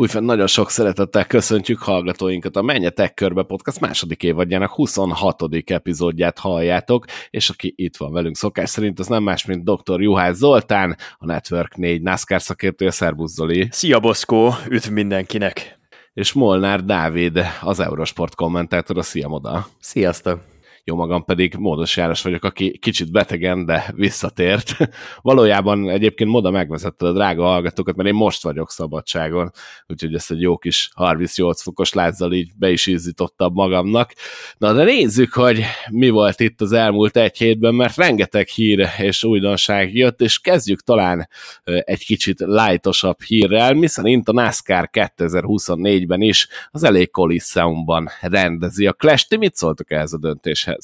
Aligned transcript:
Úgyhogy 0.00 0.22
nagyon 0.22 0.46
sok 0.46 0.70
szeretettel 0.70 1.26
köszöntjük 1.26 1.78
hallgatóinkat 1.78 2.56
a 2.56 2.62
Menjetek 2.62 3.14
Körbe 3.14 3.42
Podcast 3.42 3.80
második 3.80 4.22
évadjának 4.22 4.70
26. 4.70 5.42
epizódját 5.64 6.38
halljátok, 6.38 7.04
és 7.30 7.50
aki 7.50 7.72
itt 7.76 7.96
van 7.96 8.12
velünk 8.12 8.36
szokás 8.36 8.70
szerint, 8.70 8.98
az 8.98 9.06
nem 9.06 9.22
más, 9.22 9.44
mint 9.44 9.64
dr. 9.64 10.00
Juhász 10.00 10.36
Zoltán, 10.36 10.96
a 11.18 11.26
Network 11.26 11.76
4 11.76 12.02
NASCAR 12.02 12.42
szakértője, 12.42 12.90
Szerbusz 12.90 13.32
Zoli. 13.32 13.68
Szia 13.70 14.00
Boszkó, 14.00 14.54
üdv 14.68 14.90
mindenkinek! 14.90 15.78
És 16.12 16.32
Molnár 16.32 16.84
Dávid, 16.84 17.40
az 17.60 17.80
Eurosport 17.80 18.34
kommentátor, 18.34 18.98
a 18.98 19.02
Szia 19.02 19.28
Moda. 19.28 19.66
Sziasztok! 19.80 20.59
Jó 20.90 20.96
magam 20.96 21.24
pedig 21.24 21.54
Módos 21.54 21.96
János 21.96 22.22
vagyok, 22.22 22.44
aki 22.44 22.78
kicsit 22.78 23.12
betegen, 23.12 23.64
de 23.66 23.92
visszatért. 23.96 24.76
Valójában 25.22 25.90
egyébként 25.90 26.30
moda 26.30 26.50
megvezette 26.50 27.06
a 27.06 27.12
drága 27.12 27.44
hallgatókat, 27.44 27.96
mert 27.96 28.08
én 28.08 28.14
most 28.14 28.42
vagyok 28.42 28.70
szabadságon, 28.70 29.50
úgyhogy 29.86 30.14
ezt 30.14 30.30
egy 30.30 30.40
jó 30.40 30.58
kis 30.58 30.90
38 30.94 31.62
fokos 31.62 31.92
lázzal 31.92 32.32
így 32.32 32.50
be 32.58 32.70
is 32.70 32.86
izzítottam 32.86 33.52
magamnak. 33.52 34.12
Na 34.58 34.72
de 34.72 34.84
nézzük, 34.84 35.32
hogy 35.32 35.64
mi 35.90 36.08
volt 36.08 36.40
itt 36.40 36.60
az 36.60 36.72
elmúlt 36.72 37.16
egy 37.16 37.36
hétben, 37.36 37.74
mert 37.74 37.96
rengeteg 37.96 38.48
hír 38.48 38.88
és 38.98 39.24
újdonság 39.24 39.94
jött, 39.94 40.20
és 40.20 40.38
kezdjük 40.38 40.80
talán 40.80 41.28
egy 41.64 42.04
kicsit 42.04 42.40
lightosabb 42.40 43.22
hírrel, 43.22 43.74
miszerint 43.74 44.28
a 44.28 44.32
NASCAR 44.32 44.90
2024-ben 44.92 46.20
is 46.20 46.48
az 46.70 46.82
elég 46.82 47.10
Coliseumban 47.10 48.08
rendezi 48.20 48.86
a 48.86 48.92
Clash. 48.92 49.28
Ti 49.28 49.36
mit 49.36 49.54
szóltok 49.54 49.90
ehhez 49.90 50.12
a 50.12 50.18
döntéshez? 50.18 50.79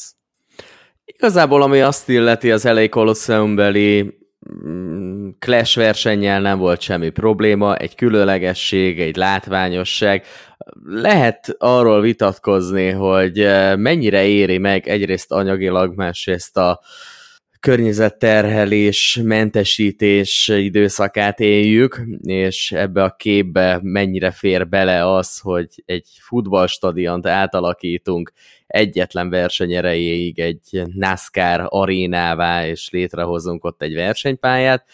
Igazából, 1.05 1.63
ami 1.63 1.81
azt 1.81 2.09
illeti 2.09 2.51
az 2.51 2.65
LA 2.65 2.89
Colosseum-beli 2.89 4.19
mm, 4.65 5.29
Clash 5.39 5.77
versennyel 5.77 6.41
nem 6.41 6.59
volt 6.59 6.81
semmi 6.81 7.11
probléma, 7.11 7.77
egy 7.77 7.95
különlegesség, 7.95 9.01
egy 9.01 9.17
látványosság. 9.17 10.25
Lehet 10.85 11.55
arról 11.59 12.01
vitatkozni, 12.01 12.91
hogy 12.91 13.41
eh, 13.41 13.77
mennyire 13.77 14.25
éri 14.25 14.59
meg 14.59 14.89
egyrészt 14.89 15.33
anyagilag, 15.33 15.95
másrészt 15.95 16.57
a 16.57 16.81
környezetterhelés, 17.67 19.21
mentesítés 19.23 20.49
időszakát 20.49 21.41
éljük, 21.41 22.01
és 22.23 22.73
ebbe 22.73 23.03
a 23.03 23.15
képbe 23.19 23.79
mennyire 23.83 24.31
fér 24.31 24.69
bele 24.69 25.15
az, 25.15 25.39
hogy 25.39 25.83
egy 25.85 26.09
futballstadiont 26.21 27.27
átalakítunk 27.27 28.33
egyetlen 28.67 29.31
verseny 29.31 29.73
erejéig 29.73 30.39
egy 30.39 30.83
NASCAR 30.95 31.67
arénává, 31.69 32.67
és 32.67 32.91
létrehozunk 32.91 33.65
ott 33.65 33.83
egy 33.83 33.95
versenypályát. 33.95 34.87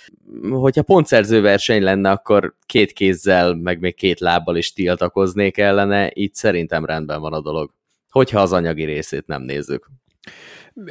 Hogyha 0.51 0.83
pontszerző 0.83 1.41
verseny 1.41 1.83
lenne, 1.83 2.11
akkor 2.11 2.55
két 2.67 2.93
kézzel, 2.93 3.55
meg 3.55 3.81
még 3.81 3.95
két 3.95 4.21
lábbal 4.21 4.57
is 4.57 4.73
tiltakoznék 4.73 5.59
ellene, 5.59 6.11
így 6.15 6.35
szerintem 6.35 6.85
rendben 6.85 7.21
van 7.21 7.33
a 7.33 7.41
dolog. 7.41 7.71
Hogyha 8.11 8.41
az 8.41 8.53
anyagi 8.53 8.85
részét 8.85 9.27
nem 9.27 9.43
nézzük. 9.43 9.91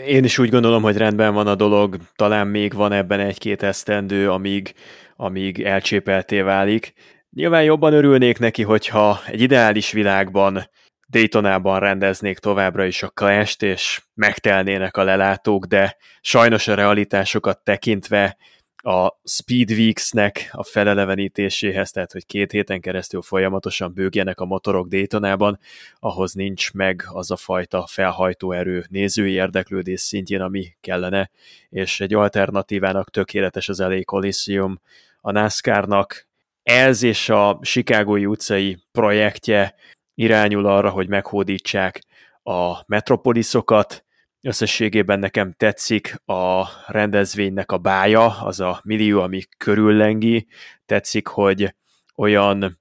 Én 0.05 0.23
is 0.23 0.37
úgy 0.37 0.49
gondolom, 0.49 0.81
hogy 0.81 0.97
rendben 0.97 1.33
van 1.33 1.47
a 1.47 1.55
dolog, 1.55 1.97
talán 2.15 2.47
még 2.47 2.73
van 2.73 2.91
ebben 2.91 3.19
egy-két 3.19 3.63
esztendő, 3.63 4.31
amíg, 4.31 4.73
amíg 5.15 5.61
elcsépelté 5.61 6.41
válik. 6.41 6.93
Nyilván 7.29 7.63
jobban 7.63 7.93
örülnék 7.93 8.39
neki, 8.39 8.63
hogyha 8.63 9.21
egy 9.25 9.41
ideális 9.41 9.91
világban 9.91 10.69
Daytonában 11.12 11.80
rendeznék 11.80 12.40
továbbra 12.40 12.86
is 12.86 13.04
a 13.04 13.09
clash 13.09 13.64
és 13.64 14.02
megtelnének 14.14 14.98
a 14.98 15.04
lelátók, 15.04 15.66
de 15.66 15.98
sajnos 16.22 16.67
a 16.67 16.73
realitásokat 16.73 17.64
tekintve 17.64 18.38
a 18.76 19.20
Speed 19.23 19.71
Weeks-nek 19.71 20.50
a 20.52 20.64
felelevenítéséhez, 20.64 21.92
tehát 21.92 22.11
hogy 22.11 22.26
két 22.26 22.52
héten 22.52 22.82
keresztül 22.82 23.21
folyamatosan 23.21 23.94
bőgjenek 23.94 24.39
a 24.39 24.45
motorok 24.45 24.88
Daytonában, 24.88 25.60
ahhoz 26.00 26.33
nincs 26.33 26.73
meg 26.73 27.04
az 27.08 27.32
a 27.32 27.36
fajta 27.36 27.86
felhajtóerő 27.88 28.86
nézői 28.89 29.32
érdeklődés 29.32 30.02
szintjén, 30.02 30.42
ami 30.42 30.76
kellene, 30.82 31.32
és 31.70 32.00
egy 32.00 32.14
alternatívának 32.14 33.10
tökéletes 33.10 33.70
az 33.70 33.80
LA 33.80 34.04
Coliseum 34.04 34.80
a 35.21 35.32
NASCAR-nak. 35.32 36.27
Ez 36.64 37.04
és 37.04 37.30
a 37.30 37.60
Chicagói 37.61 38.26
utcai 38.26 38.77
projektje 38.92 39.76
irányul 40.16 40.66
arra, 40.66 40.89
hogy 40.89 41.08
meghódítsák 41.08 42.02
a 42.44 42.83
metropoliszokat. 42.86 44.05
Összességében 44.42 45.20
nekem 45.20 45.54
tetszik 45.58 46.22
a 46.26 46.66
rendezvénynek 46.88 47.72
a 47.72 47.77
bája, 47.77 48.42
az 48.42 48.60
a 48.60 48.82
millió, 48.83 49.21
ami 49.21 49.42
körüllengi. 49.58 50.48
Tetszik, 50.86 51.27
hogy 51.27 51.76
olyan 52.16 52.80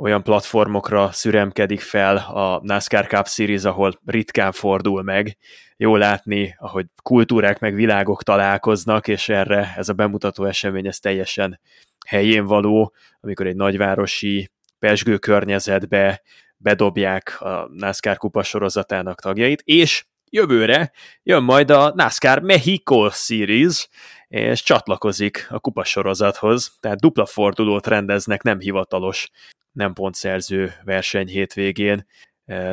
olyan 0.00 0.22
platformokra 0.22 1.12
szüremkedik 1.12 1.80
fel 1.80 2.16
a 2.16 2.60
NASCAR 2.62 3.06
Cup 3.06 3.26
Series, 3.26 3.64
ahol 3.64 4.00
ritkán 4.04 4.52
fordul 4.52 5.02
meg. 5.02 5.36
Jó 5.76 5.96
látni, 5.96 6.54
ahogy 6.58 6.86
kultúrák 7.02 7.58
meg 7.58 7.74
világok 7.74 8.22
találkoznak, 8.22 9.08
és 9.08 9.28
erre 9.28 9.74
ez 9.76 9.88
a 9.88 9.92
bemutató 9.92 10.44
esemény 10.44 10.86
ez 10.86 10.98
teljesen 10.98 11.60
helyén 12.06 12.44
való, 12.44 12.94
amikor 13.20 13.46
egy 13.46 13.56
nagyvárosi 13.56 14.50
pesgő 14.78 15.18
környezetbe 15.18 16.22
bedobják 16.62 17.40
a 17.40 17.68
NASCAR 17.72 18.16
kupa 18.16 18.42
sorozatának 18.42 19.20
tagjait, 19.20 19.62
és 19.64 20.04
jövőre 20.30 20.92
jön 21.22 21.42
majd 21.42 21.70
a 21.70 21.92
NASCAR 21.94 22.40
Mexico 22.42 23.10
Series, 23.10 23.88
és 24.28 24.62
csatlakozik 24.62 25.46
a 25.50 25.58
kupasorozathoz, 25.58 26.76
tehát 26.80 27.00
dupla 27.00 27.26
fordulót 27.26 27.86
rendeznek, 27.86 28.42
nem 28.42 28.58
hivatalos, 28.58 29.30
nem 29.72 29.92
pontszerző 29.92 30.72
verseny 30.84 31.28
hétvégén, 31.28 32.06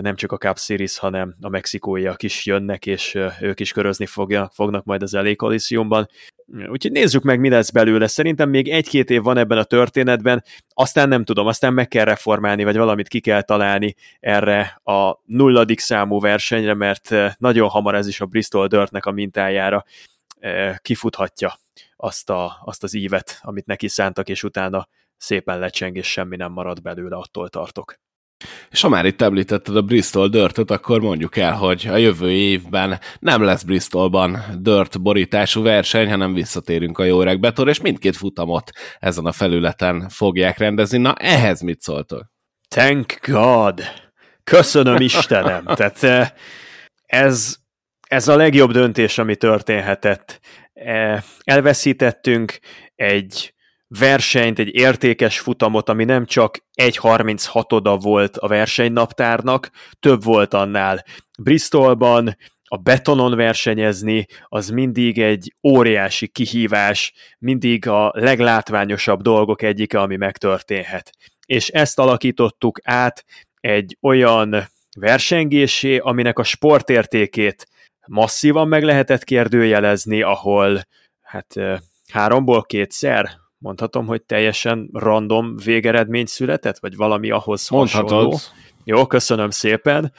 nem 0.01 0.15
csak 0.15 0.31
a 0.31 0.37
Cup 0.37 0.57
Series, 0.57 0.97
hanem 0.97 1.35
a 1.41 1.49
mexikóiak 1.49 2.23
is 2.23 2.45
jönnek, 2.45 2.85
és 2.85 3.17
ők 3.41 3.59
is 3.59 3.71
körözni 3.71 4.05
fogja, 4.05 4.49
fognak 4.53 4.83
majd 4.83 5.01
az 5.01 5.13
LA 5.13 5.35
Coliseumban. 5.35 6.09
Úgyhogy 6.67 6.91
nézzük 6.91 7.23
meg, 7.23 7.39
mi 7.39 7.49
lesz 7.49 7.69
belőle. 7.69 8.07
Szerintem 8.07 8.49
még 8.49 8.67
egy-két 8.67 9.09
év 9.09 9.21
van 9.21 9.37
ebben 9.37 9.57
a 9.57 9.63
történetben, 9.63 10.43
aztán 10.73 11.07
nem 11.07 11.23
tudom, 11.23 11.47
aztán 11.47 11.73
meg 11.73 11.87
kell 11.87 12.05
reformálni, 12.05 12.63
vagy 12.63 12.77
valamit 12.77 13.07
ki 13.07 13.19
kell 13.19 13.41
találni 13.41 13.95
erre 14.19 14.81
a 14.83 15.19
nulladik 15.25 15.79
számú 15.79 16.19
versenyre, 16.19 16.73
mert 16.73 17.15
nagyon 17.37 17.69
hamar 17.69 17.95
ez 17.95 18.07
is 18.07 18.21
a 18.21 18.25
Bristol 18.25 18.67
Dirtnek 18.67 19.05
a 19.05 19.11
mintájára 19.11 19.85
kifuthatja 20.81 21.59
azt, 21.95 22.29
a, 22.29 22.61
azt 22.65 22.83
az 22.83 22.93
ívet, 22.93 23.39
amit 23.41 23.65
neki 23.65 23.87
szántak, 23.87 24.29
és 24.29 24.43
utána 24.43 24.87
szépen 25.17 25.59
lecseng, 25.59 25.95
és 25.95 26.11
semmi 26.11 26.35
nem 26.35 26.51
marad 26.51 26.81
belőle, 26.81 27.15
attól 27.15 27.49
tartok. 27.49 27.99
És 28.69 28.81
ha 28.81 28.89
már 28.89 29.05
itt 29.05 29.21
említetted 29.21 29.75
a 29.75 29.81
Bristol 29.81 30.27
dörtöt, 30.27 30.71
akkor 30.71 31.01
mondjuk 31.01 31.37
el, 31.37 31.53
hogy 31.53 31.87
a 31.87 31.97
jövő 31.97 32.31
évben 32.31 32.99
nem 33.19 33.41
lesz 33.41 33.63
Bristolban 33.63 34.43
dört 34.59 35.01
borítású 35.01 35.61
verseny, 35.61 36.09
hanem 36.09 36.33
visszatérünk 36.33 36.97
a 36.97 37.03
jó 37.03 37.21
öreg 37.21 37.39
betor, 37.39 37.67
és 37.67 37.81
mindkét 37.81 38.15
futamot 38.15 38.71
ezen 38.99 39.25
a 39.25 39.31
felületen 39.31 40.09
fogják 40.09 40.57
rendezni. 40.57 40.97
Na, 40.97 41.13
ehhez 41.13 41.61
mit 41.61 41.81
szóltok? 41.81 42.25
Thank 42.67 43.19
God! 43.27 43.81
Köszönöm 44.43 44.95
Istenem! 44.95 45.65
Tehát 45.75 46.03
eh, 46.03 46.29
ez, 47.05 47.55
ez 48.07 48.27
a 48.27 48.35
legjobb 48.35 48.71
döntés, 48.71 49.17
ami 49.17 49.35
történhetett. 49.35 50.39
Eh, 50.73 51.23
elveszítettünk 51.43 52.59
egy 52.95 53.53
versenyt, 53.87 54.59
egy 54.59 54.75
értékes 54.75 55.39
futamot, 55.39 55.89
ami 55.89 56.03
nem 56.03 56.25
csak 56.25 56.57
1.36-oda 56.81 57.99
volt 58.01 58.37
a 58.37 58.47
versenynaptárnak, 58.47 59.69
több 59.99 60.23
volt 60.23 60.53
annál. 60.53 61.03
Bristolban 61.39 62.37
a 62.69 62.77
betonon 62.77 63.35
versenyezni, 63.35 64.25
az 64.43 64.69
mindig 64.69 65.19
egy 65.19 65.55
óriási 65.63 66.27
kihívás, 66.27 67.13
mindig 67.39 67.87
a 67.87 68.11
leglátványosabb 68.15 69.21
dolgok 69.21 69.61
egyike, 69.61 69.99
ami 69.99 70.15
megtörténhet. 70.15 71.11
És 71.45 71.67
ezt 71.67 71.99
alakítottuk 71.99 72.79
át 72.83 73.25
egy 73.59 73.97
olyan 74.01 74.69
versengésé, 74.99 75.97
aminek 75.97 76.39
a 76.39 76.43
sportértékét 76.43 77.67
masszívan 78.07 78.67
meg 78.67 78.83
lehetett 78.83 79.23
kérdőjelezni, 79.23 80.21
ahol 80.21 80.87
hát 81.21 81.55
háromból 82.11 82.63
kétszer 82.63 83.29
mondhatom, 83.67 84.05
hogy 84.05 84.21
teljesen 84.21 84.89
random 84.93 85.55
végeredmény 85.63 86.25
született, 86.25 86.79
vagy 86.79 86.95
valami 86.95 87.31
ahhoz 87.31 87.69
Mondhatod. 87.69 88.09
hasonló. 88.09 88.37
Jó, 88.83 89.07
köszönöm 89.07 89.49
szépen. 89.49 90.13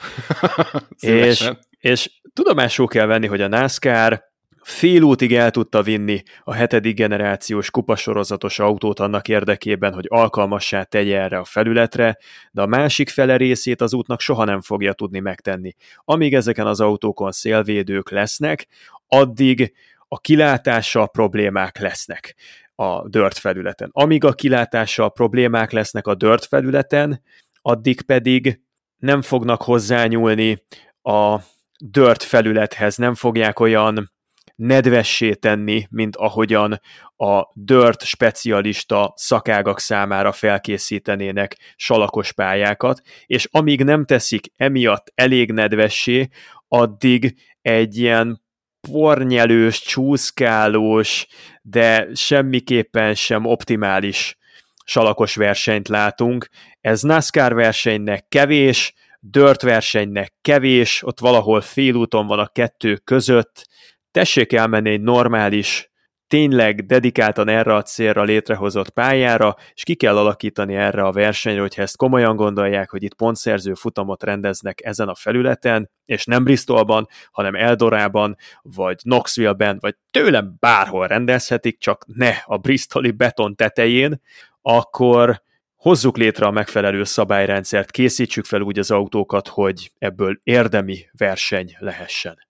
és, 0.99 1.49
és 1.79 2.11
tudomásul 2.33 2.87
kell 2.87 3.05
venni, 3.05 3.27
hogy 3.27 3.41
a 3.41 3.47
NASCAR 3.47 4.23
fél 4.61 5.01
útig 5.01 5.35
el 5.35 5.51
tudta 5.51 5.81
vinni 5.81 6.23
a 6.43 6.53
hetedik 6.53 6.95
generációs 6.95 7.71
kupasorozatos 7.71 8.59
autót 8.59 8.99
annak 8.99 9.27
érdekében, 9.27 9.93
hogy 9.93 10.05
alkalmassá 10.07 10.83
tegye 10.83 11.19
erre 11.19 11.37
a 11.37 11.45
felületre, 11.45 12.17
de 12.51 12.61
a 12.61 12.65
másik 12.65 13.09
fele 13.09 13.37
részét 13.37 13.81
az 13.81 13.93
útnak 13.93 14.19
soha 14.19 14.43
nem 14.43 14.61
fogja 14.61 14.93
tudni 14.93 15.19
megtenni. 15.19 15.75
Amíg 16.05 16.33
ezeken 16.33 16.67
az 16.67 16.79
autókon 16.79 17.31
szélvédők 17.31 18.09
lesznek, 18.09 18.67
addig 19.07 19.73
a 20.07 20.19
kilátással 20.19 21.09
problémák 21.09 21.79
lesznek 21.79 22.35
a 22.79 23.09
dört 23.09 23.37
felületen. 23.37 23.89
Amíg 23.91 24.23
a 24.23 24.33
kilátással 24.33 25.11
problémák 25.11 25.71
lesznek 25.71 26.07
a 26.07 26.15
dört 26.15 26.45
felületen, 26.45 27.21
addig 27.61 28.01
pedig 28.01 28.59
nem 28.97 29.21
fognak 29.21 29.61
hozzányúlni 29.61 30.63
a 31.01 31.39
dört 31.77 32.23
felülethez, 32.23 32.95
nem 32.95 33.15
fogják 33.15 33.59
olyan 33.59 34.11
nedvessé 34.55 35.33
tenni, 35.33 35.87
mint 35.89 36.15
ahogyan 36.15 36.81
a 37.15 37.43
dört 37.53 38.03
specialista 38.03 39.13
szakágak 39.15 39.79
számára 39.79 40.31
felkészítenének 40.31 41.57
salakos 41.75 42.33
pályákat, 42.33 43.01
és 43.25 43.47
amíg 43.51 43.83
nem 43.83 44.05
teszik 44.05 44.51
emiatt 44.55 45.11
elég 45.15 45.51
nedvessé, 45.51 46.27
addig 46.67 47.35
egy 47.61 47.97
ilyen 47.97 48.41
pornyelős, 48.81 49.81
csúszkálós, 49.81 51.27
de 51.61 52.07
semmiképpen 52.13 53.15
sem 53.15 53.45
optimális 53.45 54.37
salakos 54.85 55.35
versenyt 55.35 55.87
látunk. 55.87 56.47
Ez 56.81 57.01
NASCAR 57.01 57.53
versenynek 57.53 58.25
kevés, 58.27 58.93
dört 59.19 59.61
versenynek 59.61 60.33
kevés, 60.41 61.03
ott 61.03 61.19
valahol 61.19 61.61
félúton 61.61 62.27
van 62.27 62.39
a 62.39 62.47
kettő 62.47 62.95
között, 62.95 63.67
tessék 64.11 64.53
elmenni 64.53 64.89
egy 64.89 65.01
normális, 65.01 65.89
tényleg 66.29 66.85
dedikáltan 66.85 67.47
erre 67.47 67.75
a 67.75 67.81
célra 67.81 68.23
létrehozott 68.23 68.89
pályára, 68.89 69.55
és 69.73 69.83
ki 69.83 69.95
kell 69.95 70.17
alakítani 70.17 70.75
erre 70.75 71.03
a 71.03 71.11
versenyre, 71.11 71.61
hogyha 71.61 71.81
ezt 71.81 71.97
komolyan 71.97 72.35
gondolják, 72.35 72.89
hogy 72.89 73.03
itt 73.03 73.13
pontszerző 73.13 73.73
futamot 73.73 74.23
rendeznek 74.23 74.81
ezen 74.83 75.07
a 75.07 75.15
felületen, 75.15 75.89
és 76.05 76.25
nem 76.25 76.43
Bristolban, 76.43 77.07
hanem 77.31 77.55
Eldorában, 77.55 78.35
vagy 78.61 79.01
Knoxville-ben, 79.01 79.77
vagy 79.79 79.95
tőlem 80.11 80.55
bárhol 80.59 81.07
rendezhetik, 81.07 81.79
csak 81.79 82.05
ne 82.07 82.33
a 82.45 82.57
Bristoli 82.57 83.11
beton 83.11 83.55
tetején, 83.55 84.21
akkor 84.61 85.41
hozzuk 85.75 86.17
létre 86.17 86.45
a 86.45 86.51
megfelelő 86.51 87.03
szabályrendszert, 87.03 87.91
készítsük 87.91 88.45
fel 88.45 88.61
úgy 88.61 88.79
az 88.79 88.91
autókat, 88.91 89.47
hogy 89.47 89.91
ebből 89.97 90.39
érdemi 90.43 91.09
verseny 91.11 91.75
lehessen. 91.79 92.48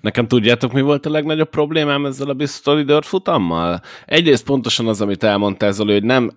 Nekem 0.00 0.28
tudjátok, 0.28 0.72
mi 0.72 0.80
volt 0.80 1.06
a 1.06 1.10
legnagyobb 1.10 1.50
problémám 1.50 2.06
ezzel 2.06 2.28
a 2.28 2.34
Bristol 2.34 2.82
Dirt 2.82 3.06
futammal? 3.06 3.80
Egyrészt 4.04 4.44
pontosan 4.44 4.88
az, 4.88 5.00
amit 5.00 5.22
elmondtál, 5.22 5.72
Zoli, 5.72 5.92
hogy 5.92 6.04
nem 6.04 6.32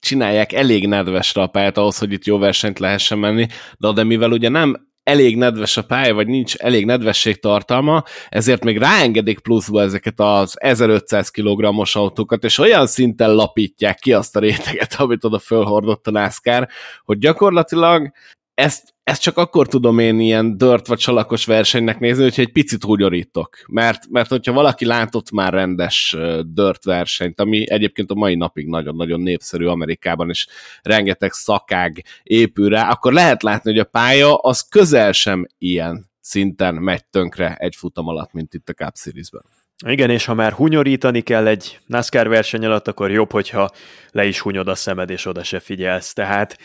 csinálják 0.00 0.52
elég 0.52 0.86
nedvesre 0.86 1.42
a 1.42 1.46
pályát 1.46 1.78
ahhoz, 1.78 1.98
hogy 1.98 2.12
itt 2.12 2.24
jó 2.24 2.38
versenyt 2.38 2.78
lehessen 2.78 3.18
menni, 3.18 3.46
de, 3.78 3.92
de 3.92 4.04
mivel 4.04 4.30
ugye 4.30 4.48
nem 4.48 4.88
elég 5.02 5.36
nedves 5.36 5.76
a 5.76 5.84
pálya, 5.84 6.14
vagy 6.14 6.26
nincs 6.26 6.54
elég 6.54 6.84
nedvesség 6.84 7.40
tartalma, 7.40 8.02
ezért 8.28 8.64
még 8.64 8.78
ráengedik 8.78 9.38
pluszba 9.38 9.80
ezeket 9.82 10.20
az 10.20 10.60
1500 10.60 11.30
kg-os 11.30 11.96
autókat, 11.96 12.44
és 12.44 12.58
olyan 12.58 12.86
szinten 12.86 13.34
lapítják 13.34 13.98
ki 13.98 14.12
azt 14.12 14.36
a 14.36 14.40
réteget, 14.40 14.94
amit 15.00 15.24
oda 15.24 15.38
fölhordott 15.38 16.06
a 16.06 16.10
NASCAR, 16.10 16.68
hogy 17.04 17.18
gyakorlatilag 17.18 18.12
ezt, 18.54 18.94
ezt 19.08 19.22
csak 19.22 19.36
akkor 19.36 19.68
tudom 19.68 19.98
én 19.98 20.20
ilyen 20.20 20.56
dört 20.56 20.86
vagy 20.86 20.98
csalakos 20.98 21.44
versenynek 21.44 21.98
nézni, 21.98 22.22
hogyha 22.22 22.42
egy 22.42 22.52
picit 22.52 22.82
húgyorítok. 22.82 23.58
Mert, 23.66 24.08
mert 24.08 24.28
hogyha 24.28 24.52
valaki 24.52 24.84
látott 24.84 25.30
már 25.30 25.52
rendes 25.52 26.16
dört 26.46 26.84
versenyt, 26.84 27.40
ami 27.40 27.70
egyébként 27.70 28.10
a 28.10 28.14
mai 28.14 28.34
napig 28.34 28.66
nagyon-nagyon 28.66 29.20
népszerű 29.20 29.66
Amerikában, 29.66 30.28
és 30.28 30.46
rengeteg 30.82 31.32
szakág 31.32 32.04
épül 32.22 32.68
rá, 32.68 32.90
akkor 32.90 33.12
lehet 33.12 33.42
látni, 33.42 33.70
hogy 33.70 33.80
a 33.80 33.84
pálya 33.84 34.34
az 34.36 34.60
közel 34.68 35.12
sem 35.12 35.46
ilyen 35.58 36.10
szinten 36.20 36.74
megy 36.74 37.04
tönkre 37.04 37.54
egy 37.54 37.76
futam 37.76 38.08
alatt, 38.08 38.32
mint 38.32 38.54
itt 38.54 38.68
a 38.68 38.72
Cup 38.72 38.96
Series-ben. 38.96 39.42
Igen, 39.86 40.10
és 40.10 40.24
ha 40.24 40.34
már 40.34 40.52
hunyorítani 40.52 41.20
kell 41.20 41.46
egy 41.46 41.78
NASCAR 41.86 42.28
verseny 42.28 42.64
alatt, 42.64 42.88
akkor 42.88 43.10
jobb, 43.10 43.32
hogyha 43.32 43.70
le 44.10 44.26
is 44.26 44.40
hunyod 44.40 44.68
a 44.68 44.74
szemed, 44.74 45.10
és 45.10 45.26
oda 45.26 45.42
se 45.42 45.60
figyelsz. 45.60 46.12
Tehát 46.12 46.58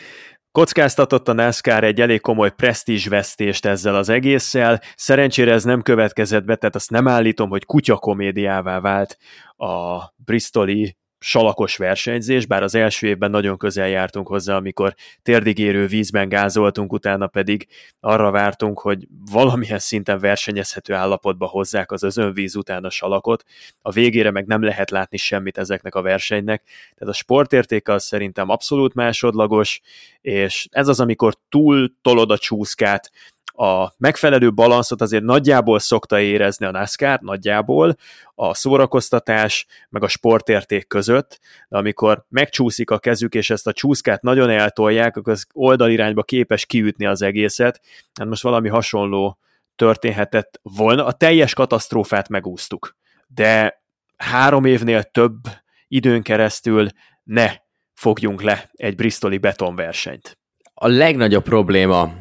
Kockáztatott 0.58 1.28
a 1.28 1.32
NASCAR 1.32 1.84
egy 1.84 2.00
elég 2.00 2.20
komoly 2.20 2.50
presztízsvesztést 2.50 3.66
ezzel 3.66 3.94
az 3.94 4.08
egésszel, 4.08 4.80
szerencsére 4.96 5.52
ez 5.52 5.64
nem 5.64 5.82
következett 5.82 6.44
be, 6.44 6.56
tehát 6.56 6.74
azt 6.74 6.90
nem 6.90 7.08
állítom, 7.08 7.48
hogy 7.48 7.64
kutyakomédiává 7.64 8.80
vált 8.80 9.16
a 9.56 9.98
Bristoli 10.16 10.96
salakos 11.24 11.76
versenyzés, 11.76 12.46
bár 12.46 12.62
az 12.62 12.74
első 12.74 13.06
évben 13.06 13.30
nagyon 13.30 13.56
közel 13.56 13.88
jártunk 13.88 14.28
hozzá, 14.28 14.56
amikor 14.56 14.94
térdigérő 15.22 15.86
vízben 15.86 16.28
gázoltunk, 16.28 16.92
utána 16.92 17.26
pedig 17.26 17.66
arra 18.00 18.30
vártunk, 18.30 18.80
hogy 18.80 19.06
valamilyen 19.30 19.78
szinten 19.78 20.18
versenyezhető 20.18 20.94
állapotba 20.94 21.46
hozzák 21.46 21.92
az 21.92 22.02
özönvíz 22.02 22.56
után 22.56 22.84
a 22.84 22.90
salakot, 22.90 23.44
a 23.82 23.90
végére 23.90 24.30
meg 24.30 24.46
nem 24.46 24.62
lehet 24.62 24.90
látni 24.90 25.16
semmit 25.16 25.58
ezeknek 25.58 25.94
a 25.94 26.02
versenynek, 26.02 26.62
tehát 26.94 27.14
a 27.14 27.16
sportértéke 27.16 27.92
az 27.92 28.04
szerintem 28.04 28.48
abszolút 28.48 28.94
másodlagos, 28.94 29.80
és 30.20 30.66
ez 30.70 30.88
az, 30.88 31.00
amikor 31.00 31.34
túl 31.48 31.92
tolod 32.02 32.30
a 32.30 32.38
csúszkát, 32.38 33.10
a 33.56 33.92
megfelelő 33.96 34.52
balanszot 34.52 35.00
azért 35.00 35.22
nagyjából 35.22 35.78
szokta 35.78 36.20
érezni 36.20 36.66
a 36.66 36.70
NASCAR, 36.70 37.20
nagyjából 37.20 37.96
a 38.34 38.54
szórakoztatás 38.54 39.66
meg 39.88 40.02
a 40.02 40.08
sportérték 40.08 40.86
között, 40.86 41.40
de 41.68 41.76
amikor 41.76 42.24
megcsúszik 42.28 42.90
a 42.90 42.98
kezük, 42.98 43.34
és 43.34 43.50
ezt 43.50 43.66
a 43.66 43.72
csúszkát 43.72 44.22
nagyon 44.22 44.50
eltolják, 44.50 45.16
akkor 45.16 45.32
az 45.32 45.46
oldalirányba 45.52 46.22
képes 46.22 46.66
kiütni 46.66 47.06
az 47.06 47.22
egészet. 47.22 47.80
Hát 48.14 48.28
most 48.28 48.42
valami 48.42 48.68
hasonló 48.68 49.38
történhetett 49.76 50.60
volna. 50.62 51.06
A 51.06 51.12
teljes 51.12 51.54
katasztrófát 51.54 52.28
megúsztuk, 52.28 52.96
de 53.26 53.82
három 54.16 54.64
évnél 54.64 55.02
több 55.02 55.40
időn 55.88 56.22
keresztül 56.22 56.86
ne 57.24 57.54
fogjunk 57.92 58.42
le 58.42 58.70
egy 58.72 58.94
bristoli 58.94 59.38
betonversenyt 59.38 60.38
a 60.74 60.88
legnagyobb 60.88 61.42
probléma 61.42 62.12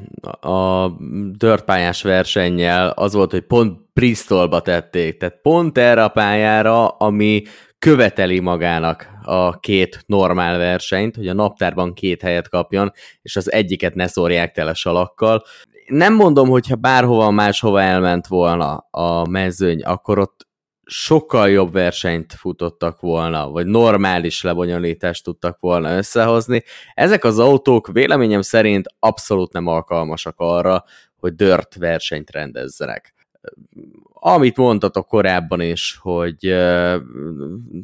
a 0.41 0.89
dörtpályás 1.31 2.01
versennyel 2.01 2.89
az 2.89 3.13
volt, 3.13 3.31
hogy 3.31 3.41
pont 3.41 3.79
Bristolba 3.93 4.61
tették, 4.61 5.17
tehát 5.17 5.39
pont 5.41 5.77
erre 5.77 6.03
a 6.03 6.07
pályára, 6.07 6.87
ami 6.87 7.43
követeli 7.79 8.39
magának 8.39 9.07
a 9.23 9.59
két 9.59 10.03
normál 10.05 10.57
versenyt, 10.57 11.15
hogy 11.15 11.27
a 11.27 11.33
naptárban 11.33 11.93
két 11.93 12.21
helyet 12.21 12.49
kapjon, 12.49 12.91
és 13.21 13.35
az 13.35 13.51
egyiket 13.51 13.95
ne 13.95 14.07
szórják 14.07 14.51
tele 14.51 14.73
salakkal. 14.73 15.43
Nem 15.87 16.13
mondom, 16.13 16.49
hogyha 16.49 16.75
bárhova 16.75 17.31
máshova 17.31 17.81
elment 17.81 18.27
volna 18.27 18.87
a 18.91 19.29
mezőny, 19.29 19.81
akkor 19.81 20.19
ott 20.19 20.47
sokkal 20.85 21.49
jobb 21.49 21.71
versenyt 21.71 22.33
futottak 22.33 22.99
volna, 22.99 23.49
vagy 23.49 23.65
normális 23.65 24.43
lebonyolítást 24.43 25.23
tudtak 25.23 25.59
volna 25.59 25.97
összehozni. 25.97 26.63
Ezek 26.93 27.23
az 27.23 27.39
autók 27.39 27.91
véleményem 27.91 28.41
szerint 28.41 28.87
abszolút 28.99 29.53
nem 29.53 29.67
alkalmasak 29.67 30.33
arra, 30.37 30.83
hogy 31.15 31.35
dört 31.35 31.75
versenyt 31.75 32.31
rendezzenek. 32.31 33.13
Amit 34.13 34.57
mondtatok 34.57 35.07
korábban 35.07 35.61
is, 35.61 35.97
hogy 36.01 36.55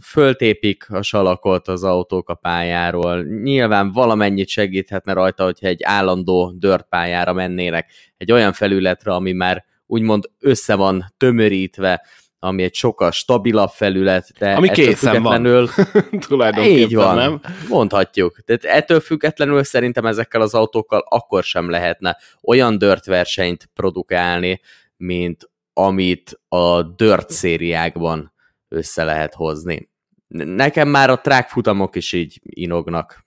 föltépik 0.01 0.89
a 0.89 1.01
salakot 1.01 1.67
az 1.67 1.83
autók 1.83 2.29
a 2.29 2.33
pályáról, 2.33 3.23
nyilván 3.23 3.91
valamennyit 3.91 4.47
segíthetne 4.47 5.13
rajta, 5.13 5.43
hogyha 5.43 5.67
egy 5.67 5.83
állandó 5.83 6.53
dört 6.57 6.85
pályára 6.89 7.33
mennének, 7.33 7.91
egy 8.17 8.31
olyan 8.31 8.53
felületre, 8.53 9.13
ami 9.13 9.31
már 9.31 9.65
úgymond 9.85 10.29
össze 10.39 10.75
van 10.75 11.13
tömörítve, 11.17 12.05
ami 12.39 12.63
egy 12.63 12.73
sokkal 12.73 13.11
stabilabb 13.11 13.69
felület, 13.69 14.31
de 14.39 14.53
ami 14.53 14.69
készen 14.69 15.23
van. 15.23 15.41
Tulajdonképpen 16.27 16.77
így 16.77 16.95
van, 16.95 17.15
nem? 17.15 17.41
mondhatjuk. 17.69 18.39
Tehát 18.45 18.63
ettől 18.63 18.99
függetlenül 18.99 19.63
szerintem 19.63 20.05
ezekkel 20.05 20.41
az 20.41 20.53
autókkal 20.53 21.03
akkor 21.09 21.43
sem 21.43 21.69
lehetne 21.69 22.17
olyan 22.41 22.77
dört 22.77 23.05
versenyt 23.05 23.69
produkálni, 23.73 24.61
mint 24.97 25.49
amit 25.73 26.41
a 26.47 26.81
dört 26.81 27.29
szériákban 27.29 28.33
össze 28.67 29.03
lehet 29.03 29.33
hozni. 29.33 29.89
Nekem 30.27 30.87
már 30.87 31.09
a 31.09 31.21
track 31.21 31.49
futamok 31.49 31.95
is 31.95 32.13
így 32.13 32.39
inognak. 32.43 33.25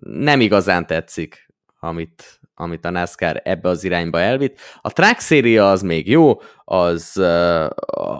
Nem 0.00 0.40
igazán 0.40 0.86
tetszik, 0.86 1.48
amit, 1.80 2.40
amit 2.58 2.84
a 2.84 2.90
NASCAR 2.90 3.40
ebbe 3.44 3.68
az 3.68 3.84
irányba 3.84 4.20
elvitt. 4.20 4.58
A 4.80 4.92
track 4.92 5.18
széria 5.18 5.70
az 5.70 5.82
még 5.82 6.08
jó, 6.08 6.40
az, 6.64 7.22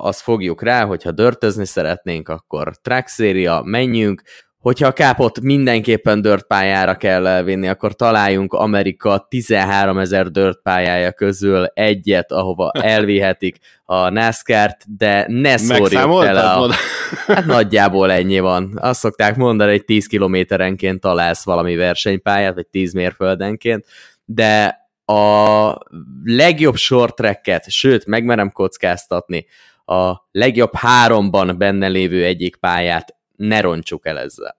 az 0.01 0.21
fogjuk 0.21 0.63
rá, 0.63 0.85
hogyha 0.85 1.11
dörtözni 1.11 1.67
szeretnénk, 1.67 2.29
akkor 2.29 2.77
track 2.83 3.09
széria, 3.09 3.61
menjünk, 3.65 4.23
hogyha 4.67 4.87
a 4.87 4.93
kápot 4.93 5.41
mindenképpen 5.41 6.23
dört 6.23 6.47
pályára 6.47 6.97
kell 6.97 7.27
elvinni, 7.27 7.69
akkor 7.69 7.95
találjunk 7.95 8.53
Amerika 8.53 9.27
13 9.29 9.99
ezer 9.99 10.31
dört 10.31 10.63
pályája 10.63 11.13
közül 11.13 11.67
egyet, 11.75 12.33
ahova 12.33 12.71
elvihetik 12.95 13.57
a 13.85 14.09
NASCAR-t, 14.09 14.97
de 14.97 15.25
ne 15.29 15.57
szórjuk 15.57 16.21
tele 16.23 16.41
a... 16.41 16.71
Hát 17.27 17.45
nagyjából 17.45 18.13
ennyi 18.13 18.39
van. 18.39 18.79
Azt 18.81 19.01
szokták 19.01 19.37
mondani, 19.37 19.71
hogy 19.71 19.85
10 19.85 20.07
kilométerenként 20.07 21.01
találsz 21.01 21.45
valami 21.45 21.77
versenypályát, 21.77 22.55
vagy 22.55 22.67
10 22.67 22.93
mérföldenként, 22.93 23.85
de 24.27 24.85
a 25.05 25.79
legjobb 26.25 26.77
short 26.77 27.15
tracket, 27.15 27.71
sőt, 27.71 28.07
megmerem 28.07 28.51
kockáztatni, 28.51 29.47
a 29.85 30.15
legjobb 30.31 30.75
háromban 30.75 31.59
benne 31.59 31.89
lévő 31.89 32.25
egyik 32.25 32.57
pályát 32.57 33.17
ne 33.37 33.61
roncsuk 33.61 34.07
el 34.07 34.19
ezzel. 34.19 34.57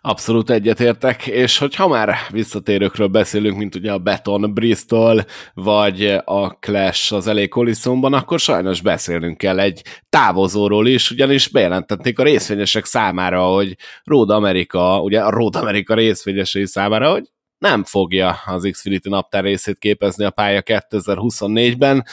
Abszolút 0.00 0.50
egyetértek, 0.50 1.26
és 1.26 1.58
hogy 1.58 1.74
ha 1.74 1.88
már 1.88 2.16
visszatérőkről 2.30 3.06
beszélünk, 3.06 3.56
mint 3.56 3.74
ugye 3.74 3.92
a 3.92 3.98
Beton 3.98 4.54
Bristol, 4.54 5.24
vagy 5.54 6.04
a 6.24 6.50
Clash 6.50 7.12
az 7.12 7.26
elég 7.26 7.48
Coliseumban, 7.48 8.12
akkor 8.12 8.40
sajnos 8.40 8.80
beszélnünk 8.80 9.38
kell 9.38 9.58
egy 9.58 9.82
távozóról 10.08 10.86
is, 10.86 11.10
ugyanis 11.10 11.48
bejelentették 11.48 12.18
a 12.18 12.22
részvényesek 12.22 12.84
számára, 12.84 13.46
hogy 13.46 13.76
Road 14.04 14.30
America, 14.30 15.00
ugye 15.02 15.20
a 15.20 15.30
Road 15.30 15.56
America 15.56 15.94
részvényesei 15.94 16.66
számára, 16.66 17.10
hogy 17.10 17.30
nem 17.58 17.84
fogja 17.84 18.38
az 18.46 18.68
Xfinity 18.70 19.08
naptár 19.08 19.42
részét 19.42 19.78
képezni 19.78 20.24
a 20.24 20.30
pálya 20.30 20.62
2024-ben. 20.64 22.04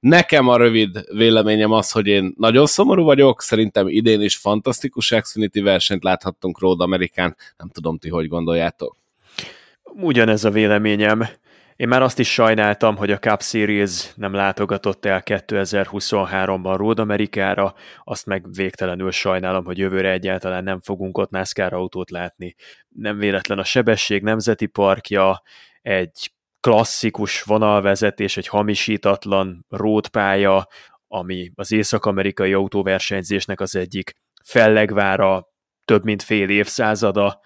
Nekem 0.00 0.48
a 0.48 0.56
rövid 0.56 1.04
véleményem 1.16 1.72
az, 1.72 1.90
hogy 1.90 2.06
én 2.06 2.34
nagyon 2.36 2.66
szomorú 2.66 3.04
vagyok, 3.04 3.42
szerintem 3.42 3.88
idén 3.88 4.20
is 4.20 4.36
fantasztikus 4.36 5.14
Xfinity 5.20 5.60
versenyt 5.60 6.04
láthattunk 6.04 6.60
Road 6.60 6.80
Amerikán, 6.80 7.36
nem 7.56 7.68
tudom 7.68 7.98
ti, 7.98 8.08
hogy 8.08 8.28
gondoljátok. 8.28 8.96
Ugyanez 9.82 10.44
a 10.44 10.50
véleményem. 10.50 11.28
Én 11.76 11.88
már 11.88 12.02
azt 12.02 12.18
is 12.18 12.32
sajnáltam, 12.32 12.96
hogy 12.96 13.10
a 13.10 13.18
Cup 13.18 13.42
Series 13.42 14.14
nem 14.14 14.34
látogatott 14.34 15.04
el 15.04 15.22
2023-ban 15.24 16.74
Road 16.76 16.98
Amerikára, 16.98 17.74
azt 18.04 18.26
meg 18.26 18.52
végtelenül 18.52 19.10
sajnálom, 19.10 19.64
hogy 19.64 19.78
jövőre 19.78 20.10
egyáltalán 20.10 20.64
nem 20.64 20.80
fogunk 20.80 21.18
ott 21.18 21.30
NASCAR 21.30 21.72
autót 21.72 22.10
látni. 22.10 22.54
Nem 22.88 23.18
véletlen 23.18 23.58
a 23.58 23.64
Sebesség 23.64 24.22
Nemzeti 24.22 24.66
Parkja, 24.66 25.42
egy 25.82 26.32
klasszikus 26.60 27.42
vonalvezetés, 27.42 28.36
egy 28.36 28.48
hamisítatlan 28.48 29.66
rótpálya, 29.68 30.68
ami 31.08 31.50
az 31.54 31.72
észak-amerikai 31.72 32.52
autóversenyzésnek 32.52 33.60
az 33.60 33.76
egyik 33.76 34.12
fellegvára 34.44 35.48
több 35.84 36.04
mint 36.04 36.22
fél 36.22 36.48
évszázada. 36.48 37.40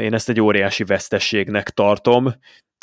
Én 0.00 0.14
ezt 0.14 0.28
egy 0.28 0.40
óriási 0.40 0.84
vesztességnek 0.84 1.70
tartom, 1.70 2.34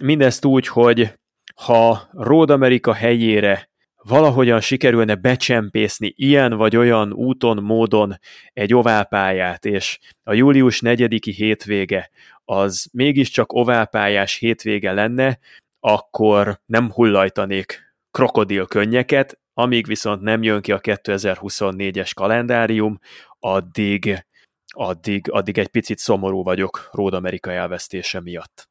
Mindezt 0.04 0.46
úgy, 0.46 0.68
hogy 0.68 1.20
ha 1.56 2.10
Road 2.12 2.50
America 2.50 2.94
helyére 2.94 3.70
valahogyan 4.04 4.62
sikerülne 4.62 5.16
becsempészni 5.16 6.14
ilyen 6.16 6.54
vagy 6.54 6.76
olyan 6.76 7.14
úton, 7.14 7.64
módon 7.64 8.20
egy 8.54 8.74
oválpályát, 8.74 9.66
és 9.66 10.00
a 10.24 10.34
július 10.34 10.82
4-i 10.86 11.34
hétvége 11.36 12.10
az 12.46 12.90
mégiscsak 12.92 13.54
oválpályás 13.54 14.36
hétvége 14.36 14.92
lenne, 14.92 15.40
akkor 15.80 16.62
nem 16.66 16.92
hullajtanék 16.92 17.94
krokodil 18.12 18.66
könnyeket, 18.66 19.40
amíg 19.54 19.88
viszont 19.88 20.22
nem 20.22 20.44
jön 20.44 20.62
ki 20.62 20.72
a 20.72 20.80
2024-es 20.80 22.12
kalendárium, 22.16 23.00
addig, 23.40 24.26
addig, 24.66 25.32
addig 25.32 25.58
egy 25.58 25.68
picit 25.68 25.98
szomorú 25.98 26.44
vagyok 26.44 26.90
Road 26.92 27.14
America 27.14 27.52
elvesztése 27.52 28.20
miatt. 28.22 28.70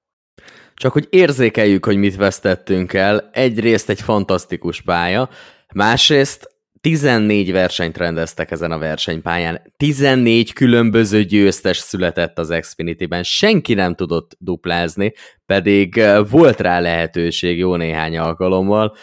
Csak 0.80 0.92
hogy 0.92 1.06
érzékeljük, 1.10 1.84
hogy 1.84 1.96
mit 1.96 2.16
vesztettünk 2.16 2.92
el, 2.92 3.30
egyrészt 3.32 3.88
egy 3.88 4.00
fantasztikus 4.00 4.80
pálya, 4.80 5.28
másrészt 5.74 6.48
14 6.80 7.52
versenyt 7.52 7.96
rendeztek 7.96 8.50
ezen 8.50 8.72
a 8.72 8.78
versenypályán. 8.78 9.62
14 9.76 10.52
különböző 10.52 11.24
győztes 11.24 11.76
született 11.76 12.38
az 12.38 12.56
Xfinity-ben. 12.60 13.22
Senki 13.22 13.74
nem 13.74 13.94
tudott 13.94 14.36
duplázni, 14.38 15.12
pedig 15.46 15.98
eh, 15.98 16.28
volt 16.30 16.60
rá 16.60 16.80
lehetőség 16.80 17.58
jó 17.58 17.76
néhány 17.76 18.18
alkalommal 18.18 18.96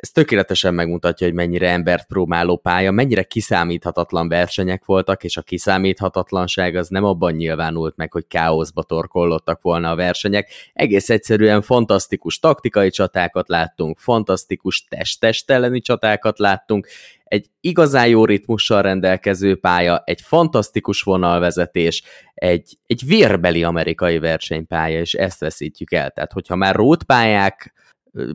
ez 0.00 0.10
tökéletesen 0.10 0.74
megmutatja, 0.74 1.26
hogy 1.26 1.36
mennyire 1.36 1.70
embert 1.70 2.06
próbáló 2.06 2.56
pálya, 2.56 2.90
mennyire 2.90 3.22
kiszámíthatatlan 3.22 4.28
versenyek 4.28 4.84
voltak, 4.84 5.24
és 5.24 5.36
a 5.36 5.42
kiszámíthatatlanság 5.42 6.76
az 6.76 6.88
nem 6.88 7.04
abban 7.04 7.32
nyilvánult 7.32 7.96
meg, 7.96 8.12
hogy 8.12 8.26
káoszba 8.28 8.82
torkollottak 8.82 9.62
volna 9.62 9.90
a 9.90 9.94
versenyek. 9.94 10.50
Egész 10.72 11.10
egyszerűen 11.10 11.62
fantasztikus 11.62 12.38
taktikai 12.38 12.90
csatákat 12.90 13.48
láttunk, 13.48 13.98
fantasztikus 13.98 14.84
test-test 14.88 15.50
elleni 15.50 15.80
csatákat 15.80 16.38
láttunk, 16.38 16.88
egy 17.24 17.46
igazán 17.60 18.08
jó 18.08 18.24
ritmussal 18.24 18.82
rendelkező 18.82 19.56
pálya, 19.56 20.02
egy 20.06 20.20
fantasztikus 20.20 21.02
vonalvezetés, 21.02 22.02
egy, 22.34 22.78
egy 22.86 23.02
vérbeli 23.06 23.64
amerikai 23.64 24.18
versenypálya, 24.18 25.00
és 25.00 25.14
ezt 25.14 25.40
veszítjük 25.40 25.92
el. 25.92 26.10
Tehát, 26.10 26.32
hogyha 26.32 26.56
már 26.56 26.74
rótpályák 26.74 27.72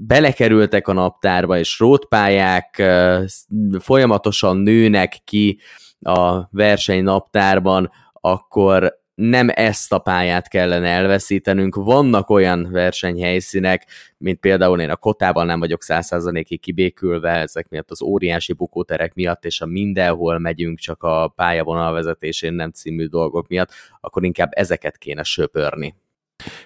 belekerültek 0.01 0.87
a 0.87 0.93
naptárba, 0.93 1.57
és 1.57 1.79
rótpályák 1.79 2.83
folyamatosan 3.79 4.57
nőnek 4.57 5.17
ki 5.23 5.59
a 5.99 6.47
verseny 6.49 7.03
naptárban, 7.03 7.91
akkor 8.13 9.01
nem 9.15 9.49
ezt 9.53 9.93
a 9.93 9.99
pályát 9.99 10.47
kellene 10.47 10.87
elveszítenünk. 10.87 11.75
Vannak 11.75 12.29
olyan 12.29 12.67
versenyhelyszínek, 12.71 13.85
mint 14.17 14.39
például 14.39 14.81
én 14.81 14.89
a 14.89 14.95
Kotában 14.95 15.45
nem 15.45 15.59
vagyok 15.59 15.83
százszázalékig 15.83 16.59
kibékülve, 16.59 17.29
ezek 17.29 17.69
miatt 17.69 17.91
az 17.91 18.01
óriási 18.01 18.53
bukóterek 18.53 19.13
miatt, 19.13 19.45
és 19.45 19.61
a 19.61 19.65
mindenhol 19.65 20.39
megyünk 20.39 20.79
csak 20.79 21.03
a 21.03 21.27
pályavonal 21.35 21.93
vezetésén 21.93 22.53
nem 22.53 22.71
című 22.71 23.05
dolgok 23.05 23.47
miatt, 23.47 23.71
akkor 24.01 24.23
inkább 24.23 24.49
ezeket 24.51 24.97
kéne 24.97 25.23
söpörni. 25.23 25.95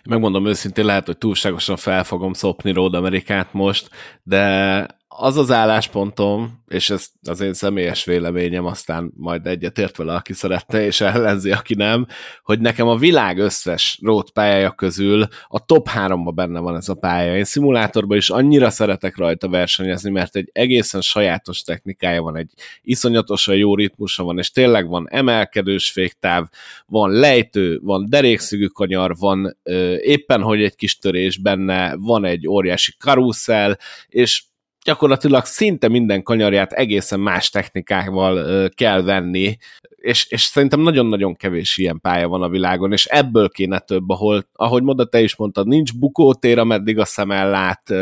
Megmondom 0.04 0.46
őszintén, 0.46 0.86
lehet, 0.86 1.06
hogy 1.06 1.18
túlságosan 1.18 1.76
fel 1.78 2.04
fogom 2.04 2.34
szopni 2.34 2.72
Road 2.72 2.94
Amerikát 2.94 3.54
most, 3.54 3.90
de 4.24 4.86
az 5.20 5.38
az 5.38 5.52
álláspontom, 5.52 6.64
és 6.68 6.90
ez 6.90 7.08
az 7.28 7.42
én 7.42 7.54
személyes 7.54 8.06
véleményem, 8.06 8.66
aztán 8.66 9.12
majd 9.16 9.48
egyetért 9.48 9.98
vele, 9.98 10.14
aki 10.14 10.34
szeretne, 10.34 10.86
és 10.86 11.02
ellenzi, 11.02 11.52
aki 11.52 11.74
nem, 11.74 12.08
hogy 12.44 12.60
nekem 12.60 12.88
a 12.88 12.96
világ 12.98 13.38
összes 13.38 14.00
road 14.02 14.32
pályája 14.32 14.72
közül 14.72 15.28
a 15.48 15.66
top 15.66 15.88
3 15.88 16.36
benne 16.36 16.60
van 16.60 16.76
ez 16.76 16.90
a 16.90 16.94
pálya. 16.96 17.38
Én 17.38 17.44
szimulátorban 17.44 18.18
is 18.18 18.30
annyira 18.30 18.70
szeretek 18.70 19.18
rajta 19.18 19.50
versenyezni, 19.50 20.10
mert 20.10 20.36
egy 20.36 20.50
egészen 20.54 21.02
sajátos 21.02 21.62
technikája 21.62 22.22
van, 22.22 22.38
egy 22.38 22.52
iszonyatosan 22.82 23.56
jó 23.56 23.76
ritmusa 23.76 24.24
van, 24.24 24.38
és 24.38 24.52
tényleg 24.52 24.88
van 24.88 25.08
emelkedős 25.10 25.92
féktáv, 25.92 26.48
van 26.86 27.12
lejtő, 27.12 27.80
van 27.84 28.06
derékszögű 28.10 28.66
kanyar, 28.66 29.16
van 29.20 29.58
ö, 29.64 29.96
éppen, 29.96 30.42
hogy 30.42 30.64
egy 30.64 30.76
kis 30.76 30.98
törés 30.98 31.38
benne, 31.38 31.96
van 31.96 32.26
egy 32.26 32.48
óriási 32.48 32.94
karuszel, 32.98 33.78
és 34.08 34.44
gyakorlatilag 34.88 35.46
szinte 35.46 35.88
minden 35.88 36.24
kanyarját 36.24 36.72
egészen 36.72 37.20
más 37.20 37.50
technikával 37.50 38.70
kell 38.76 39.02
venni, 39.02 39.58
és, 39.96 40.26
és 40.30 40.42
szerintem 40.42 40.80
nagyon-nagyon 40.80 41.36
kevés 41.36 41.78
ilyen 41.78 42.00
pálya 42.02 42.28
van 42.28 42.42
a 42.42 42.50
világon, 42.50 42.92
és 42.92 43.06
ebből 43.06 43.50
kéne 43.50 43.80
több, 43.80 44.10
ahol, 44.10 44.46
ahogy 44.54 44.84
Moda 44.84 45.06
te 45.06 45.22
is 45.22 45.36
mondtad, 45.36 45.68
nincs 45.68 45.94
bukótér, 45.94 46.60
ameddig 46.60 47.00
a 47.00 47.06
szem 47.06 47.32
ellát, 47.32 47.94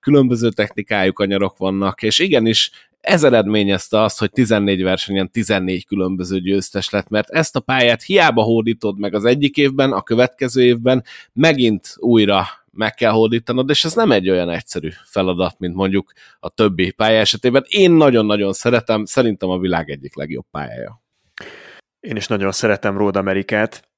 különböző 0.00 0.50
technikájú 0.50 1.12
kanyarok 1.12 1.56
vannak, 1.56 2.02
és 2.02 2.18
igenis 2.18 2.70
ez 3.00 3.24
eredményezte 3.24 4.02
azt, 4.02 4.18
hogy 4.18 4.30
14 4.30 4.82
versenyen 4.82 5.30
14 5.30 5.86
különböző 5.86 6.40
győztes 6.40 6.90
lett, 6.90 7.08
mert 7.08 7.28
ezt 7.28 7.56
a 7.56 7.60
pályát 7.60 8.02
hiába 8.02 8.42
hódítod 8.42 8.98
meg 8.98 9.14
az 9.14 9.24
egyik 9.24 9.56
évben, 9.56 9.92
a 9.92 10.02
következő 10.02 10.62
évben 10.62 11.04
megint 11.32 11.94
újra 11.96 12.46
meg 12.78 12.94
kell 12.94 13.10
hódítanod, 13.10 13.70
és 13.70 13.84
ez 13.84 13.94
nem 13.94 14.12
egy 14.12 14.30
olyan 14.30 14.50
egyszerű 14.50 14.88
feladat, 15.04 15.58
mint 15.58 15.74
mondjuk 15.74 16.12
a 16.40 16.48
többi 16.48 16.90
pálya 16.90 17.18
esetében. 17.18 17.64
Én 17.68 17.90
nagyon-nagyon 17.90 18.52
szeretem, 18.52 19.04
szerintem 19.04 19.48
a 19.48 19.58
világ 19.58 19.90
egyik 19.90 20.16
legjobb 20.16 20.46
pályája. 20.50 21.02
Én 22.00 22.16
is 22.16 22.26
nagyon 22.26 22.52
szeretem 22.52 22.98
Road 22.98 23.16
Amerikát. 23.16 23.88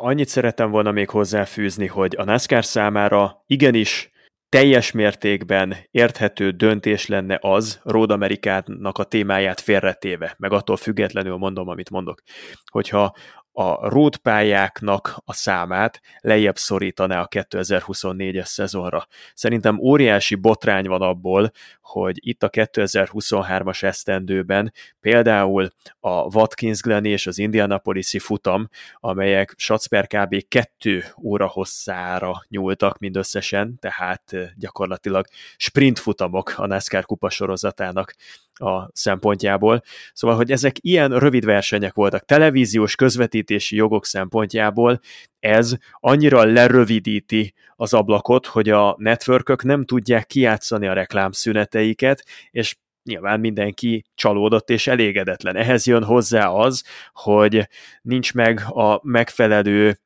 Annyit 0.00 0.28
szeretem 0.28 0.70
volna 0.70 0.90
még 0.90 1.08
hozzáfűzni, 1.08 1.86
hogy 1.86 2.14
a 2.16 2.24
NASCAR 2.24 2.64
számára 2.64 3.42
igenis 3.46 4.10
teljes 4.48 4.90
mértékben 4.90 5.76
érthető 5.90 6.50
döntés 6.50 7.06
lenne 7.06 7.38
az, 7.40 7.80
Road 7.82 8.10
Amerikának 8.10 8.98
a 8.98 9.04
témáját 9.04 9.60
félretéve, 9.60 10.34
meg 10.38 10.52
attól 10.52 10.76
függetlenül 10.76 11.36
mondom, 11.36 11.68
amit 11.68 11.90
mondok, 11.90 12.22
hogyha 12.70 13.16
a 13.58 13.88
rótpályáknak 13.88 15.16
a 15.24 15.32
számát 15.32 16.00
lejjebb 16.20 16.56
szorítaná 16.56 17.20
a 17.20 17.28
2024-es 17.28 18.44
szezonra. 18.44 19.06
Szerintem 19.34 19.78
óriási 19.78 20.34
botrány 20.34 20.86
van 20.86 21.02
abból, 21.02 21.50
hogy 21.80 22.18
itt 22.20 22.42
a 22.42 22.50
2023-as 22.50 23.82
esztendőben 23.82 24.72
például 25.00 25.68
a 26.00 26.10
Watkins 26.10 26.80
Glen 26.80 27.04
és 27.04 27.26
az 27.26 27.38
Indianapolis-i 27.38 28.18
futam, 28.18 28.68
amelyek 28.94 29.54
Schatzper 29.56 30.06
kb. 30.06 30.48
2 30.48 31.04
óra 31.22 31.46
hosszára 31.46 32.44
nyúltak 32.48 32.98
mindösszesen, 32.98 33.78
tehát 33.78 34.34
gyakorlatilag 34.56 35.26
sprint 35.56 35.98
futamok 35.98 36.54
a 36.56 36.66
NASCAR 36.66 37.04
kupa 37.04 37.30
sorozatának 37.30 38.14
a 38.58 38.90
szempontjából. 38.92 39.82
Szóval, 40.12 40.36
hogy 40.36 40.50
ezek 40.50 40.76
ilyen 40.80 41.18
rövid 41.18 41.44
versenyek 41.44 41.94
voltak 41.94 42.24
televíziós 42.24 42.94
közvetítési 42.94 43.76
jogok 43.76 44.06
szempontjából, 44.06 45.00
ez 45.38 45.74
annyira 45.92 46.44
lerövidíti 46.44 47.54
az 47.76 47.94
ablakot, 47.94 48.46
hogy 48.46 48.68
a 48.68 48.94
networkök 48.98 49.62
nem 49.64 49.84
tudják 49.84 50.26
kiátszani 50.26 50.86
a 50.86 50.92
reklámszüneteiket, 50.92 52.24
és 52.50 52.76
nyilván 53.02 53.40
mindenki 53.40 54.04
csalódott 54.14 54.70
és 54.70 54.86
elégedetlen. 54.86 55.56
Ehhez 55.56 55.86
jön 55.86 56.04
hozzá 56.04 56.48
az, 56.48 56.84
hogy 57.12 57.68
nincs 58.02 58.34
meg 58.34 58.60
a 58.68 59.00
megfelelő 59.02 59.98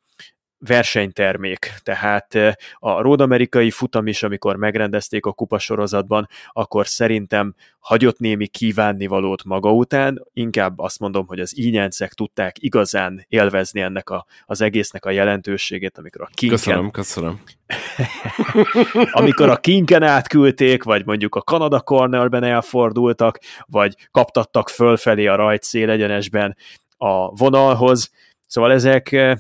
versenytermék. 0.67 1.73
Tehát 1.83 2.35
eh, 2.35 2.53
a 2.79 3.01
Road 3.01 3.21
Amerikai 3.21 3.71
futam 3.71 4.07
is, 4.07 4.23
amikor 4.23 4.57
megrendezték 4.57 5.27
a 5.27 5.33
kupasorozatban, 5.33 6.29
akkor 6.53 6.87
szerintem 6.87 7.55
hagyott 7.79 8.19
némi 8.19 8.47
kívánnivalót 8.47 9.45
maga 9.45 9.73
után, 9.73 10.27
inkább 10.33 10.79
azt 10.79 10.99
mondom, 10.99 11.27
hogy 11.27 11.41
az 11.41 11.59
ínyáncek 11.59 12.13
tudták 12.13 12.57
igazán 12.59 13.25
élvezni 13.29 13.81
ennek 13.81 14.11
a, 14.11 14.27
az 14.45 14.61
egésznek 14.61 15.05
a 15.05 15.11
jelentőségét, 15.11 15.99
amikor 15.99 16.21
a 16.23 16.29
kinken... 16.35 16.59
Köszönöm, 16.59 16.91
köszönöm. 16.91 17.41
amikor 19.21 19.49
a 19.49 19.57
kinken 19.57 20.03
átküldték, 20.03 20.83
vagy 20.83 21.07
mondjuk 21.07 21.35
a 21.35 21.41
Canada 21.41 21.81
Cornerben 21.81 22.45
elfordultak, 22.45 23.39
vagy 23.67 23.95
kaptattak 24.11 24.69
fölfelé 24.69 25.27
a 25.27 25.35
rajt 25.35 25.63
szélegyenesben 25.63 26.57
a 26.97 27.35
vonalhoz, 27.37 28.11
Szóval 28.51 28.73
ezek 28.73 29.13
eh, 29.13 29.37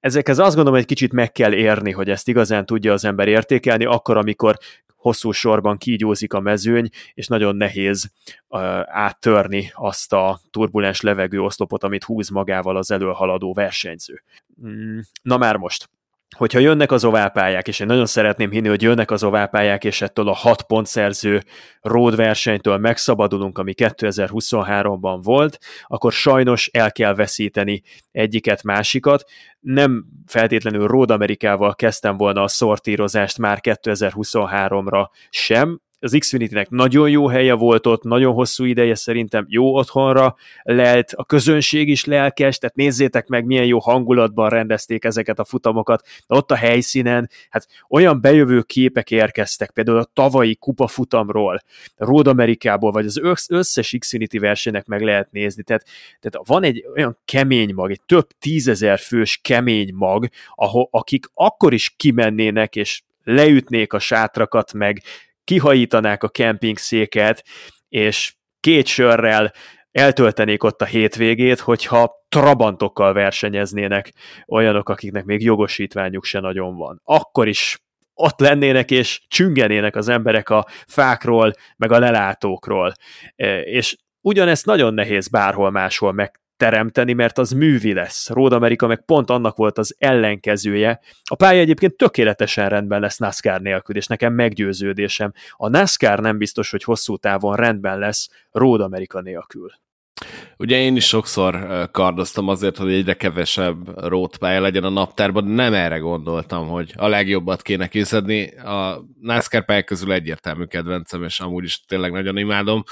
ezekhez 0.00 0.38
azt 0.38 0.54
gondolom, 0.54 0.72
hogy 0.72 0.80
egy 0.80 0.86
kicsit 0.86 1.12
meg 1.12 1.32
kell 1.32 1.52
érni, 1.52 1.90
hogy 1.90 2.10
ezt 2.10 2.28
igazán 2.28 2.66
tudja 2.66 2.92
az 2.92 3.04
ember 3.04 3.28
értékelni, 3.28 3.84
akkor, 3.84 4.16
amikor 4.16 4.56
hosszú 4.96 5.30
sorban 5.30 5.76
kígyózik 5.76 6.32
a 6.32 6.40
mezőny, 6.40 6.88
és 7.14 7.26
nagyon 7.26 7.56
nehéz 7.56 8.12
uh, 8.48 8.60
áttörni 8.86 9.70
azt 9.74 10.12
a 10.12 10.40
turbulens 10.50 11.00
levegőoszlopot, 11.00 11.84
amit 11.84 12.04
húz 12.04 12.28
magával 12.28 12.76
az 12.76 12.90
előhaladó 12.90 13.52
versenyző. 13.52 14.22
Mm, 14.66 14.98
na 15.22 15.36
már 15.36 15.56
most, 15.56 15.90
hogyha 16.36 16.58
jönnek 16.58 16.92
az 16.92 17.04
oválpályák, 17.04 17.68
és 17.68 17.80
én 17.80 17.86
nagyon 17.86 18.06
szeretném 18.06 18.50
hinni, 18.50 18.68
hogy 18.68 18.82
jönnek 18.82 19.10
az 19.10 19.24
oválpályák, 19.24 19.84
és 19.84 20.00
ettől 20.00 20.28
a 20.28 20.34
hat 20.34 20.62
pontszerző 20.62 21.42
road 21.80 22.16
versenytől 22.16 22.76
megszabadulunk, 22.76 23.58
ami 23.58 23.74
2023-ban 23.76 25.18
volt, 25.22 25.58
akkor 25.86 26.12
sajnos 26.12 26.68
el 26.72 26.92
kell 26.92 27.14
veszíteni 27.14 27.82
egyiket, 28.10 28.62
másikat. 28.62 29.24
Nem 29.60 30.04
feltétlenül 30.26 30.86
Road 30.86 31.10
Amerikával 31.10 31.74
kezdtem 31.74 32.16
volna 32.16 32.42
a 32.42 32.48
szortírozást 32.48 33.38
már 33.38 33.58
2023-ra 33.62 35.06
sem, 35.30 35.80
az 36.00 36.16
Xfinity-nek 36.18 36.70
nagyon 36.70 37.10
jó 37.10 37.26
helye 37.26 37.54
volt 37.54 37.86
ott, 37.86 38.02
nagyon 38.02 38.32
hosszú 38.32 38.64
ideje 38.64 38.94
szerintem 38.94 39.46
jó 39.48 39.74
otthonra 39.74 40.36
lelt, 40.62 41.12
a 41.12 41.24
közönség 41.24 41.88
is 41.88 42.04
lelkes, 42.04 42.58
tehát 42.58 42.76
nézzétek 42.76 43.26
meg, 43.26 43.44
milyen 43.44 43.64
jó 43.64 43.78
hangulatban 43.78 44.48
rendezték 44.48 45.04
ezeket 45.04 45.38
a 45.38 45.44
futamokat, 45.44 46.06
de 46.26 46.36
ott 46.36 46.50
a 46.50 46.54
helyszínen, 46.54 47.30
hát 47.50 47.66
olyan 47.88 48.20
bejövő 48.20 48.62
képek 48.62 49.10
érkeztek, 49.10 49.70
például 49.70 49.98
a 49.98 50.10
tavalyi 50.12 50.54
kupafutamról, 50.54 51.62
Road 51.96 52.26
Amerikából, 52.26 52.90
vagy 52.90 53.06
az 53.06 53.20
összes 53.48 53.96
Xfinity 53.98 54.38
versenynek 54.38 54.86
meg 54.86 55.02
lehet 55.02 55.32
nézni, 55.32 55.62
tehát, 55.62 55.84
tehát 56.20 56.46
van 56.46 56.62
egy 56.62 56.84
olyan 56.96 57.18
kemény 57.24 57.74
mag, 57.74 57.90
egy 57.90 58.02
több 58.06 58.26
tízezer 58.38 58.98
fős 58.98 59.38
kemény 59.42 59.94
mag, 59.94 60.28
ahol, 60.54 60.88
akik 60.90 61.26
akkor 61.34 61.72
is 61.72 61.94
kimennének, 61.96 62.76
és 62.76 63.02
leütnék 63.24 63.92
a 63.92 63.98
sátrakat, 63.98 64.72
meg 64.72 65.02
kihajítanák 65.44 66.22
a 66.22 66.28
kemping 66.28 66.76
széket, 66.76 67.44
és 67.88 68.34
két 68.60 68.86
sörrel 68.86 69.52
eltöltenék 69.90 70.64
ott 70.64 70.82
a 70.82 70.84
hétvégét, 70.84 71.60
hogyha 71.60 72.12
trabantokkal 72.28 73.12
versenyeznének 73.12 74.12
olyanok, 74.46 74.88
akiknek 74.88 75.24
még 75.24 75.42
jogosítványuk 75.42 76.24
se 76.24 76.40
nagyon 76.40 76.76
van. 76.76 77.00
Akkor 77.04 77.48
is 77.48 77.78
ott 78.14 78.40
lennének 78.40 78.90
és 78.90 79.20
csüngenének 79.28 79.96
az 79.96 80.08
emberek 80.08 80.48
a 80.50 80.66
fákról, 80.86 81.52
meg 81.76 81.92
a 81.92 81.98
lelátókról. 81.98 82.92
E, 83.36 83.60
és 83.60 83.96
ugyanezt 84.20 84.66
nagyon 84.66 84.94
nehéz 84.94 85.28
bárhol 85.28 85.70
máshol 85.70 86.12
meg 86.12 86.40
teremteni, 86.60 87.12
mert 87.12 87.38
az 87.38 87.50
művi 87.50 87.92
lesz. 87.92 88.28
Road 88.28 88.52
America 88.52 88.86
meg 88.86 89.04
pont 89.04 89.30
annak 89.30 89.56
volt 89.56 89.78
az 89.78 89.94
ellenkezője. 89.98 91.00
A 91.24 91.34
pálya 91.34 91.60
egyébként 91.60 91.96
tökéletesen 91.96 92.68
rendben 92.68 93.00
lesz 93.00 93.18
NASCAR 93.18 93.60
nélkül, 93.60 93.96
és 93.96 94.06
nekem 94.06 94.32
meggyőződésem. 94.32 95.32
A 95.56 95.68
NASCAR 95.68 96.18
nem 96.18 96.38
biztos, 96.38 96.70
hogy 96.70 96.82
hosszú 96.82 97.16
távon 97.16 97.56
rendben 97.56 97.98
lesz 97.98 98.28
Road 98.50 98.80
America 98.80 99.20
nélkül. 99.20 99.70
Ugye 100.56 100.76
én 100.76 100.96
is 100.96 101.06
sokszor 101.06 101.68
kardoztam 101.90 102.48
azért, 102.48 102.76
hogy 102.76 102.92
egyre 102.92 103.14
kevesebb 103.14 104.08
rótpálya 104.08 104.60
legyen 104.60 104.84
a 104.84 104.88
naptárban, 104.88 105.44
nem 105.44 105.74
erre 105.74 105.98
gondoltam, 105.98 106.68
hogy 106.68 106.92
a 106.96 107.08
legjobbat 107.08 107.62
kéne 107.62 107.86
készedni. 107.86 108.56
A 108.56 109.04
NASCAR 109.20 109.64
pályák 109.64 109.84
közül 109.84 110.12
egyértelmű 110.12 110.64
kedvencem, 110.64 111.24
és 111.24 111.40
amúgy 111.40 111.64
is 111.64 111.84
tényleg 111.84 112.12
nagyon 112.12 112.36
imádom. 112.36 112.84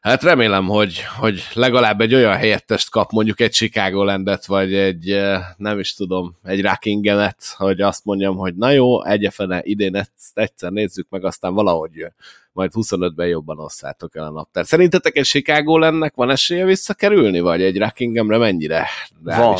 Hát 0.00 0.22
remélem, 0.22 0.64
hogy, 0.64 1.02
hogy 1.18 1.42
legalább 1.54 2.00
egy 2.00 2.14
olyan 2.14 2.36
helyettest 2.36 2.90
kap, 2.90 3.10
mondjuk 3.10 3.40
egy 3.40 3.52
Chicago 3.52 4.04
landet, 4.04 4.46
vagy 4.46 4.74
egy, 4.74 5.20
nem 5.56 5.78
is 5.78 5.94
tudom, 5.94 6.36
egy 6.42 6.62
Rockingemet, 6.62 7.54
hogy 7.56 7.80
azt 7.80 8.04
mondjam, 8.04 8.36
hogy 8.36 8.54
na 8.54 8.70
jó, 8.70 9.04
egyefene 9.04 9.60
idén 9.62 9.96
ezt 9.96 10.10
egyszer 10.34 10.72
nézzük 10.72 11.06
meg, 11.08 11.24
aztán 11.24 11.54
valahogy 11.54 11.94
jön 11.94 12.14
majd 12.52 12.70
25-ben 12.74 13.26
jobban 13.26 13.58
osszátok 13.58 14.16
el 14.16 14.24
a 14.24 14.30
naptár. 14.30 14.66
Szerintetek 14.66 15.16
egy 15.16 15.24
Chicago 15.24 15.78
lennek 15.78 16.14
van 16.14 16.30
esélye 16.30 16.64
visszakerülni, 16.64 17.40
vagy 17.40 17.62
egy 17.62 17.78
Rockinghamre 17.78 18.38
mennyire? 18.38 18.86
Van. 19.22 19.56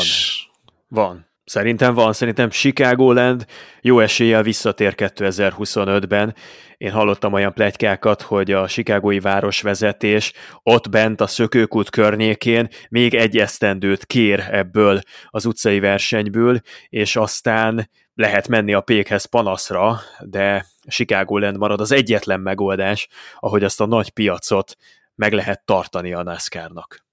Van. 0.87 1.29
Szerintem 1.43 1.93
van, 1.93 2.13
szerintem 2.13 2.49
Chicago 2.49 3.13
Land 3.13 3.45
jó 3.81 3.99
eséllyel 3.99 4.43
visszatér 4.43 4.93
2025-ben. 4.97 6.35
Én 6.77 6.91
hallottam 6.91 7.33
olyan 7.33 7.53
plegykákat, 7.53 8.21
hogy 8.21 8.51
a 8.51 8.67
Chicagói 8.67 9.19
városvezetés 9.19 10.33
ott 10.63 10.89
bent 10.89 11.21
a 11.21 11.27
szökőkút 11.27 11.89
környékén 11.89 12.67
még 12.89 13.13
egy 13.13 13.37
esztendőt 13.37 14.05
kér 14.05 14.47
ebből 14.51 15.01
az 15.29 15.45
utcai 15.45 15.79
versenyből, 15.79 16.59
és 16.89 17.15
aztán 17.15 17.89
lehet 18.13 18.47
menni 18.47 18.73
a 18.73 18.81
pékhez 18.81 19.25
panaszra, 19.25 19.99
de 20.19 20.65
Chicago 20.87 21.37
Land 21.37 21.57
marad 21.57 21.81
az 21.81 21.91
egyetlen 21.91 22.39
megoldás, 22.39 23.07
ahogy 23.39 23.63
azt 23.63 23.81
a 23.81 23.85
nagy 23.85 24.09
piacot 24.09 24.77
meg 25.15 25.33
lehet 25.33 25.65
tartani 25.65 26.13
a 26.13 26.23
NASCAR-nak. 26.23 27.05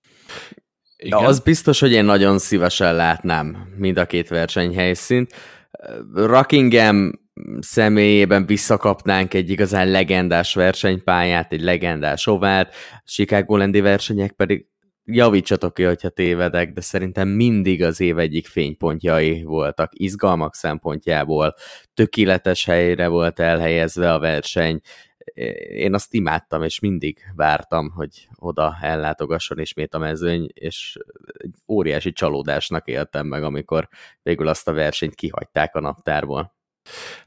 Igen. 0.96 1.18
De 1.18 1.26
az 1.26 1.40
biztos, 1.40 1.80
hogy 1.80 1.92
én 1.92 2.04
nagyon 2.04 2.38
szívesen 2.38 2.94
látnám 2.94 3.74
mind 3.76 3.98
a 3.98 4.06
két 4.06 4.28
versenyhelyszínt. 4.28 5.34
Rockingham 6.14 7.12
személyében 7.60 8.46
visszakapnánk 8.46 9.34
egy 9.34 9.50
igazán 9.50 9.88
legendás 9.88 10.54
versenypályát, 10.54 11.52
egy 11.52 11.62
legendás 11.62 12.26
ovált, 12.26 12.74
Chicago 13.04 13.56
Landi 13.56 13.80
versenyek 13.80 14.32
pedig 14.32 14.66
javítsatok 15.10 15.74
ki, 15.74 15.82
hogyha 15.82 16.08
tévedek, 16.08 16.72
de 16.72 16.80
szerintem 16.80 17.28
mindig 17.28 17.82
az 17.82 18.00
év 18.00 18.18
egyik 18.18 18.46
fénypontjai 18.46 19.42
voltak, 19.42 19.90
izgalmak 19.94 20.54
szempontjából, 20.54 21.54
tökéletes 21.94 22.64
helyre 22.64 23.08
volt 23.08 23.40
elhelyezve 23.40 24.12
a 24.12 24.18
verseny, 24.18 24.80
én 25.68 25.94
azt 25.94 26.14
imádtam, 26.14 26.62
és 26.62 26.80
mindig 26.80 27.18
vártam, 27.34 27.90
hogy 27.90 28.28
oda 28.34 28.76
ellátogasson 28.80 29.58
ismét 29.58 29.94
a 29.94 29.98
mezőny, 29.98 30.48
és 30.54 30.98
egy 31.38 31.54
óriási 31.68 32.12
csalódásnak 32.12 32.86
éltem 32.86 33.26
meg, 33.26 33.42
amikor 33.42 33.88
végül 34.22 34.48
azt 34.48 34.68
a 34.68 34.72
versenyt 34.72 35.14
kihagyták 35.14 35.74
a 35.74 35.80
naptárból. 35.80 36.57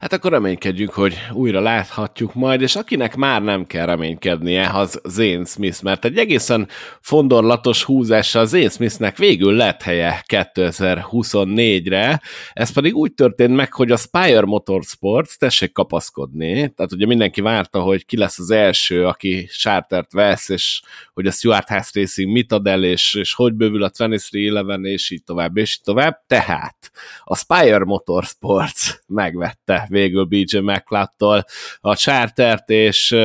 Hát 0.00 0.12
akkor 0.12 0.30
reménykedjük, 0.30 0.90
hogy 0.90 1.18
újra 1.32 1.60
láthatjuk 1.60 2.34
majd, 2.34 2.60
és 2.60 2.76
akinek 2.76 3.16
már 3.16 3.42
nem 3.42 3.66
kell 3.66 3.86
reménykednie, 3.86 4.70
az 4.70 5.00
Zane 5.04 5.44
Smith, 5.44 5.82
mert 5.82 6.04
egy 6.04 6.18
egészen 6.18 6.68
fondorlatos 7.00 7.82
húzással 7.82 8.46
Zane 8.46 8.68
Smithnek 8.68 9.16
végül 9.16 9.52
lett 9.52 9.82
helye 9.82 10.24
2024-re, 10.28 12.20
ez 12.52 12.72
pedig 12.72 12.94
úgy 12.94 13.14
történt 13.14 13.54
meg, 13.54 13.72
hogy 13.72 13.90
a 13.90 13.96
Spire 13.96 14.44
Motorsports, 14.44 15.36
tessék 15.36 15.72
kapaszkodni, 15.72 16.52
tehát 16.52 16.92
ugye 16.92 17.06
mindenki 17.06 17.40
várta, 17.40 17.80
hogy 17.80 18.06
ki 18.06 18.16
lesz 18.16 18.38
az 18.38 18.50
első, 18.50 19.06
aki 19.06 19.46
sártert 19.50 20.12
vesz, 20.12 20.48
és 20.48 20.82
hogy 21.12 21.26
a 21.26 21.30
Stuart 21.30 21.68
House 21.68 21.90
Racing 21.94 22.32
mit 22.32 22.52
ad 22.52 22.66
el, 22.66 22.84
és, 22.84 23.14
és 23.14 23.34
hogy 23.34 23.54
bővül 23.54 23.82
a 23.82 23.90
2311, 23.90 24.92
és 24.92 25.10
így 25.10 25.24
tovább, 25.24 25.56
és 25.56 25.72
így 25.72 25.82
tovább, 25.84 26.22
tehát 26.26 26.90
a 27.24 27.36
Spire 27.36 27.84
Motorsports 27.84 28.98
megvett 29.06 29.51
megvette 29.66 29.86
végül 29.88 30.24
BJ 30.24 30.58
McLeod-tól 30.58 31.44
a 31.80 31.96
chartert, 31.96 32.70
és 32.70 33.16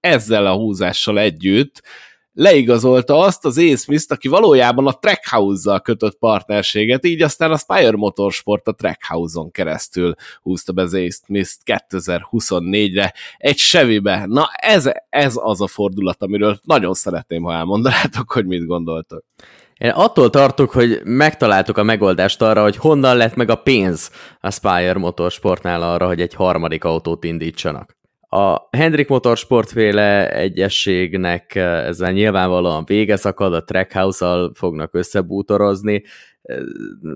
ezzel 0.00 0.46
a 0.46 0.54
húzással 0.54 1.18
együtt 1.18 1.82
leigazolta 2.32 3.18
azt 3.18 3.44
az 3.44 3.58
Ace 3.58 3.76
smith 3.76 4.04
aki 4.08 4.28
valójában 4.28 4.86
a 4.86 4.92
Trackhouse-zal 4.92 5.80
kötött 5.80 6.18
partnerséget, 6.18 7.04
így 7.04 7.22
aztán 7.22 7.52
a 7.52 7.56
Spire 7.56 7.96
Motorsport 7.96 8.68
a 8.68 8.72
Trackhouse-on 8.72 9.50
keresztül 9.50 10.14
húzta 10.42 10.72
be 10.72 10.82
az 10.82 10.94
Ace 10.94 11.20
Smith 11.24 11.50
2024-re 11.64 13.14
egy 13.36 13.56
Chevy-be. 13.56 14.26
Na 14.26 14.48
ez, 14.52 14.90
ez 15.08 15.34
az 15.36 15.60
a 15.60 15.66
fordulat, 15.66 16.22
amiről 16.22 16.58
nagyon 16.62 16.94
szeretném, 16.94 17.42
ha 17.42 17.52
elmondanátok, 17.52 18.32
hogy 18.32 18.46
mit 18.46 18.66
gondoltok. 18.66 19.24
Én 19.78 19.90
attól 19.90 20.30
tartok, 20.30 20.70
hogy 20.70 21.00
megtaláltuk 21.04 21.78
a 21.78 21.82
megoldást 21.82 22.42
arra, 22.42 22.62
hogy 22.62 22.76
honnan 22.76 23.16
lett 23.16 23.34
meg 23.34 23.50
a 23.50 23.54
pénz 23.54 24.10
a 24.40 24.50
Spire 24.50 24.98
Motorsportnál 24.98 25.82
arra, 25.82 26.06
hogy 26.06 26.20
egy 26.20 26.34
harmadik 26.34 26.84
autót 26.84 27.24
indítsanak. 27.24 27.96
A 28.30 28.76
Hendrik 28.76 29.08
Motorsportféle 29.08 30.30
egyességnek 30.30 31.54
ezzel 31.54 32.12
nyilvánvalóan 32.12 32.84
vége 32.84 33.16
szakad, 33.16 33.54
a 33.54 33.64
Trackhouse-al 33.64 34.52
fognak 34.54 34.94
összebútorozni, 34.94 36.02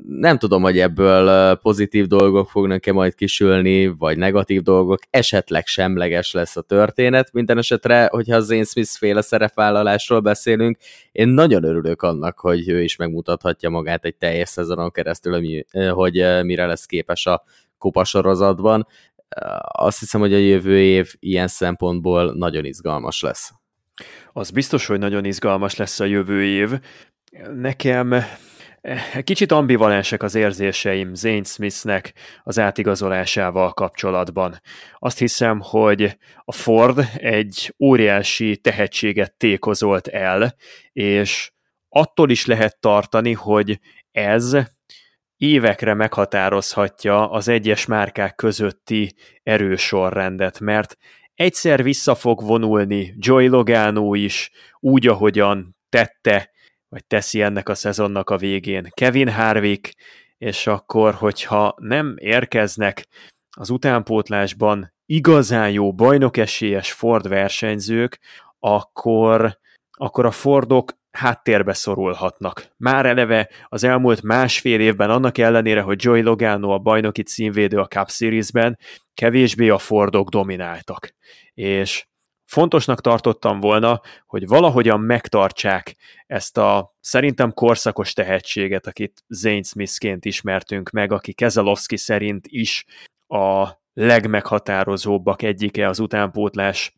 nem 0.07 0.39
tudom, 0.39 0.63
hogy 0.63 0.79
ebből 0.79 1.55
pozitív 1.55 2.07
dolgok 2.07 2.51
fognak-e 2.51 2.93
majd 2.93 3.15
kisülni, 3.15 3.87
vagy 3.87 4.17
negatív 4.19 4.63
dolgok, 4.63 4.99
esetleg 5.11 5.67
semleges 5.67 6.33
lesz 6.33 6.57
a 6.57 6.63
történet. 6.63 7.33
Minden 7.33 7.59
esetre, 7.59 8.09
hogyha 8.11 8.37
az 8.37 8.47
Zane 8.47 8.65
Smith 8.65 8.91
féle 8.91 9.21
szerepvállalásról 9.21 10.21
beszélünk, 10.21 10.79
én 11.13 11.29
nagyon 11.29 11.65
örülök 11.65 12.03
annak, 12.03 12.39
hogy 12.39 12.69
ő 12.69 12.83
is 12.83 12.97
megmutathatja 12.97 13.71
magát 13.71 14.05
egy 14.05 14.17
teljes 14.17 14.49
szezonon 14.49 14.91
keresztül, 14.91 15.63
hogy 15.91 16.25
mire 16.43 16.67
lesz 16.67 16.87
képes 16.87 17.27
a 17.27 17.45
kupasorozatban. 17.79 18.87
Azt 19.63 19.99
hiszem, 19.99 20.21
hogy 20.21 20.35
a 20.35 20.39
jövő 20.39 20.79
év 20.79 21.15
ilyen 21.19 21.49
szempontból 21.49 22.35
nagyon 22.35 22.65
izgalmas 22.65 23.21
lesz. 23.21 23.53
Az 24.33 24.51
biztos, 24.51 24.87
hogy 24.87 24.99
nagyon 24.99 25.25
izgalmas 25.25 25.77
lesz 25.77 26.01
a 26.01 26.05
jövő 26.05 26.45
év. 26.45 26.71
Nekem 27.55 28.15
Kicsit 29.25 29.53
ambivalensek 29.53 30.23
az 30.23 30.35
érzéseim 30.35 31.15
Zane 31.15 31.43
Smithnek 31.43 32.15
az 32.43 32.59
átigazolásával 32.59 33.73
kapcsolatban. 33.73 34.61
Azt 34.99 35.19
hiszem, 35.19 35.61
hogy 35.61 36.19
a 36.45 36.53
Ford 36.53 37.09
egy 37.17 37.75
óriási 37.79 38.57
tehetséget 38.57 39.37
tékozolt 39.37 40.09
el, 40.09 40.55
és 40.93 41.53
attól 41.89 42.31
is 42.31 42.47
lehet 42.47 42.81
tartani, 42.81 43.33
hogy 43.33 43.81
ez 44.11 44.57
évekre 45.37 45.95
meghatározhatja 45.95 47.31
az 47.31 47.49
egyes 47.49 47.87
márkák 47.87 48.35
közötti 48.35 49.15
erősorrendet, 49.43 50.61
mert 50.61 50.97
egyszer 51.35 51.83
vissza 51.83 52.15
fog 52.15 52.43
vonulni 52.43 53.15
Joy 53.17 53.49
Logano 53.49 54.15
is, 54.15 54.51
úgy, 54.81 55.07
ahogyan 55.07 55.77
tette 55.89 56.52
vagy 56.93 57.05
teszi 57.07 57.43
ennek 57.43 57.69
a 57.69 57.75
szezonnak 57.75 58.31
a 58.31 58.37
végén 58.37 58.89
Kevin 58.91 59.29
Harvick, 59.29 59.95
és 60.39 60.67
akkor, 60.67 61.15
hogyha 61.15 61.75
nem 61.79 62.15
érkeznek 62.19 63.07
az 63.51 63.71
utánpótlásban 63.71 64.93
igazán 65.07 65.71
jó 65.71 65.95
bajnokesélyes 65.95 66.93
Ford 66.93 67.29
versenyzők, 67.29 68.19
akkor, 68.59 69.59
akkor 69.91 70.27
a 70.27 70.31
Fordok 70.31 70.93
háttérbe 71.11 71.73
szorulhatnak. 71.73 72.67
Már 72.77 73.07
eleve 73.07 73.49
az 73.69 73.85
elmúlt 73.85 74.23
másfél 74.23 74.81
évben 74.81 75.11
annak 75.11 75.39
ellenére, 75.39 75.81
hogy 75.81 76.05
Joey 76.05 76.23
Logano 76.23 76.71
a 76.71 76.79
bajnoki 76.79 77.23
címvédő 77.23 77.79
a 77.79 77.87
Cup 77.87 78.11
Series-ben, 78.11 78.79
kevésbé 79.15 79.69
a 79.69 79.79
Fordok 79.79 80.29
domináltak. 80.29 81.15
És 81.55 82.07
fontosnak 82.53 83.01
tartottam 83.01 83.61
volna, 83.61 84.01
hogy 84.27 84.47
valahogyan 84.47 85.01
megtartsák 85.01 85.97
ezt 86.27 86.59
a 86.59 86.95
szerintem 87.01 87.53
korszakos 87.53 88.13
tehetséget, 88.13 88.87
akit 88.87 89.25
Zane 89.29 89.63
Smithként 89.63 90.25
ismertünk 90.25 90.91
meg, 90.91 91.13
aki 91.13 91.33
Kezelowski 91.33 91.97
szerint 91.97 92.47
is 92.49 92.85
a 93.27 93.69
legmeghatározóbbak 93.93 95.43
egyike 95.43 95.89
az 95.89 95.99
utánpótlás 95.99 96.93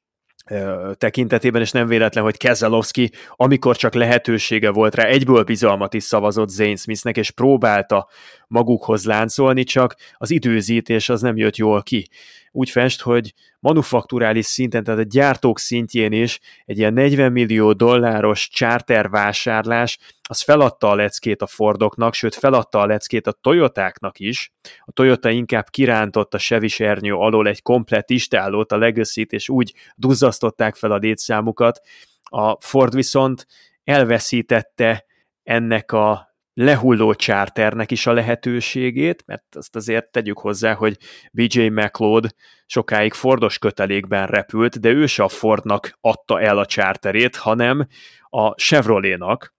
tekintetében, 0.94 1.60
és 1.60 1.70
nem 1.70 1.86
véletlen, 1.86 2.24
hogy 2.24 2.36
Kezelowski, 2.36 3.10
amikor 3.30 3.76
csak 3.76 3.94
lehetősége 3.94 4.70
volt 4.70 4.94
rá, 4.94 5.04
egyből 5.04 5.42
bizalmat 5.44 5.94
is 5.94 6.02
szavazott 6.02 6.48
Zane 6.48 6.76
Smithnek, 6.76 7.16
és 7.16 7.30
próbálta 7.30 8.08
magukhoz 8.46 9.04
láncolni, 9.04 9.64
csak 9.64 9.94
az 10.12 10.30
időzítés 10.30 11.08
az 11.08 11.20
nem 11.20 11.36
jött 11.36 11.56
jól 11.56 11.82
ki. 11.82 12.08
Úgy 12.56 12.70
fest, 12.70 13.00
hogy 13.00 13.34
manufakturális 13.60 14.46
szinten, 14.46 14.84
tehát 14.84 15.00
a 15.00 15.06
gyártók 15.08 15.58
szintjén 15.58 16.12
is 16.12 16.40
egy 16.64 16.78
ilyen 16.78 16.92
40 16.92 17.32
millió 17.32 17.72
dolláros 17.72 18.48
charter 18.48 19.08
vásárlás, 19.08 19.98
az 20.28 20.42
feladta 20.42 20.90
a 20.90 20.94
leckét 20.94 21.42
a 21.42 21.46
Fordoknak, 21.46 22.14
sőt 22.14 22.34
feladta 22.34 22.80
a 22.80 22.86
leckét 22.86 23.26
a 23.26 23.32
Toyotáknak 23.32 24.18
is. 24.18 24.52
A 24.84 24.92
Toyota 24.92 25.30
inkább 25.30 25.68
kirántott 25.68 26.34
a 26.34 26.38
Chevy 26.38 26.68
sernyő 26.68 27.14
alól 27.14 27.48
egy 27.48 27.62
komplet 27.62 28.10
istállót, 28.10 28.72
a 28.72 28.78
legacy 28.78 29.26
és 29.28 29.48
úgy 29.48 29.74
duzzasztották 29.96 30.74
fel 30.74 30.90
a 30.90 30.96
létszámukat. 30.96 31.80
A 32.22 32.60
Ford 32.60 32.94
viszont 32.94 33.46
elveszítette 33.84 35.04
ennek 35.42 35.92
a 35.92 36.33
lehulló 36.54 37.12
charternek 37.12 37.90
is 37.90 38.06
a 38.06 38.12
lehetőségét, 38.12 39.22
mert 39.26 39.56
azt 39.56 39.76
azért 39.76 40.10
tegyük 40.10 40.38
hozzá, 40.38 40.74
hogy 40.74 40.98
BJ 41.32 41.66
McLeod 41.68 42.34
sokáig 42.66 43.12
Fordos 43.12 43.58
kötelékben 43.58 44.26
repült, 44.26 44.80
de 44.80 44.88
ő 44.88 45.06
se 45.06 45.22
a 45.22 45.28
Fordnak 45.28 45.98
adta 46.00 46.40
el 46.40 46.58
a 46.58 46.66
charterét, 46.66 47.36
hanem 47.36 47.88
a 48.28 48.50
Chevroletnak, 48.50 49.54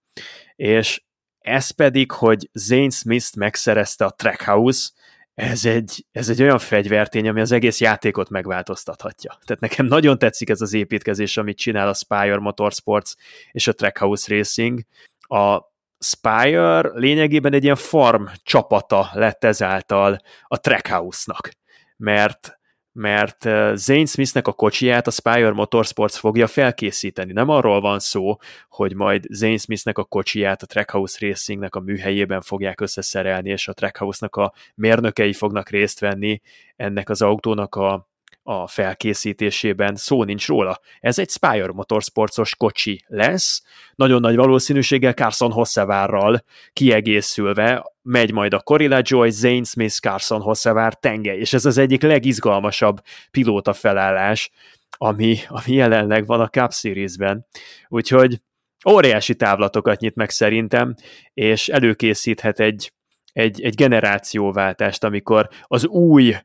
és 0.56 1.04
ez 1.40 1.70
pedig, 1.70 2.12
hogy 2.12 2.50
Zane 2.54 2.90
Smith 2.90 3.38
megszerezte 3.38 4.06
a 4.06 4.10
Trackhouse, 4.10 4.90
ez 5.34 5.66
egy, 5.66 6.06
ez 6.12 6.30
egy 6.30 6.42
olyan 6.42 6.60
fegyvertény, 6.60 7.28
ami 7.28 7.42
az 7.42 7.52
egész 7.52 7.80
játékot 7.80 8.30
megváltoztathatja. 8.30 9.38
Tehát 9.46 9.62
nekem 9.62 9.86
nagyon 9.86 10.20
tetszik 10.20 10.50
ez 10.50 10.62
az 10.62 10.74
építkezés, 10.74 11.38
amit 11.38 11.58
csinál 11.58 11.88
a 11.88 11.94
Spire 11.94 12.38
Motorsports 12.38 13.14
és 13.52 13.68
a 13.68 13.74
Trackhouse 13.74 14.36
Racing. 14.36 14.82
A 15.20 15.62
Spire 16.06 16.90
lényegében 16.94 17.54
egy 17.54 17.64
ilyen 17.64 17.76
farm 17.76 18.26
csapata 18.44 19.10
lett 19.14 19.44
ezáltal 19.44 20.18
a 20.48 20.60
Trackhouse-nak, 20.60 21.50
mert 21.98 22.60
mert 22.92 23.42
Zane 23.74 24.06
Smithnek 24.06 24.48
a 24.48 24.54
kocsiját 24.54 25.08
a 25.08 25.12
Spire 25.12 25.52
Motorsports 25.52 26.16
fogja 26.16 26.48
felkészíteni. 26.48 27.34
Nem 27.34 27.50
arról 27.50 27.82
van 27.82 28.00
szó, 28.00 28.36
hogy 28.70 28.96
majd 28.96 29.26
Zane 29.30 29.58
Smithnek 29.58 29.98
a 29.98 30.04
kocsiját 30.04 30.62
a 30.62 30.66
Trackhouse 30.66 31.28
Racingnek 31.28 31.76
a 31.76 31.80
műhelyében 31.80 32.42
fogják 32.42 32.82
összeszerelni, 32.82 33.50
és 33.50 33.68
a 33.68 33.74
Trackhouse-nak 33.74 34.36
a 34.36 34.54
mérnökei 34.76 35.34
fognak 35.34 35.70
részt 35.70 36.00
venni 36.00 36.42
ennek 36.76 37.10
az 37.10 37.22
autónak 37.22 37.76
a 37.76 38.10
a 38.48 38.68
felkészítésében, 38.68 39.96
szó 39.96 40.24
nincs 40.24 40.48
róla. 40.48 40.80
Ez 41.00 41.20
egy 41.20 41.30
Spire 41.30 41.72
Motorsportos 41.72 42.56
kocsi 42.56 43.04
lesz, 43.08 43.64
nagyon 43.96 44.22
nagy 44.22 44.36
valószínűséggel 44.36 45.14
Carson 45.14 45.52
Hossevárral 45.52 46.44
kiegészülve 46.74 47.92
megy 48.02 48.32
majd 48.32 48.54
a 48.54 48.60
Corilla 48.60 49.00
Joy, 49.02 49.30
Zane 49.30 49.64
Smith, 49.64 49.96
Carson 50.00 50.42
Hossevár 50.42 50.94
tenge, 50.94 51.38
és 51.38 51.54
ez 51.54 51.66
az 51.66 51.78
egyik 51.78 52.02
legizgalmasabb 52.02 53.02
pilóta 53.32 53.74
felállás, 53.74 54.52
ami, 54.98 55.38
ami 55.48 55.74
jelenleg 55.74 56.26
van 56.26 56.42
a 56.42 56.48
Cup 56.48 56.74
Series-ben. 56.74 57.46
Úgyhogy 57.88 58.42
óriási 58.90 59.36
távlatokat 59.36 60.00
nyit 60.00 60.16
meg 60.16 60.30
szerintem, 60.30 60.96
és 61.34 61.68
előkészíthet 61.68 62.60
egy, 62.60 62.94
egy, 63.34 63.62
egy 63.62 63.76
generációváltást, 63.76 65.04
amikor 65.04 65.50
az 65.64 65.86
új 65.86 66.36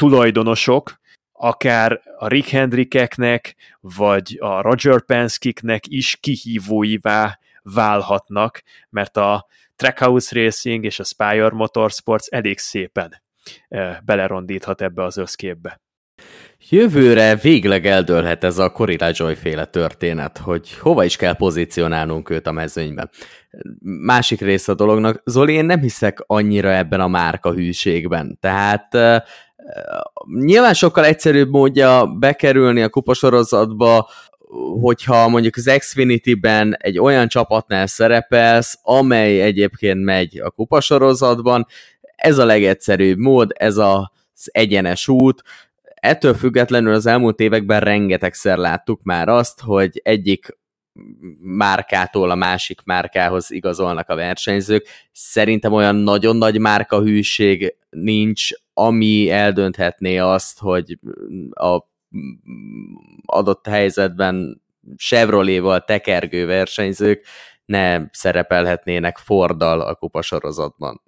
tulajdonosok, 0.00 1.00
akár 1.32 2.00
a 2.18 2.28
Rick 2.28 2.48
Hendrickeknek, 2.48 3.56
vagy 3.80 4.38
a 4.40 4.60
Roger 4.60 5.04
Penskiknek 5.04 5.86
is 5.86 6.16
kihívóivá 6.20 7.38
válhatnak, 7.62 8.62
mert 8.90 9.16
a 9.16 9.46
Trackhouse 9.76 10.42
Racing 10.42 10.84
és 10.84 10.98
a 10.98 11.04
Spire 11.04 11.50
Motorsports 11.50 12.26
elég 12.28 12.58
szépen 12.58 13.22
belerondíthat 14.04 14.82
ebbe 14.82 15.04
az 15.04 15.16
összképbe. 15.16 15.80
Jövőre 16.68 17.36
végleg 17.36 17.86
eldőlhet 17.86 18.44
ez 18.44 18.58
a 18.58 18.70
Corilla 18.70 19.10
Joy 19.12 19.34
féle 19.34 19.64
történet, 19.64 20.38
hogy 20.38 20.78
hova 20.78 21.04
is 21.04 21.16
kell 21.16 21.36
pozícionálnunk 21.36 22.30
őt 22.30 22.46
a 22.46 22.52
mezőnyben. 22.52 23.10
Másik 23.82 24.40
része 24.40 24.72
a 24.72 24.74
dolognak, 24.74 25.22
Zoli, 25.24 25.52
én 25.52 25.64
nem 25.64 25.80
hiszek 25.80 26.22
annyira 26.26 26.72
ebben 26.72 27.00
a 27.00 27.08
márka 27.08 27.52
hűségben, 27.52 28.38
tehát 28.40 28.96
Nyilván 30.34 30.74
sokkal 30.74 31.04
egyszerűbb 31.04 31.50
módja 31.50 32.06
bekerülni 32.18 32.82
a 32.82 32.88
kupasorozatba, 32.88 34.10
hogyha 34.80 35.28
mondjuk 35.28 35.56
az 35.56 35.74
Xfinity-ben 35.78 36.76
egy 36.78 36.98
olyan 36.98 37.28
csapatnál 37.28 37.86
szerepelsz, 37.86 38.78
amely 38.82 39.40
egyébként 39.40 40.04
megy 40.04 40.38
a 40.38 40.50
kupasorozatban, 40.50 41.66
ez 42.16 42.38
a 42.38 42.44
legegyszerűbb 42.44 43.18
mód, 43.18 43.50
ez 43.54 43.76
az 43.76 44.50
egyenes 44.52 45.08
út, 45.08 45.42
ettől 45.82 46.34
függetlenül 46.34 46.94
az 46.94 47.06
elmúlt 47.06 47.40
években 47.40 47.80
rengetegszer 47.80 48.58
láttuk 48.58 49.00
már 49.02 49.28
azt, 49.28 49.60
hogy 49.60 50.00
egyik 50.04 50.58
márkától 51.40 52.30
a 52.30 52.34
másik 52.34 52.80
márkához 52.84 53.50
igazolnak 53.50 54.08
a 54.08 54.14
versenyzők. 54.14 54.86
Szerintem 55.12 55.72
olyan 55.72 55.96
nagyon 55.96 56.36
nagy 56.36 56.58
márkahűség 56.58 57.76
nincs, 57.90 58.48
ami 58.80 59.30
eldönthetné 59.30 60.18
azt, 60.18 60.58
hogy 60.58 60.98
a 61.50 61.80
adott 63.26 63.66
helyzetben 63.66 64.62
Chevrolet-val 64.96 65.84
tekergő 65.84 66.46
versenyzők 66.46 67.26
ne 67.64 68.08
szerepelhetnének 68.10 69.18
Forddal 69.18 69.80
a 69.80 69.94
kupasorozatban. 69.94 71.02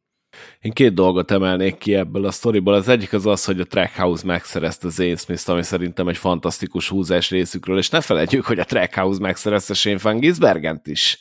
Én 0.61 0.73
két 0.73 0.95
dolgot 0.95 1.31
emelnék 1.31 1.79
ki 1.79 1.95
ebből 1.95 2.25
a 2.25 2.31
sztoriból. 2.31 2.75
Az 2.75 2.89
egyik 2.89 3.13
az 3.13 3.27
az, 3.27 3.45
hogy 3.45 3.61
a 3.61 3.65
Trackhouse 3.65 4.27
megszerezte 4.27 4.89
Zane 4.89 5.17
Smith-t, 5.17 5.49
ami 5.49 5.63
szerintem 5.63 6.09
egy 6.09 6.17
fantasztikus 6.17 6.89
húzás 6.89 7.31
részükről, 7.31 7.79
és 7.79 7.89
ne 7.89 8.01
felejtjük, 8.01 8.45
hogy 8.45 8.59
a 8.59 8.65
Trackhouse 8.65 9.21
megszerezte 9.21 9.75
Shane 9.75 9.99
Van 10.03 10.19
Gisbergent 10.19 10.87
is 10.87 11.19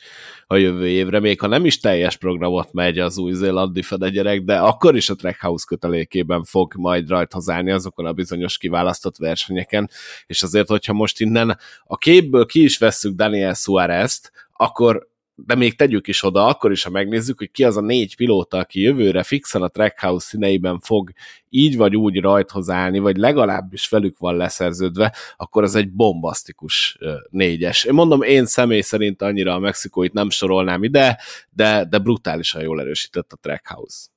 a 0.47 0.55
jövő 0.55 0.87
évre, 0.87 1.19
még 1.19 1.39
ha 1.39 1.47
nem 1.47 1.65
is 1.65 1.79
teljes 1.79 2.17
programot 2.17 2.73
megy 2.73 2.99
az 2.99 3.17
új-zélandi 3.17 3.81
fedegyerek, 3.81 4.41
de 4.41 4.57
akkor 4.57 4.95
is 4.95 5.09
a 5.09 5.15
Trackhouse 5.15 5.65
kötelékében 5.67 6.43
fog 6.43 6.73
majd 6.75 7.09
rajta 7.09 7.39
állni 7.45 7.71
azokon 7.71 8.05
a 8.05 8.13
bizonyos 8.13 8.57
kiválasztott 8.57 9.17
versenyeken, 9.17 9.89
és 10.25 10.43
azért, 10.43 10.67
hogyha 10.67 10.93
most 10.93 11.19
innen 11.19 11.57
a 11.83 11.97
képből 11.97 12.45
ki 12.45 12.63
is 12.63 12.77
vesszük 12.77 13.15
Daniel 13.15 13.53
Suarez-t, 13.53 14.31
akkor 14.53 15.09
de 15.45 15.55
még 15.55 15.75
tegyük 15.75 16.07
is 16.07 16.23
oda, 16.23 16.45
akkor 16.45 16.71
is, 16.71 16.83
ha 16.83 16.89
megnézzük, 16.89 17.37
hogy 17.37 17.51
ki 17.51 17.63
az 17.63 17.77
a 17.77 17.81
négy 17.81 18.15
pilóta, 18.15 18.57
aki 18.57 18.81
jövőre 18.81 19.23
fixen 19.23 19.61
a 19.61 19.67
Trackhouse 19.67 20.27
színeiben 20.27 20.79
fog 20.79 21.11
így 21.49 21.77
vagy 21.77 21.95
úgy 21.95 22.21
rajthoz 22.21 22.69
állni, 22.69 22.99
vagy 22.99 23.17
legalábbis 23.17 23.89
velük 23.89 24.17
van 24.17 24.35
leszerződve, 24.35 25.15
akkor 25.37 25.63
az 25.63 25.75
egy 25.75 25.91
bombasztikus 25.91 26.97
négyes. 27.29 27.83
Én 27.83 27.93
mondom, 27.93 28.21
én 28.21 28.45
személy 28.45 28.81
szerint 28.81 29.21
annyira 29.21 29.53
a 29.53 29.59
mexikóit 29.59 30.13
nem 30.13 30.29
sorolnám 30.29 30.83
ide, 30.83 31.19
de, 31.49 31.85
de 31.89 31.97
brutálisan 31.97 32.61
jól 32.61 32.79
erősített 32.79 33.31
a 33.31 33.37
Trackhouse. 33.41 34.07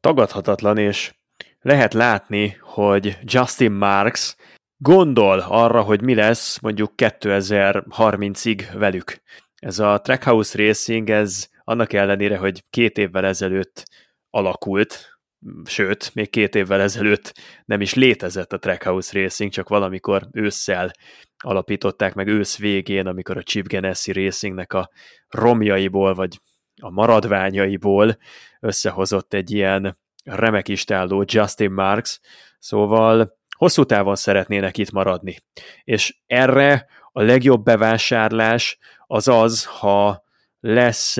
Tagadhatatlan, 0.00 0.78
és 0.78 1.12
lehet 1.60 1.94
látni, 1.94 2.56
hogy 2.60 3.18
Justin 3.22 3.72
Marks 3.72 4.36
gondol 4.76 5.38
arra, 5.48 5.82
hogy 5.82 6.02
mi 6.02 6.14
lesz 6.14 6.58
mondjuk 6.60 6.92
2030-ig 6.96 8.64
velük. 8.74 9.22
Ez 9.62 9.78
a 9.78 10.00
Trackhouse 10.00 10.66
Racing, 10.66 11.10
ez 11.10 11.48
annak 11.64 11.92
ellenére, 11.92 12.36
hogy 12.36 12.62
két 12.70 12.98
évvel 12.98 13.24
ezelőtt 13.24 13.84
alakult, 14.30 15.18
sőt, 15.64 16.14
még 16.14 16.30
két 16.30 16.54
évvel 16.54 16.80
ezelőtt 16.80 17.34
nem 17.64 17.80
is 17.80 17.94
létezett 17.94 18.52
a 18.52 18.58
Trackhouse 18.58 19.20
Racing, 19.20 19.50
csak 19.50 19.68
valamikor 19.68 20.28
ősszel 20.32 20.90
alapították 21.36 22.14
meg 22.14 22.28
ősz 22.28 22.58
végén, 22.58 23.06
amikor 23.06 23.36
a 23.36 23.42
Chip 23.42 23.68
Ganassi 23.68 24.12
Racingnek 24.12 24.72
a 24.72 24.90
romjaiból, 25.28 26.14
vagy 26.14 26.40
a 26.80 26.90
maradványaiból 26.90 28.16
összehozott 28.60 29.34
egy 29.34 29.50
ilyen 29.50 29.98
remek 30.24 30.68
istálló 30.68 31.24
Justin 31.26 31.70
Marks, 31.70 32.20
szóval 32.58 33.38
hosszú 33.56 33.84
távon 33.84 34.16
szeretnének 34.16 34.78
itt 34.78 34.90
maradni. 34.90 35.36
És 35.84 36.16
erre 36.26 36.86
a 37.12 37.22
legjobb 37.22 37.64
bevásárlás 37.64 38.78
az 39.06 39.28
az, 39.28 39.64
ha 39.64 40.24
lesz 40.60 41.16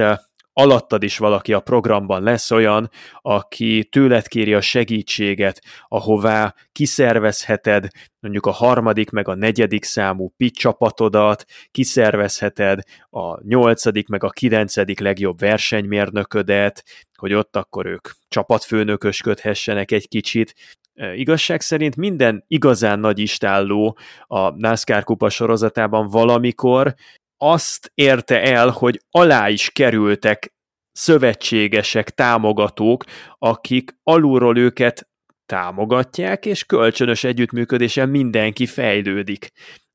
alattad 0.52 1.02
is 1.02 1.18
valaki 1.18 1.52
a 1.52 1.61
programban 1.61 2.22
lesz 2.22 2.50
olyan, 2.50 2.90
aki 3.20 3.88
tőled 3.90 4.28
kéri 4.28 4.55
a 4.55 4.61
segítséget, 4.61 5.62
ahová 5.88 6.55
kiszervezheted 6.72 7.87
mondjuk 8.20 8.46
a 8.46 8.50
harmadik 8.50 9.11
meg 9.11 9.28
a 9.28 9.35
negyedik 9.35 9.85
számú 9.85 10.33
pitch 10.37 10.61
csapatodat, 10.61 11.44
kiszervezheted 11.70 12.83
a 13.11 13.46
nyolcadik 13.46 14.09
meg 14.09 14.24
a 14.24 14.28
kilencedik 14.28 15.00
legjobb 15.00 15.38
versenymérnöködet, 15.38 16.85
hogy 17.16 17.33
ott 17.33 17.57
akkor 17.57 17.87
ők 17.87 18.09
csapatfőnökösködhessenek 18.28 19.90
egy 19.90 20.09
kicsit. 20.09 20.55
Igazság 20.94 21.61
szerint 21.61 21.96
minden 21.96 22.44
igazán 22.46 22.98
nagy 22.98 23.18
istálló 23.18 23.98
a 24.26 24.50
NASCAR 24.50 25.05
kupa 25.05 25.28
sorozatában 25.28 26.09
valamikor 26.09 26.94
azt 27.37 27.90
érte 27.94 28.42
el, 28.42 28.68
hogy 28.68 29.00
alá 29.11 29.48
is 29.48 29.70
kerültek 29.70 30.52
szövetségesek, 30.92 32.11
támogatók, 32.11 33.05
akik 33.38 33.96
alulról 34.02 34.59
őket 34.59 35.09
támogatják, 35.46 36.46
és 36.46 36.64
kölcsönös 36.64 37.24
együttműködésen 37.24 38.09
mindenki 38.09 38.66
fejlődik. 38.66 39.50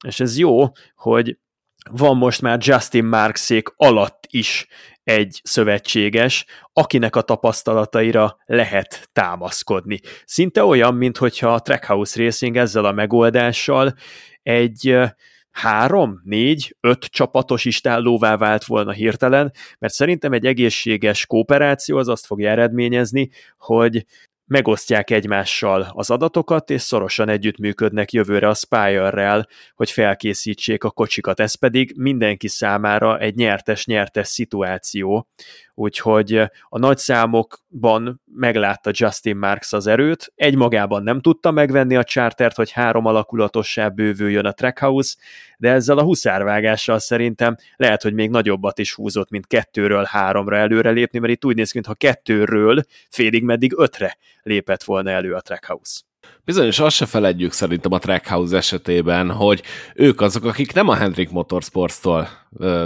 És 0.08 0.20
ez 0.20 0.38
jó, 0.38 0.72
hogy 0.96 1.38
van 1.92 2.18
most 2.18 2.42
már 2.42 2.58
Justin 2.62 3.06
Marksék 3.06 3.68
alatt 3.76 4.24
is 4.30 4.68
egy 5.04 5.42
szövetséges, 5.44 6.46
akinek 6.74 7.16
a 7.16 7.22
tapasztalataira 7.22 8.38
lehet 8.46 9.10
támaszkodni. 9.14 10.00
Szinte 10.26 10.64
olyan, 10.64 10.96
mintha 10.96 11.54
a 11.54 11.60
Trackhouse 11.60 12.24
Racing 12.24 12.58
ezzel 12.58 12.86
a 12.86 12.92
megoldással 12.92 13.94
egy 14.44 14.98
három, 15.52 16.22
négy, 16.24 16.76
öt 16.80 17.06
csapatos 17.06 17.66
istállóvá 17.66 18.38
vált 18.38 18.66
volna 18.66 18.92
hirtelen, 18.92 19.52
mert 19.80 19.94
szerintem 19.94 20.34
egy 20.34 20.46
egészséges 20.46 21.26
kooperáció 21.26 21.98
az 21.98 22.08
azt 22.08 22.26
fogja 22.26 22.50
eredményezni, 22.50 23.30
hogy 23.58 24.06
megosztják 24.48 25.10
egymással 25.10 25.92
az 25.94 26.10
adatokat, 26.10 26.70
és 26.70 26.82
szorosan 26.82 27.30
együttműködnek 27.30 28.12
jövőre 28.12 28.48
a 28.48 28.54
Spire-rel, 28.54 29.48
hogy 29.76 29.92
felkészítsék 29.92 30.84
a 30.84 30.90
kocsikat. 30.90 31.40
Ez 31.40 31.56
pedig 31.56 31.94
mindenki 31.98 32.48
számára 32.48 33.20
egy 33.20 33.36
nyertes-nyertes 33.36 34.28
szituáció, 34.28 35.28
úgyhogy 35.74 36.36
a 36.70 36.80
nagy 36.80 36.98
számokban 36.98 38.22
meglátta 38.26 38.92
Justin 38.94 39.38
Marks 39.38 39.74
az 39.74 39.88
erőt, 39.88 40.32
egymagában 40.36 41.04
nem 41.04 41.20
tudta 41.20 41.52
megvenni 41.52 41.96
a 41.96 42.04
chartert, 42.04 42.56
hogy 42.56 42.72
három 42.72 43.06
alakulatossá 43.06 43.88
bővüljön 43.88 44.46
a 44.46 44.52
Trackhouse, 44.52 45.16
de 45.58 45.72
ezzel 45.72 45.98
a 45.98 46.04
huszárvágással 46.04 47.00
szerintem 47.00 47.56
lehet, 47.76 48.02
hogy 48.02 48.14
még 48.14 48.30
nagyobbat 48.30 48.80
is 48.80 48.94
húzott, 48.94 49.30
mint 49.30 49.48
kettőről 49.48 50.04
háromra 50.04 50.58
előre 50.58 50.90
lépni, 50.90 51.20
mert 51.20 51.34
itt 51.34 51.46
úgy 51.46 51.56
néz 51.56 51.72
ki, 51.72 51.78
mintha 51.78 51.94
kettőről 51.94 52.84
félig 53.10 53.44
meddig 53.44 53.74
ötre 53.78 54.18
lépett 54.48 54.84
volna 54.84 55.10
elő 55.10 55.34
a 55.34 55.42
Trackhouse. 55.42 56.07
Bizonyos 56.48 56.80
azt 56.80 56.96
se 56.96 57.06
feledjük 57.06 57.52
szerintem 57.52 57.92
a 57.92 57.98
Trackhouse 57.98 58.58
esetében, 58.58 59.32
hogy 59.32 59.64
ők 59.96 60.22
azok, 60.22 60.44
akik 60.44 60.74
nem 60.74 60.88
a 60.88 60.96
Hendrik 60.96 61.30
Motorsports-tól 61.30 62.30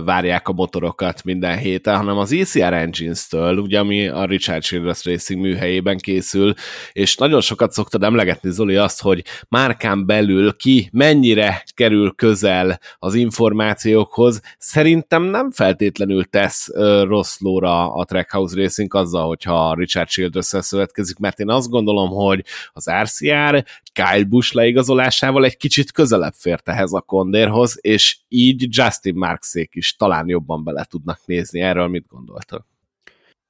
várják 0.06 0.48
a 0.48 0.52
motorokat 0.52 1.24
minden 1.24 1.58
héten, 1.58 1.98
hanem 1.98 2.18
az 2.18 2.32
ECR 2.32 2.74
Engines-től, 2.74 3.58
ugye, 3.58 3.80
ami 3.80 4.08
a 4.08 4.26
Richard 4.26 4.62
Childress 4.62 5.06
Racing 5.06 5.42
műhelyében 5.42 5.98
készül, 5.98 6.54
és 6.92 7.16
nagyon 7.16 7.42
sokat 7.42 7.72
szoktad 7.72 8.04
emlegetni, 8.04 8.50
Zoli, 8.50 8.76
azt, 8.76 9.02
hogy 9.02 9.24
márkán 9.50 10.06
belül 10.06 10.56
ki 10.56 10.90
mennyire 10.92 11.64
kerül 11.74 12.14
közel 12.16 12.80
az 13.00 13.16
információkhoz. 13.16 14.42
Szerintem 14.58 15.24
nem 15.24 15.52
feltétlenül 15.52 16.24
tesz 16.24 16.70
rossz 17.04 17.40
lóra 17.40 17.94
a 17.94 18.06
Trackhouse 18.06 18.56
Racing 18.56 18.96
azzal, 18.96 19.28
hogyha 19.28 19.74
Richard 19.74 20.08
childress 20.08 20.56
szövetkezik, 20.60 21.18
mert 21.18 21.40
én 21.40 21.50
azt 21.50 21.70
gondolom, 21.70 22.10
hogy 22.10 22.44
az 22.74 22.92
RCR 23.02 23.51
Kyle 23.94 24.24
Busch 24.24 24.56
leigazolásával 24.56 25.46
egy 25.46 25.58
kicsit 25.58 25.92
közelebb 25.92 26.34
fért 26.34 26.70
ehhez 26.70 26.94
a 26.94 27.02
kondérhoz, 27.02 27.78
és 27.82 28.18
így 28.28 28.66
Justin 28.70 29.16
Marksék 29.16 29.76
is 29.76 29.96
talán 29.96 30.28
jobban 30.28 30.64
bele 30.64 30.84
tudnak 30.84 31.20
nézni. 31.26 31.62
Erről 31.62 31.88
mit 31.88 32.06
gondoltak? 32.08 32.66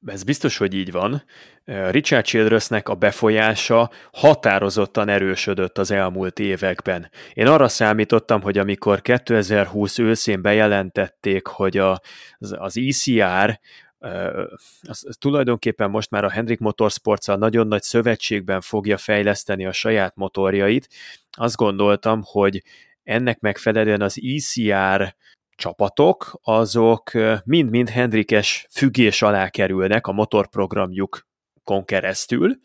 Ez 0.05 0.23
biztos, 0.23 0.57
hogy 0.57 0.73
így 0.73 0.91
van. 0.91 1.23
Richard 1.65 2.25
Childressnek 2.25 2.89
a 2.89 2.95
befolyása 2.95 3.89
határozottan 4.11 5.09
erősödött 5.09 5.77
az 5.77 5.91
elmúlt 5.91 6.39
években. 6.39 7.09
Én 7.33 7.47
arra 7.47 7.67
számítottam, 7.67 8.41
hogy 8.41 8.57
amikor 8.57 9.01
2020 9.01 9.97
őszén 9.97 10.41
bejelentették, 10.41 11.47
hogy 11.47 11.77
a, 11.77 12.01
az 12.37 12.77
ECR 12.77 13.59
az, 14.81 15.05
az 15.07 15.15
tulajdonképpen 15.19 15.89
most 15.89 16.09
már 16.09 16.23
a 16.23 16.29
Hendrik 16.29 16.59
motorsports 16.59 17.27
nagyon 17.27 17.67
nagy 17.67 17.81
szövetségben 17.81 18.61
fogja 18.61 18.97
fejleszteni 18.97 19.65
a 19.65 19.71
saját 19.71 20.15
motorjait. 20.15 20.89
Azt 21.37 21.55
gondoltam, 21.55 22.21
hogy 22.23 22.63
ennek 23.03 23.39
megfelelően 23.39 24.01
az 24.01 24.19
ECR 24.23 25.15
csapatok, 25.55 26.39
azok 26.41 27.11
mind-mind 27.43 27.89
Hendrikes 27.89 28.67
függés 28.71 29.21
alá 29.21 29.49
kerülnek 29.49 30.07
a 30.07 30.11
motorprogramjuk 30.11 31.29
kon 31.63 31.85
keresztül, 31.85 32.55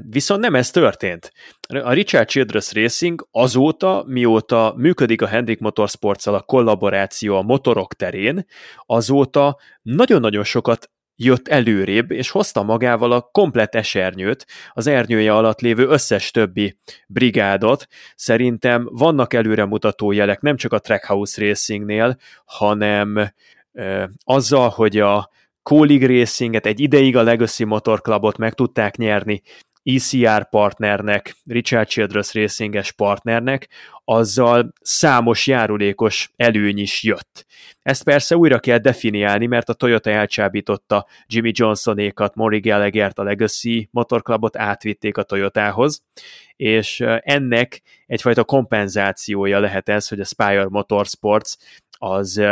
viszont 0.00 0.40
nem 0.40 0.54
ez 0.54 0.70
történt. 0.70 1.32
A 1.68 1.92
Richard 1.92 2.28
Childress 2.28 2.72
Racing 2.72 3.28
azóta, 3.30 4.04
mióta 4.06 4.74
működik 4.76 5.22
a 5.22 5.26
Hendrik 5.26 5.58
motorsports 5.58 6.26
a 6.26 6.40
kollaboráció 6.40 7.36
a 7.36 7.42
motorok 7.42 7.94
terén, 7.94 8.46
azóta 8.86 9.58
nagyon-nagyon 9.82 10.44
sokat 10.44 10.90
jött 11.16 11.48
előrébb, 11.48 12.10
és 12.10 12.30
hozta 12.30 12.62
magával 12.62 13.12
a 13.12 13.20
komplet 13.20 13.74
esernyőt, 13.74 14.46
az 14.72 14.86
ernyője 14.86 15.34
alatt 15.34 15.60
lévő 15.60 15.86
összes 15.86 16.30
többi 16.30 16.78
brigádot. 17.08 17.86
Szerintem 18.14 18.88
vannak 18.90 19.34
előremutató 19.34 20.12
jelek 20.12 20.40
nem 20.40 20.56
csak 20.56 20.72
a 20.72 20.78
Trackhouse 20.78 21.46
Racingnél, 21.46 22.16
hanem 22.44 23.32
e, 23.72 24.10
azzal, 24.24 24.68
hogy 24.68 24.98
a 24.98 25.30
Colleague 25.68 26.06
Racinget 26.06 26.66
egy 26.66 26.80
ideig 26.80 27.16
a 27.16 27.22
Legacy 27.22 27.64
Motor 27.64 28.00
Clubot 28.00 28.36
meg 28.36 28.54
tudták 28.54 28.96
nyerni, 28.96 29.42
ECR 29.82 30.48
partnernek, 30.48 31.34
Richard 31.44 31.88
Childress 31.88 32.34
Racinges 32.34 32.92
partnernek, 32.92 33.68
azzal 34.04 34.72
számos 34.80 35.46
járulékos 35.46 36.30
előny 36.36 36.78
is 36.78 37.02
jött. 37.02 37.46
Ezt 37.82 38.04
persze 38.04 38.36
újra 38.36 38.58
kell 38.58 38.78
definiálni, 38.78 39.46
mert 39.46 39.68
a 39.68 39.74
Toyota 39.74 40.10
elcsábította 40.10 41.06
Jimmy 41.26 41.50
Johnsonékat, 41.54 42.34
Mori 42.34 42.60
Gallaghert, 42.60 43.18
a 43.18 43.22
Legacy 43.22 43.88
Motorclubot 43.90 44.56
átvitték 44.56 45.16
a 45.16 45.22
Toyotához, 45.22 46.02
és 46.56 47.00
ennek 47.20 47.82
egyfajta 48.06 48.44
kompenzációja 48.44 49.60
lehet 49.60 49.88
ez, 49.88 50.08
hogy 50.08 50.20
a 50.20 50.24
Spire 50.24 50.68
Motorsports 50.68 51.52
az 51.98 52.42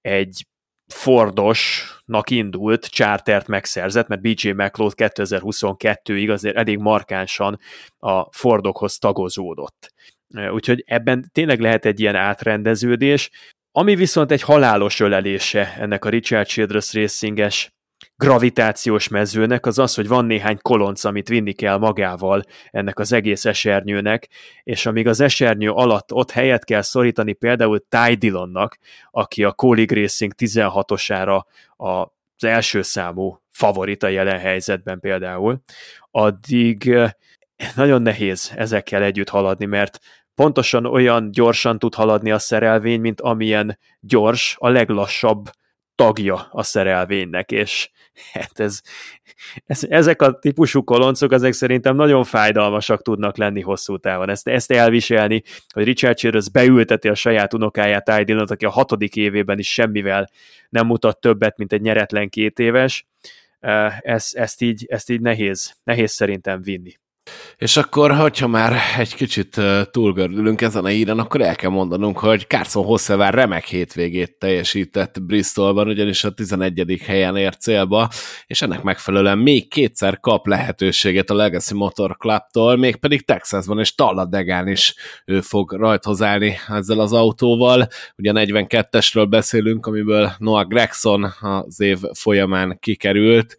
egy 0.00 0.46
Fordosnak 0.92 2.30
indult, 2.30 2.86
chartert 2.90 3.46
megszerzett, 3.46 4.08
mert 4.08 4.20
BJ 4.20 4.50
McLeod 4.50 4.92
2022-ig 4.96 6.32
azért 6.32 6.56
elég 6.56 6.78
markánsan 6.78 7.58
a 7.98 8.32
Fordokhoz 8.32 8.98
tagozódott. 8.98 9.92
Úgyhogy 10.52 10.84
ebben 10.86 11.30
tényleg 11.32 11.60
lehet 11.60 11.84
egy 11.84 12.00
ilyen 12.00 12.14
átrendeződés, 12.14 13.30
ami 13.72 13.94
viszont 13.94 14.30
egy 14.30 14.42
halálos 14.42 15.00
ölelése 15.00 15.74
ennek 15.78 16.04
a 16.04 16.08
Richard 16.08 16.46
Childress 16.46 16.94
Racinges 16.94 17.72
gravitációs 18.22 19.08
mezőnek 19.08 19.66
az 19.66 19.78
az, 19.78 19.94
hogy 19.94 20.08
van 20.08 20.24
néhány 20.24 20.58
kolonc, 20.62 21.04
amit 21.04 21.28
vinni 21.28 21.52
kell 21.52 21.78
magával 21.78 22.42
ennek 22.70 22.98
az 22.98 23.12
egész 23.12 23.44
esernyőnek, 23.44 24.28
és 24.62 24.86
amíg 24.86 25.06
az 25.06 25.20
esernyő 25.20 25.70
alatt 25.70 26.12
ott 26.12 26.30
helyet 26.30 26.64
kell 26.64 26.82
szorítani 26.82 27.32
például 27.32 27.84
Ty 27.88 28.14
Dillonnak, 28.14 28.78
aki 29.10 29.44
a 29.44 29.52
Colleague 29.52 30.00
Racing 30.00 30.32
16-osára 30.38 31.40
az 31.76 32.44
első 32.44 32.82
számú 32.82 33.40
favorita 33.50 34.08
jelen 34.08 34.38
helyzetben 34.38 35.00
például, 35.00 35.62
addig 36.10 36.88
eh, 36.88 37.10
nagyon 37.74 38.02
nehéz 38.02 38.52
ezekkel 38.56 39.02
együtt 39.02 39.28
haladni, 39.28 39.64
mert 39.64 39.98
pontosan 40.34 40.86
olyan 40.86 41.30
gyorsan 41.30 41.78
tud 41.78 41.94
haladni 41.94 42.30
a 42.30 42.38
szerelvény, 42.38 43.00
mint 43.00 43.20
amilyen 43.20 43.78
gyors 44.00 44.56
a 44.58 44.68
leglassabb 44.68 45.50
tagja 45.94 46.48
a 46.50 46.62
szerelvénynek, 46.62 47.50
és 47.50 47.90
hát 48.32 48.60
ez, 48.60 48.80
ez, 49.66 49.84
ezek 49.88 50.22
a 50.22 50.38
típusú 50.38 50.84
koloncok, 50.84 51.32
ezek 51.32 51.52
szerintem 51.52 51.96
nagyon 51.96 52.24
fájdalmasak 52.24 53.02
tudnak 53.02 53.36
lenni 53.36 53.60
hosszú 53.60 53.98
távon. 53.98 54.28
Ezt, 54.28 54.48
ezt 54.48 54.70
elviselni, 54.70 55.42
hogy 55.68 55.84
Richard 55.84 56.16
Childress 56.16 56.50
beülteti 56.50 57.08
a 57.08 57.14
saját 57.14 57.54
unokáját, 57.54 58.18
Idilnot, 58.20 58.50
aki 58.50 58.64
a 58.64 58.70
hatodik 58.70 59.16
évében 59.16 59.58
is 59.58 59.72
semmivel 59.72 60.30
nem 60.68 60.86
mutat 60.86 61.20
többet, 61.20 61.56
mint 61.56 61.72
egy 61.72 61.80
nyeretlen 61.80 62.28
két 62.28 62.58
éves, 62.58 63.06
ezt, 64.00 64.36
ezt, 64.36 64.62
így, 64.62 64.86
ezt 64.88 65.10
így 65.10 65.20
nehéz, 65.20 65.74
nehéz 65.84 66.12
szerintem 66.12 66.62
vinni. 66.62 67.00
És 67.56 67.76
akkor, 67.76 68.12
hogyha 68.12 68.46
már 68.46 68.76
egy 68.98 69.14
kicsit 69.14 69.60
túlgördülünk 69.90 70.60
ezen 70.60 70.84
a 70.84 70.88
híren, 70.88 71.18
akkor 71.18 71.40
el 71.40 71.56
kell 71.56 71.70
mondanunk, 71.70 72.18
hogy 72.18 72.46
Carson 72.46 72.84
Hossevár 72.84 73.34
remek 73.34 73.64
hétvégét 73.64 74.38
teljesített 74.38 75.22
Bristolban, 75.22 75.88
ugyanis 75.88 76.24
a 76.24 76.30
11. 76.30 77.00
helyen 77.06 77.36
ért 77.36 77.60
célba, 77.60 78.08
és 78.46 78.62
ennek 78.62 78.82
megfelelően 78.82 79.38
még 79.38 79.68
kétszer 79.68 80.20
kap 80.20 80.46
lehetőséget 80.46 81.30
a 81.30 81.34
Legacy 81.34 81.74
Motor 81.74 82.16
Club-tól, 82.16 82.76
mégpedig 82.76 83.24
Texasban 83.24 83.78
és 83.78 83.94
Talladegán 83.94 84.68
is 84.68 84.94
ő 85.24 85.40
fog 85.40 85.72
rajthoz 85.72 86.22
állni 86.22 86.56
ezzel 86.68 87.00
az 87.00 87.12
autóval. 87.12 87.88
Ugye 88.16 88.32
42-esről 88.34 89.26
beszélünk, 89.28 89.86
amiből 89.86 90.32
Noah 90.38 90.66
Gregson 90.66 91.34
az 91.40 91.80
év 91.80 91.98
folyamán 92.12 92.78
kikerült. 92.80 93.56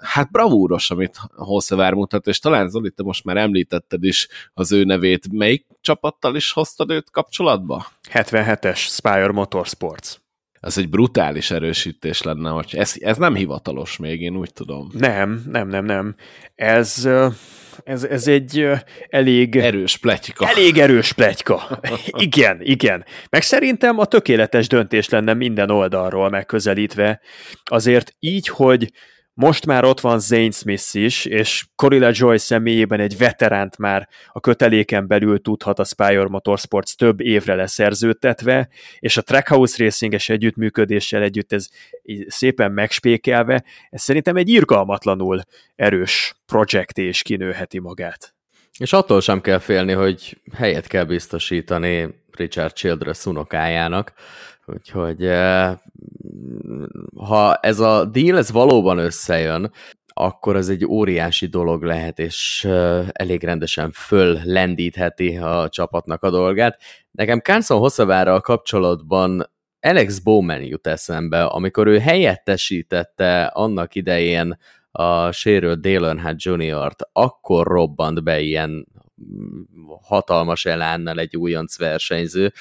Hát 0.00 0.30
bravúros, 0.30 0.90
amit 0.90 1.16
Hossevár 1.34 1.92
mutat, 1.92 2.26
és 2.26 2.38
talán 2.38 2.68
Zoli, 2.82 2.94
te 2.94 3.02
most 3.02 3.24
már 3.24 3.36
említetted 3.36 4.04
is 4.04 4.28
az 4.54 4.72
ő 4.72 4.84
nevét. 4.84 5.32
Melyik 5.32 5.66
csapattal 5.80 6.36
is 6.36 6.52
hoztad 6.52 6.90
őt 6.90 7.10
kapcsolatba? 7.10 7.86
77-es 8.12 8.76
Spire 8.76 9.32
Motorsports. 9.32 10.16
Ez 10.60 10.78
egy 10.78 10.88
brutális 10.88 11.50
erősítés 11.50 12.22
lenne, 12.22 12.50
hogy 12.50 12.74
ez, 12.76 12.94
ez 12.98 13.16
nem 13.16 13.34
hivatalos 13.34 13.96
még, 13.96 14.20
én 14.20 14.36
úgy 14.36 14.52
tudom. 14.52 14.90
Nem, 14.92 15.42
nem, 15.50 15.68
nem, 15.68 15.84
nem. 15.84 16.14
Ez, 16.54 17.08
ez, 17.84 18.04
ez 18.04 18.26
egy 18.26 18.68
elég... 19.08 19.56
Erős 19.56 19.96
pletyka. 19.96 20.48
Elég 20.48 20.78
erős 20.78 21.12
pletyka. 21.12 21.80
igen, 22.28 22.58
igen. 22.62 23.04
Meg 23.30 23.42
szerintem 23.42 23.98
a 23.98 24.04
tökéletes 24.04 24.66
döntés 24.66 25.08
lenne 25.08 25.34
minden 25.34 25.70
oldalról 25.70 26.30
megközelítve. 26.30 27.20
Azért 27.64 28.14
így, 28.18 28.48
hogy 28.48 28.92
most 29.34 29.66
már 29.66 29.84
ott 29.84 30.00
van 30.00 30.20
Zane 30.20 30.50
Smith 30.50 30.96
is, 30.96 31.24
és 31.24 31.66
Corilla 31.76 32.10
Joy 32.12 32.38
személyében 32.38 33.00
egy 33.00 33.18
veteránt 33.18 33.78
már 33.78 34.08
a 34.32 34.40
köteléken 34.40 35.06
belül 35.06 35.40
tudhat 35.40 35.78
a 35.78 35.84
Spire 35.84 36.28
Motorsports 36.28 36.94
több 36.94 37.20
évre 37.20 37.54
leszerződtetve, 37.54 38.68
és 38.98 39.16
a 39.16 39.22
Trackhouse 39.22 39.84
Racinges 39.84 40.28
együttműködéssel 40.28 41.22
együtt 41.22 41.52
ez 41.52 41.68
szépen 42.26 42.72
megspékelve, 42.72 43.64
ez 43.90 44.02
szerintem 44.02 44.36
egy 44.36 44.48
irgalmatlanul 44.48 45.42
erős 45.76 46.34
projekt 46.46 46.98
és 46.98 47.22
kinőheti 47.22 47.78
magát. 47.78 48.34
És 48.78 48.92
attól 48.92 49.20
sem 49.20 49.40
kell 49.40 49.58
félni, 49.58 49.92
hogy 49.92 50.40
helyet 50.54 50.86
kell 50.86 51.04
biztosítani 51.04 52.20
Richard 52.30 52.72
Childress 52.72 53.26
unokájának, 53.26 54.12
úgyhogy 54.72 55.24
eh, 55.24 55.76
ha 57.16 57.54
ez 57.54 57.80
a 57.80 58.04
deal 58.04 58.38
ez 58.38 58.50
valóban 58.50 58.98
összejön, 58.98 59.72
akkor 60.14 60.56
az 60.56 60.68
egy 60.68 60.84
óriási 60.84 61.46
dolog 61.46 61.82
lehet, 61.82 62.18
és 62.18 62.64
elég 63.12 63.44
rendesen 63.44 63.90
föl 63.92 64.38
lendítheti 64.44 65.36
a 65.36 65.68
csapatnak 65.68 66.22
a 66.22 66.30
dolgát. 66.30 66.80
Nekem 67.10 67.40
Carson 67.40 67.78
Hosszavárral 67.78 68.40
kapcsolatban 68.40 69.50
Alex 69.80 70.18
Bowman 70.18 70.62
jut 70.62 70.86
eszembe, 70.86 71.44
amikor 71.44 71.86
ő 71.86 71.98
helyettesítette 71.98 73.44
annak 73.44 73.94
idején 73.94 74.58
a 74.90 75.32
sérült 75.32 75.80
Dale 75.80 76.06
Earnhardt 76.06 76.42
Jr.-t, 76.42 77.08
akkor 77.12 77.66
robbant 77.66 78.22
be 78.22 78.40
ilyen 78.40 78.86
hatalmas 80.02 80.66
elánnal 80.66 81.18
egy 81.18 81.36
újonc 81.36 81.78
versenyző, 81.78 82.52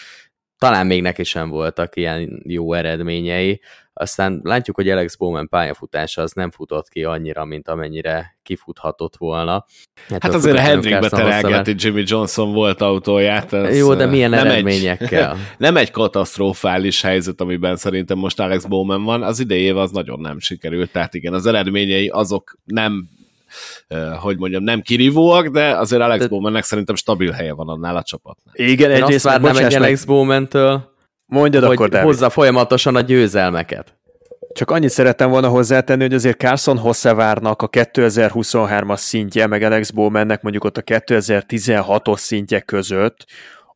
talán 0.61 0.85
még 0.85 1.01
neki 1.01 1.23
sem 1.23 1.49
voltak 1.49 1.95
ilyen 1.95 2.41
jó 2.45 2.73
eredményei. 2.73 3.61
Aztán 3.93 4.39
látjuk, 4.43 4.75
hogy 4.75 4.89
Alex 4.89 5.15
Bowman 5.15 5.49
pályafutása 5.49 6.21
az 6.21 6.31
nem 6.31 6.51
futott 6.51 6.89
ki 6.89 7.03
annyira, 7.03 7.45
mint 7.45 7.67
amennyire 7.67 8.37
kifuthatott 8.43 9.15
volna. 9.17 9.65
Hát, 10.07 10.23
hát 10.23 10.33
azért 10.33 10.57
a 10.57 10.61
Hendrickbe 10.61 11.09
terelgeti 11.09 11.75
Jimmy 11.77 12.03
Johnson 12.05 12.53
volt 12.53 12.81
autóját. 12.81 13.53
Ez 13.53 13.77
Jó, 13.77 13.93
de 13.93 14.05
milyen 14.05 14.29
nem 14.29 14.45
eredményekkel? 14.45 15.31
Egy, 15.31 15.37
nem 15.57 15.77
egy 15.77 15.91
katasztrofális 15.91 17.01
helyzet, 17.01 17.41
amiben 17.41 17.75
szerintem 17.75 18.17
most 18.17 18.39
Alex 18.39 18.65
Bowman 18.65 19.03
van. 19.03 19.23
Az 19.23 19.39
idejév 19.39 19.77
az 19.77 19.91
nagyon 19.91 20.19
nem 20.19 20.39
sikerült, 20.39 20.91
tehát 20.91 21.13
igen, 21.13 21.33
az 21.33 21.45
eredményei 21.45 22.07
azok 22.07 22.57
nem 22.65 23.09
hogy 24.19 24.37
mondjam, 24.37 24.63
nem 24.63 24.81
kirívóak, 24.81 25.47
de 25.47 25.77
azért 25.77 26.01
Alex 26.01 26.21
de... 26.21 26.27
Bowmannek 26.27 26.63
szerintem 26.63 26.95
stabil 26.95 27.31
helye 27.31 27.53
van 27.53 27.67
annál 27.67 27.95
a 27.95 28.03
csapatnál. 28.03 28.55
Igen, 28.57 28.89
Én 28.89 28.95
egyrészt 29.03 29.25
azt 29.25 29.41
várnám 29.41 29.65
egy 29.65 29.73
Alex 29.73 30.03
Bowman-től, 30.03 30.89
Mondjad 31.25 31.63
hogy 31.63 31.73
akkor, 31.73 31.89
David. 31.89 32.07
hozza 32.07 32.29
folyamatosan 32.29 32.95
a 32.95 33.01
győzelmeket. 33.01 33.95
Csak 34.53 34.71
annyit 34.71 34.89
szerettem 34.89 35.29
volna 35.29 35.47
hozzátenni, 35.47 36.01
hogy 36.01 36.13
azért 36.13 36.39
Carson 36.39 36.77
Hosszevárnak 36.77 37.61
a 37.61 37.69
2023-as 37.69 38.97
szintje, 38.97 39.47
meg 39.47 39.61
Alex 39.61 39.89
Bowmannek 39.89 40.41
mondjuk 40.41 40.63
ott 40.63 40.77
a 40.77 40.81
2016-os 40.81 42.17
szintje 42.17 42.59
között 42.59 43.25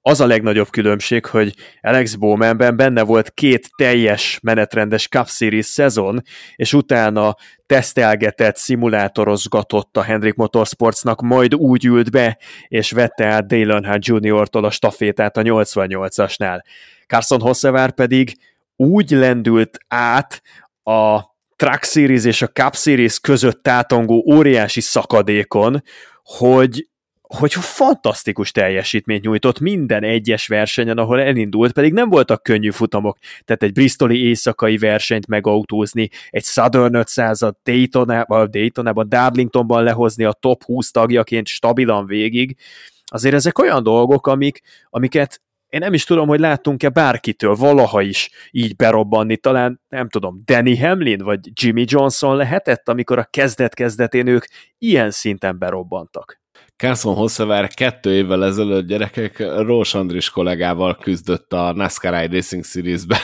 az 0.07 0.21
a 0.21 0.25
legnagyobb 0.25 0.69
különbség, 0.69 1.25
hogy 1.25 1.53
Alex 1.81 2.15
Bowmanben 2.15 2.75
benne 2.75 3.03
volt 3.03 3.31
két 3.31 3.69
teljes 3.77 4.39
menetrendes 4.41 5.07
Cup 5.07 5.27
Series 5.27 5.65
szezon, 5.65 6.21
és 6.55 6.73
utána 6.73 7.35
tesztelgetett, 7.65 8.55
szimulátorozgatott 8.55 9.97
a 9.97 10.01
Hendrik 10.01 10.33
Motorsportsnak, 10.33 11.21
majd 11.21 11.55
úgy 11.55 11.85
ült 11.85 12.11
be, 12.11 12.37
és 12.67 12.91
vette 12.91 13.25
át 13.25 13.47
Dale 13.47 13.73
Earnhardt 13.73 14.05
Jr.-tól 14.05 14.65
a 14.65 14.69
stafétát 14.69 15.37
a 15.37 15.41
88-asnál. 15.41 16.61
Carson 17.07 17.41
Hossevár 17.41 17.91
pedig 17.91 18.37
úgy 18.75 19.11
lendült 19.11 19.77
át 19.87 20.41
a 20.83 21.19
Truck 21.55 21.83
Series 21.83 22.25
és 22.25 22.41
a 22.41 22.47
Cup 22.47 22.75
Series 22.75 23.19
között 23.19 23.63
tátongó 23.63 24.25
óriási 24.33 24.81
szakadékon, 24.81 25.83
hogy 26.23 26.87
hogy 27.27 27.53
fantasztikus 27.53 28.51
teljesítményt 28.51 29.23
nyújtott 29.23 29.59
minden 29.59 30.03
egyes 30.03 30.47
versenyen, 30.47 30.97
ahol 30.97 31.21
elindult, 31.21 31.71
pedig 31.71 31.93
nem 31.93 32.09
voltak 32.09 32.43
könnyű 32.43 32.71
futamok, 32.71 33.17
tehát 33.45 33.63
egy 33.63 33.71
bristoli 33.71 34.23
éjszakai 34.23 34.77
versenyt 34.77 35.27
megautózni, 35.27 36.09
egy 36.29 36.43
Southern 36.43 36.93
500-at 36.95 37.53
Daytonában, 37.63 38.51
Daytonában, 38.51 39.09
Darlingtonban 39.09 39.83
lehozni 39.83 40.23
a 40.23 40.31
top 40.31 40.63
20 40.63 40.91
tagjaként 40.91 41.47
stabilan 41.47 42.05
végig, 42.05 42.57
azért 43.05 43.35
ezek 43.35 43.59
olyan 43.59 43.83
dolgok, 43.83 44.27
amik, 44.27 44.61
amiket 44.89 45.41
én 45.69 45.79
nem 45.79 45.93
is 45.93 46.03
tudom, 46.03 46.27
hogy 46.27 46.39
láttunk-e 46.39 46.89
bárkitől 46.89 47.55
valaha 47.55 48.01
is 48.01 48.29
így 48.51 48.75
berobbanni, 48.75 49.37
talán 49.37 49.81
nem 49.89 50.09
tudom, 50.09 50.41
Danny 50.45 50.79
Hamlin 50.79 51.23
vagy 51.23 51.39
Jimmy 51.53 51.83
Johnson 51.87 52.35
lehetett, 52.35 52.89
amikor 52.89 53.19
a 53.19 53.27
kezdet-kezdetén 53.29 54.27
ők 54.27 54.45
ilyen 54.77 55.11
szinten 55.11 55.57
berobbantak. 55.57 56.43
Carson 56.77 57.15
Hosszever 57.15 57.67
kettő 57.67 58.13
évvel 58.13 58.45
ezelőtt 58.45 58.87
gyerekek 58.87 59.39
Rós 59.39 59.93
Andris 59.93 60.29
kollégával 60.29 60.95
küzdött 60.95 61.53
a 61.53 61.73
NASCAR 61.73 62.23
iRacing 62.23 62.65
Series-ben. 62.65 63.19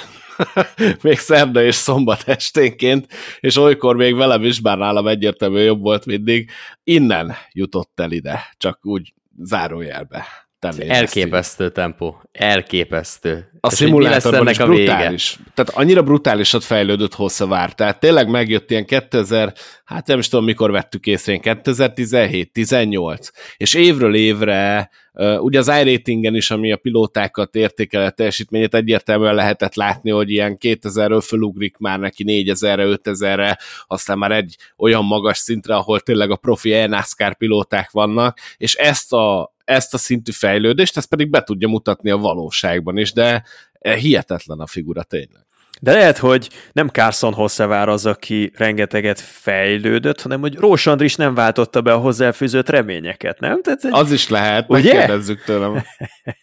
még 1.02 1.18
szerda 1.18 1.64
és 1.64 1.76
szombat 1.76 2.24
esténként, 2.26 3.08
és 3.40 3.58
olykor 3.58 3.96
még 3.96 4.16
velem 4.16 4.44
is, 4.44 4.60
bár 4.60 4.78
nálam 4.78 5.08
egyértelműen 5.08 5.64
jobb 5.64 5.82
volt 5.82 6.06
mindig, 6.06 6.50
innen 6.84 7.36
jutott 7.52 8.00
el 8.00 8.12
ide, 8.12 8.54
csak 8.58 8.86
úgy 8.86 9.14
zárójelbe 9.38 10.26
tenni. 10.62 10.90
Elképesztő 10.90 11.70
tempó. 11.70 12.22
Elképesztő. 12.32 13.50
A 13.60 13.68
És 13.72 13.78
szimulátorban 13.78 14.50
is 14.50 14.60
a 14.60 14.66
brutális. 14.66 15.36
Vége? 15.38 15.50
Tehát 15.54 15.72
annyira 15.74 16.04
brutálisat 16.04 16.64
fejlődött 16.64 17.16
vár. 17.38 17.74
Tehát 17.74 18.00
tényleg 18.00 18.30
megjött 18.30 18.72
ilyen 18.72 18.86
2000, 18.86 19.54
hát 19.86 20.08
nem 20.08 20.20
is 20.20 20.28
tudom 20.28 20.46
mikor 20.46 20.72
vettük 20.72 21.06
észre, 21.06 21.38
2017, 21.38 22.54
18 22.54 23.30
és 23.58 23.74
évről 23.74 24.16
évre 24.16 24.90
Uh, 25.14 25.44
ugye 25.44 25.60
az 25.60 25.68
iRatingen 25.68 26.36
is, 26.36 26.52
ami 26.52 26.72
a 26.72 26.78
pilótákat 26.78 27.56
értékel 27.56 28.06
a 28.06 28.10
teljesítményét, 28.10 28.76
egyértelműen 28.76 29.36
lehetett 29.36 29.76
látni, 29.76 30.10
hogy 30.10 30.30
ilyen 30.30 30.58
2000-ről 30.60 31.24
fölugrik 31.28 31.78
már 31.78 32.00
neki 32.00 32.24
4000-re, 32.28 32.84
5000-re, 33.04 33.58
aztán 33.88 34.18
már 34.18 34.32
egy 34.32 34.56
olyan 34.78 35.06
magas 35.06 35.38
szintre, 35.38 35.76
ahol 35.76 36.00
tényleg 36.00 36.32
a 36.32 36.36
profi 36.36 36.74
e-NASCAR 36.74 37.36
pilóták 37.36 37.92
vannak, 37.92 38.38
és 38.58 38.76
ezt 38.76 39.14
a, 39.14 39.51
ezt 39.64 39.94
a 39.94 39.98
szintű 39.98 40.32
fejlődést, 40.32 40.98
ezt 40.98 41.10
pedig 41.10 41.30
be 41.30 41.44
tudja 41.44 41.68
mutatni 41.68 42.10
a 42.10 42.18
valóságban 42.18 42.98
is, 42.98 43.14
de 43.14 43.44
hihetetlen 43.80 44.60
a 44.60 44.68
figura 44.68 45.04
tényleg. 45.04 45.46
De 45.84 45.94
lehet, 45.94 46.18
hogy 46.18 46.50
nem 46.72 46.88
Carson 46.88 47.34
Hosszevár 47.34 47.90
az, 47.90 48.06
aki 48.06 48.52
rengeteget 48.56 49.20
fejlődött, 49.20 50.22
hanem 50.22 50.40
hogy 50.40 50.56
Rós 50.56 50.88
Andris 50.88 51.16
nem 51.16 51.34
váltotta 51.34 51.82
be 51.82 51.94
a 51.94 51.98
hozzáfűzött 51.98 52.70
reményeket, 52.70 53.40
nem? 53.40 53.62
Tehát, 53.62 53.80
az 53.90 54.12
is 54.12 54.30
lehet, 54.30 54.66
ugye? 54.70 54.94
megkérdezzük 54.94 55.44
tőlem. 55.44 55.84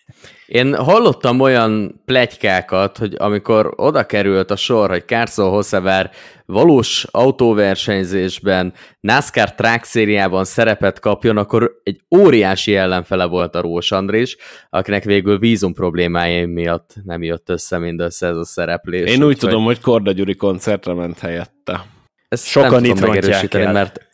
Én 0.49 0.75
hallottam 0.77 1.41
olyan 1.41 2.03
plegykákat, 2.05 2.99
hogy 2.99 3.15
amikor 3.19 3.73
oda 3.77 4.07
került 4.07 4.51
a 4.51 4.57
sor, 4.57 4.91
hogy 4.91 5.05
Carson 5.07 5.51
Hosszever 5.51 6.11
valós 6.47 7.07
autóversenyzésben, 7.11 8.73
NASCAR 9.01 9.55
Track 9.55 9.85
szériában 9.85 10.45
szerepet 10.45 11.01
kapjon, 11.01 11.37
akkor 11.37 11.81
egy 11.83 12.01
óriási 12.17 12.77
ellenfele 12.77 13.25
volt 13.25 13.55
a 13.55 13.61
Rós 13.61 13.93
Andris, 13.93 14.37
akinek 14.71 15.05
végül 15.05 15.39
vízum 15.39 15.75
problémái 15.75 16.45
miatt 16.45 16.95
nem 17.05 17.23
jött 17.23 17.49
össze 17.49 17.79
mindössze 17.79 18.27
ez 18.27 18.37
a 18.37 18.45
szereplés. 18.45 19.11
Én 19.11 19.23
úgy, 19.23 19.29
úgy 19.29 19.37
tudom, 19.37 19.65
hogy 19.65 19.81
Korda 19.81 20.13
Gyuri 20.13 20.35
koncertre 20.35 20.93
ment 20.95 21.19
helyette. 21.19 21.85
Ezt 22.29 22.47
Sokan 22.47 22.71
nem 22.71 22.95
tudom 22.95 23.11
megerősíteni, 23.11 23.65
el. 23.65 23.73
mert 23.73 24.08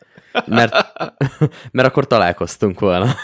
mert, 0.45 0.93
mert 1.71 1.87
akkor 1.87 2.07
találkoztunk 2.07 2.79
volna. 2.79 3.15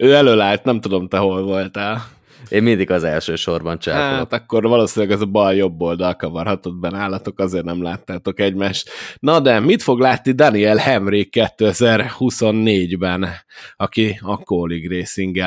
ő 0.00 0.14
előállt, 0.14 0.64
nem 0.64 0.80
tudom, 0.80 1.08
te 1.08 1.16
hol 1.16 1.42
voltál. 1.42 2.02
Én 2.48 2.62
mindig 2.62 2.90
az 2.90 3.04
első 3.04 3.36
sorban 3.36 3.78
csáfolok. 3.78 4.32
Hát 4.32 4.32
akkor 4.32 4.62
valószínűleg 4.62 5.14
ez 5.14 5.20
a 5.20 5.26
bal-jobb 5.26 5.80
oldal 5.80 6.16
kavarhatott 6.16 6.74
benne 6.74 6.98
állatok, 6.98 7.38
azért 7.38 7.64
nem 7.64 7.82
láttátok 7.82 8.40
egymást. 8.40 8.90
Na 9.18 9.40
de 9.40 9.60
mit 9.60 9.82
fog 9.82 10.00
látni 10.00 10.32
Daniel 10.32 10.76
Hemrick 10.76 11.34
2024-ben, 11.56 13.28
aki 13.76 14.18
a 14.22 14.36
Colleague 14.36 14.96
racing 14.96 15.38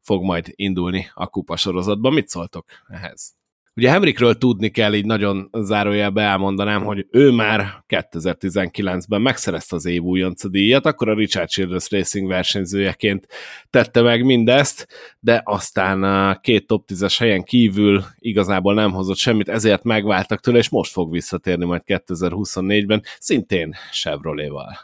fog 0.00 0.22
majd 0.22 0.52
indulni 0.54 1.10
a 1.14 1.26
kupasorozatban? 1.26 2.12
Mit 2.12 2.28
szóltok 2.28 2.64
ehhez? 2.86 3.36
Ugye 3.78 3.90
Hemrikről 3.90 4.34
tudni 4.34 4.68
kell, 4.68 4.94
így 4.94 5.04
nagyon 5.04 5.50
zárójelbe 5.52 6.22
elmondanám, 6.22 6.84
hogy 6.84 7.06
ő 7.10 7.30
már 7.30 7.84
2019-ben 7.88 9.20
megszerezte 9.20 9.76
az 9.76 9.86
év 9.86 10.02
újonca 10.02 10.48
díjat, 10.48 10.86
akkor 10.86 11.08
a 11.08 11.14
Richard 11.14 11.48
Childress 11.48 11.90
Racing 11.90 12.28
versenyzőjeként 12.28 13.26
tette 13.70 14.02
meg 14.02 14.24
mindezt, 14.24 14.88
de 15.20 15.42
aztán 15.44 16.02
a 16.02 16.40
két 16.40 16.66
top 16.66 16.88
10-es 16.92 17.16
helyen 17.18 17.42
kívül 17.42 18.04
igazából 18.18 18.74
nem 18.74 18.92
hozott 18.92 19.16
semmit, 19.16 19.48
ezért 19.48 19.82
megváltak 19.82 20.40
tőle, 20.40 20.58
és 20.58 20.68
most 20.68 20.92
fog 20.92 21.12
visszatérni 21.12 21.64
majd 21.64 21.82
2024-ben, 21.86 23.02
szintén 23.18 23.74
Chevrolet-val. 23.92 24.78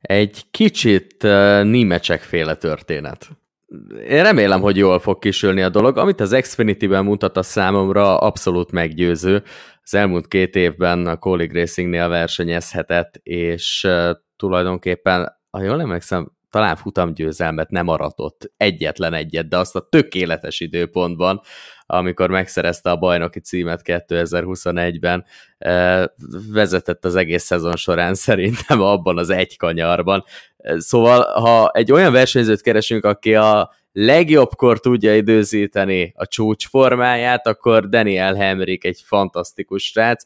Egy 0.00 0.42
kicsit 0.50 1.22
uh, 1.22 1.64
Nimecsek 1.64 2.20
féle 2.20 2.54
történet. 2.54 3.28
Én 4.08 4.22
remélem, 4.22 4.60
hogy 4.60 4.76
jól 4.76 4.98
fog 4.98 5.18
kisülni 5.18 5.62
a 5.62 5.68
dolog. 5.68 5.96
Amit 5.96 6.20
az 6.20 6.36
Xfinity-ben 6.40 7.04
mutat 7.04 7.36
a 7.36 7.42
számomra 7.42 8.18
abszolút 8.18 8.72
meggyőző. 8.72 9.42
Az 9.82 9.94
elmúlt 9.94 10.28
két 10.28 10.54
évben 10.54 11.06
a 11.06 11.16
Colleague 11.16 11.60
Racingnél 11.60 12.08
versenyezhetett, 12.08 13.20
és 13.22 13.84
uh, 13.88 14.10
tulajdonképpen, 14.36 15.38
ha 15.50 15.62
jól 15.62 15.80
emlékszem, 15.80 16.32
talán 16.50 16.76
futamgyőzelmet 16.76 17.70
nem 17.70 17.88
aratott 17.88 18.52
egyetlen 18.56 19.14
egyet, 19.14 19.48
de 19.48 19.56
azt 19.58 19.76
a 19.76 19.88
tökéletes 19.90 20.60
időpontban, 20.60 21.40
amikor 21.86 22.30
megszerezte 22.30 22.90
a 22.90 22.96
bajnoki 22.96 23.40
címet 23.40 23.80
2021-ben, 23.84 25.24
vezetett 26.52 27.04
az 27.04 27.16
egész 27.16 27.44
szezon 27.44 27.76
során 27.76 28.14
szerintem 28.28 28.80
abban 28.80 29.18
az 29.18 29.30
egy 29.30 29.56
kanyarban. 29.56 30.24
Szóval, 30.76 31.40
ha 31.40 31.70
egy 31.72 31.92
olyan 31.92 32.12
versenyzőt 32.12 32.60
keresünk, 32.60 33.04
aki 33.04 33.34
a 33.34 33.76
legjobbkor 34.00 34.80
tudja 34.80 35.16
időzíteni 35.16 36.12
a 36.16 36.26
csúcsformáját, 36.26 37.46
akkor 37.46 37.88
Daniel 37.88 38.34
Hemrick 38.34 38.84
egy 38.84 39.02
fantasztikus 39.04 39.84
srác. 39.84 40.22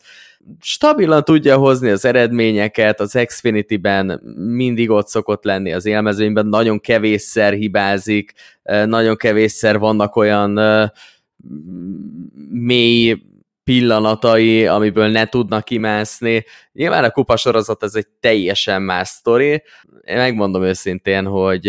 Stabilan 0.61 1.25
tudja 1.25 1.57
hozni 1.57 1.91
az 1.91 2.05
eredményeket, 2.05 3.01
az 3.01 3.19
Xfinity-ben 3.27 4.21
mindig 4.37 4.91
ott 4.91 5.07
szokott 5.07 5.45
lenni 5.45 5.73
az 5.73 5.87
élmezőnyben, 5.87 6.47
nagyon 6.47 6.81
kevésszer 6.81 7.53
hibázik, 7.53 8.33
nagyon 8.85 9.17
kevésszer 9.17 9.79
vannak 9.79 10.17
olyan 10.17 10.61
mély 12.51 13.23
pillanatai, 13.73 14.67
amiből 14.67 15.09
ne 15.09 15.27
tudnak 15.27 15.65
kimászni. 15.65 16.45
Nyilván 16.73 17.05
a 17.05 17.11
kupasorozat 17.11 17.83
ez 17.83 17.95
egy 17.95 18.07
teljesen 18.21 18.83
más 18.83 19.09
sztori. 19.09 19.63
Én 20.03 20.17
megmondom 20.17 20.63
őszintén, 20.63 21.27
hogy 21.27 21.67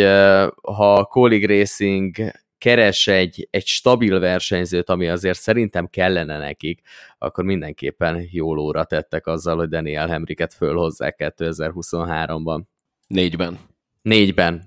ha 0.61 0.93
a 0.93 1.05
Colleague 1.05 1.57
Racing 1.57 2.15
keres 2.57 3.07
egy, 3.07 3.47
egy 3.51 3.65
stabil 3.65 4.19
versenyzőt, 4.19 4.89
ami 4.89 5.07
azért 5.07 5.39
szerintem 5.39 5.87
kellene 5.87 6.37
nekik, 6.37 6.81
akkor 7.17 7.43
mindenképpen 7.43 8.27
jó 8.31 8.53
lóra 8.53 8.83
tettek 8.83 9.27
azzal, 9.27 9.57
hogy 9.57 9.69
Daniel 9.69 10.07
Hemriket 10.07 10.53
fölhozzák 10.53 11.33
2023-ban. 11.37 12.61
Négyben. 13.07 13.59
Négyben 14.01 14.65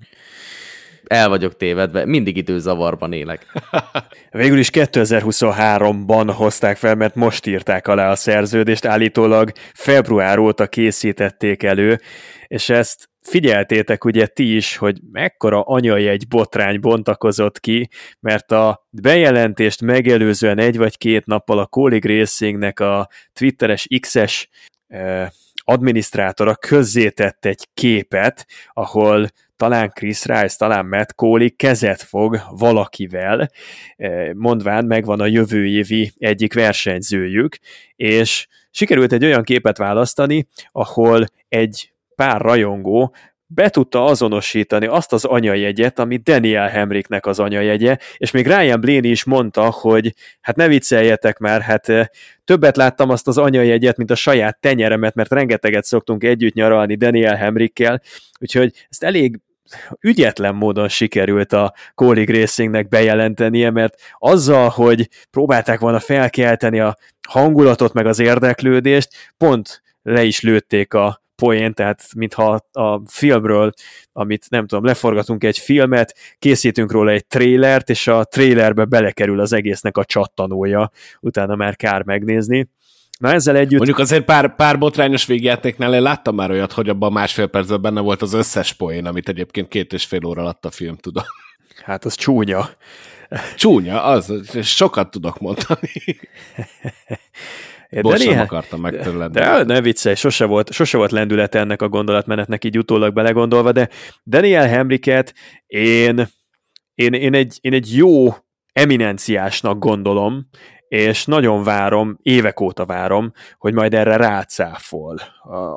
el 1.06 1.28
vagyok 1.28 1.56
tévedve, 1.56 2.04
mindig 2.04 2.36
időzavarban 2.36 3.12
élek. 3.12 3.46
Végül 4.30 4.58
is 4.58 4.70
2023-ban 4.72 6.32
hozták 6.36 6.76
fel, 6.76 6.94
mert 6.94 7.14
most 7.14 7.46
írták 7.46 7.88
alá 7.88 8.10
a 8.10 8.16
szerződést, 8.16 8.84
állítólag 8.84 9.52
február 9.74 10.38
óta 10.38 10.66
készítették 10.66 11.62
elő, 11.62 12.00
és 12.46 12.68
ezt 12.68 13.08
figyeltétek 13.20 14.04
ugye 14.04 14.26
ti 14.26 14.56
is, 14.56 14.76
hogy 14.76 15.00
mekkora 15.12 15.60
anyai 15.62 16.06
egy 16.08 16.28
botrány 16.28 16.80
bontakozott 16.80 17.60
ki, 17.60 17.88
mert 18.20 18.52
a 18.52 18.86
bejelentést 18.90 19.82
megelőzően 19.82 20.58
egy 20.58 20.76
vagy 20.76 20.98
két 20.98 21.26
nappal 21.26 21.58
a 21.58 21.66
Colleague 21.66 22.18
Racingnek 22.18 22.80
a 22.80 23.08
Twitteres 23.32 23.86
X-es 24.00 24.48
eh, 24.86 25.28
adminisztrátora 25.68 26.54
közzétett 26.54 27.44
egy 27.44 27.68
képet, 27.74 28.46
ahol 28.72 29.28
talán 29.56 29.90
Chris 29.94 30.24
Rice, 30.24 30.56
talán 30.56 30.86
Matt 30.86 31.14
Coley 31.14 31.56
kezet 31.56 32.02
fog 32.02 32.40
valakivel, 32.50 33.50
eh, 33.96 34.32
mondván 34.32 34.84
megvan 34.84 35.20
a 35.20 35.26
jövő 35.26 35.66
évi 35.66 36.12
egyik 36.18 36.54
versenyzőjük, 36.54 37.58
és 37.96 38.46
sikerült 38.70 39.12
egy 39.12 39.24
olyan 39.24 39.42
képet 39.42 39.78
választani, 39.78 40.46
ahol 40.72 41.26
egy 41.48 41.92
pár 42.14 42.40
rajongó 42.40 43.14
be 43.48 43.68
tudta 43.68 44.04
azonosítani 44.04 44.86
azt 44.86 45.12
az 45.12 45.24
anyajegyet, 45.24 45.98
ami 45.98 46.16
Daniel 46.16 46.68
Hemricknek 46.68 47.26
az 47.26 47.38
anyajegye, 47.38 47.96
és 48.16 48.30
még 48.30 48.46
Ryan 48.46 48.80
Blaney 48.80 49.10
is 49.10 49.24
mondta, 49.24 49.70
hogy 49.70 50.14
hát 50.40 50.56
ne 50.56 50.68
vicceljetek 50.68 51.38
már, 51.38 51.60
hát 51.60 51.88
eh, 51.88 52.06
többet 52.44 52.76
láttam 52.76 53.10
azt 53.10 53.28
az 53.28 53.38
anyajegyet, 53.38 53.96
mint 53.96 54.10
a 54.10 54.14
saját 54.14 54.60
tenyeremet, 54.60 55.14
mert 55.14 55.32
rengeteget 55.32 55.84
szoktunk 55.84 56.24
együtt 56.24 56.54
nyaralni 56.54 56.94
Daniel 56.94 57.34
Hemrickkel, 57.34 58.02
úgyhogy 58.40 58.86
ezt 58.88 59.02
elég 59.02 59.40
ügyetlen 60.00 60.54
módon 60.54 60.88
sikerült 60.88 61.52
a 61.52 61.74
Colleague 61.94 62.40
Racingnek 62.40 62.88
bejelentenie, 62.88 63.70
mert 63.70 64.00
azzal, 64.18 64.68
hogy 64.68 65.08
próbálták 65.30 65.78
volna 65.78 66.00
felkelteni 66.00 66.80
a 66.80 66.96
hangulatot 67.28 67.92
meg 67.92 68.06
az 68.06 68.18
érdeklődést, 68.18 69.32
pont 69.36 69.82
le 70.02 70.22
is 70.24 70.40
lőtték 70.40 70.94
a 70.94 71.24
poén, 71.36 71.74
tehát 71.74 72.02
mintha 72.16 72.60
a 72.72 73.00
filmről, 73.06 73.72
amit 74.12 74.46
nem 74.50 74.66
tudom, 74.66 74.84
leforgatunk 74.84 75.44
egy 75.44 75.58
filmet, 75.58 76.16
készítünk 76.38 76.92
róla 76.92 77.10
egy 77.10 77.26
trélert, 77.26 77.90
és 77.90 78.06
a 78.06 78.24
trélerbe 78.24 78.84
belekerül 78.84 79.40
az 79.40 79.52
egésznek 79.52 79.96
a 79.96 80.04
csattanója, 80.04 80.90
utána 81.20 81.54
már 81.54 81.76
kár 81.76 82.02
megnézni. 82.02 82.68
Na 83.18 83.32
ezzel 83.32 83.56
együtt... 83.56 83.76
Mondjuk 83.76 83.98
azért 83.98 84.24
pár, 84.24 84.54
pár 84.54 84.78
botrányos 84.78 85.26
végjátéknál 85.26 85.94
én 85.94 86.02
láttam 86.02 86.34
már 86.34 86.50
olyat, 86.50 86.72
hogy 86.72 86.88
abban 86.88 87.12
másfél 87.12 87.46
percben 87.46 87.82
benne 87.82 88.00
volt 88.00 88.22
az 88.22 88.32
összes 88.32 88.72
poén, 88.72 89.06
amit 89.06 89.28
egyébként 89.28 89.68
két 89.68 89.92
és 89.92 90.04
fél 90.04 90.24
óra 90.24 90.42
alatt 90.42 90.64
a 90.64 90.70
film 90.70 90.96
tudom. 90.96 91.24
Hát 91.84 92.04
az 92.04 92.14
csúnya. 92.14 92.68
Csúnya, 93.56 94.02
az, 94.02 94.32
sokat 94.62 95.10
tudok 95.10 95.38
mondani. 95.38 95.90
De 97.90 98.00
Bocs, 98.00 98.26
néha- 98.26 98.42
akartam 98.42 98.80
megtörleni. 98.80 99.32
De 99.32 99.64
ne 99.64 99.80
viccelj, 99.80 100.14
sose 100.14 100.44
volt, 100.44 100.72
sose 100.72 100.96
volt 100.96 101.10
lendülete 101.10 101.58
ennek 101.58 101.82
a 101.82 101.88
gondolatmenetnek 101.88 102.64
így 102.64 102.78
utólag 102.78 103.12
belegondolva, 103.12 103.72
de 103.72 103.88
Daniel 104.26 104.68
Hemriket 104.68 105.34
én, 105.66 106.28
én, 106.94 107.12
én, 107.12 107.34
egy, 107.34 107.58
én 107.60 107.72
egy 107.72 107.96
jó 107.96 108.34
eminenciásnak 108.72 109.78
gondolom, 109.78 110.48
és 110.88 111.24
nagyon 111.24 111.62
várom, 111.62 112.18
évek 112.22 112.60
óta 112.60 112.86
várom, 112.86 113.32
hogy 113.58 113.74
majd 113.74 113.94
erre 113.94 114.16
rácáfol. 114.16 115.20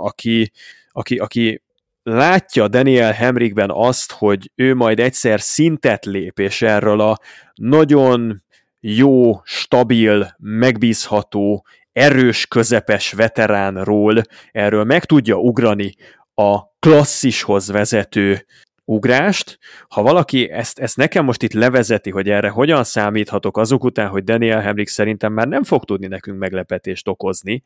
Aki, 0.02 0.52
aki, 0.92 1.18
aki 1.18 1.62
látja 2.04 2.68
Daniel 2.68 3.12
Hemrikben 3.12 3.70
azt, 3.72 4.12
hogy 4.12 4.52
ő 4.56 4.76
majd 4.76 5.00
egyszer 5.00 5.42
szintet 5.42 6.06
lép, 6.06 6.40
és 6.40 6.62
erről 6.62 7.02
a 7.02 7.18
nagyon 7.56 8.44
jó, 8.80 9.42
stabil, 9.44 10.36
megbízható, 10.38 11.66
erős, 11.92 12.46
közepes 12.48 13.12
veteránról 13.12 14.22
erről 14.52 14.84
meg 14.84 15.06
tudja 15.06 15.36
ugrani 15.36 15.96
a 16.34 16.60
klasszishoz 16.80 17.72
vezető 17.72 18.46
ugrást. 18.90 19.60
Ha 19.88 20.02
valaki 20.02 20.50
ezt, 20.50 20.80
ezt 20.80 20.98
nekem 20.98 21.26
most 21.26 21.44
itt 21.44 21.54
levezeti, 21.54 22.10
hogy 22.10 22.30
erre 22.30 22.50
hogyan 22.50 22.84
számíthatok 22.84 23.58
azok 23.58 23.84
után, 23.84 24.08
hogy 24.08 24.24
Daniel 24.24 24.60
Hemrick 24.60 24.90
szerintem 24.90 25.34
már 25.34 25.48
nem 25.48 25.64
fog 25.64 25.86
tudni 25.86 26.08
nekünk 26.08 26.40
meglepetést 26.40 27.08
okozni, 27.08 27.64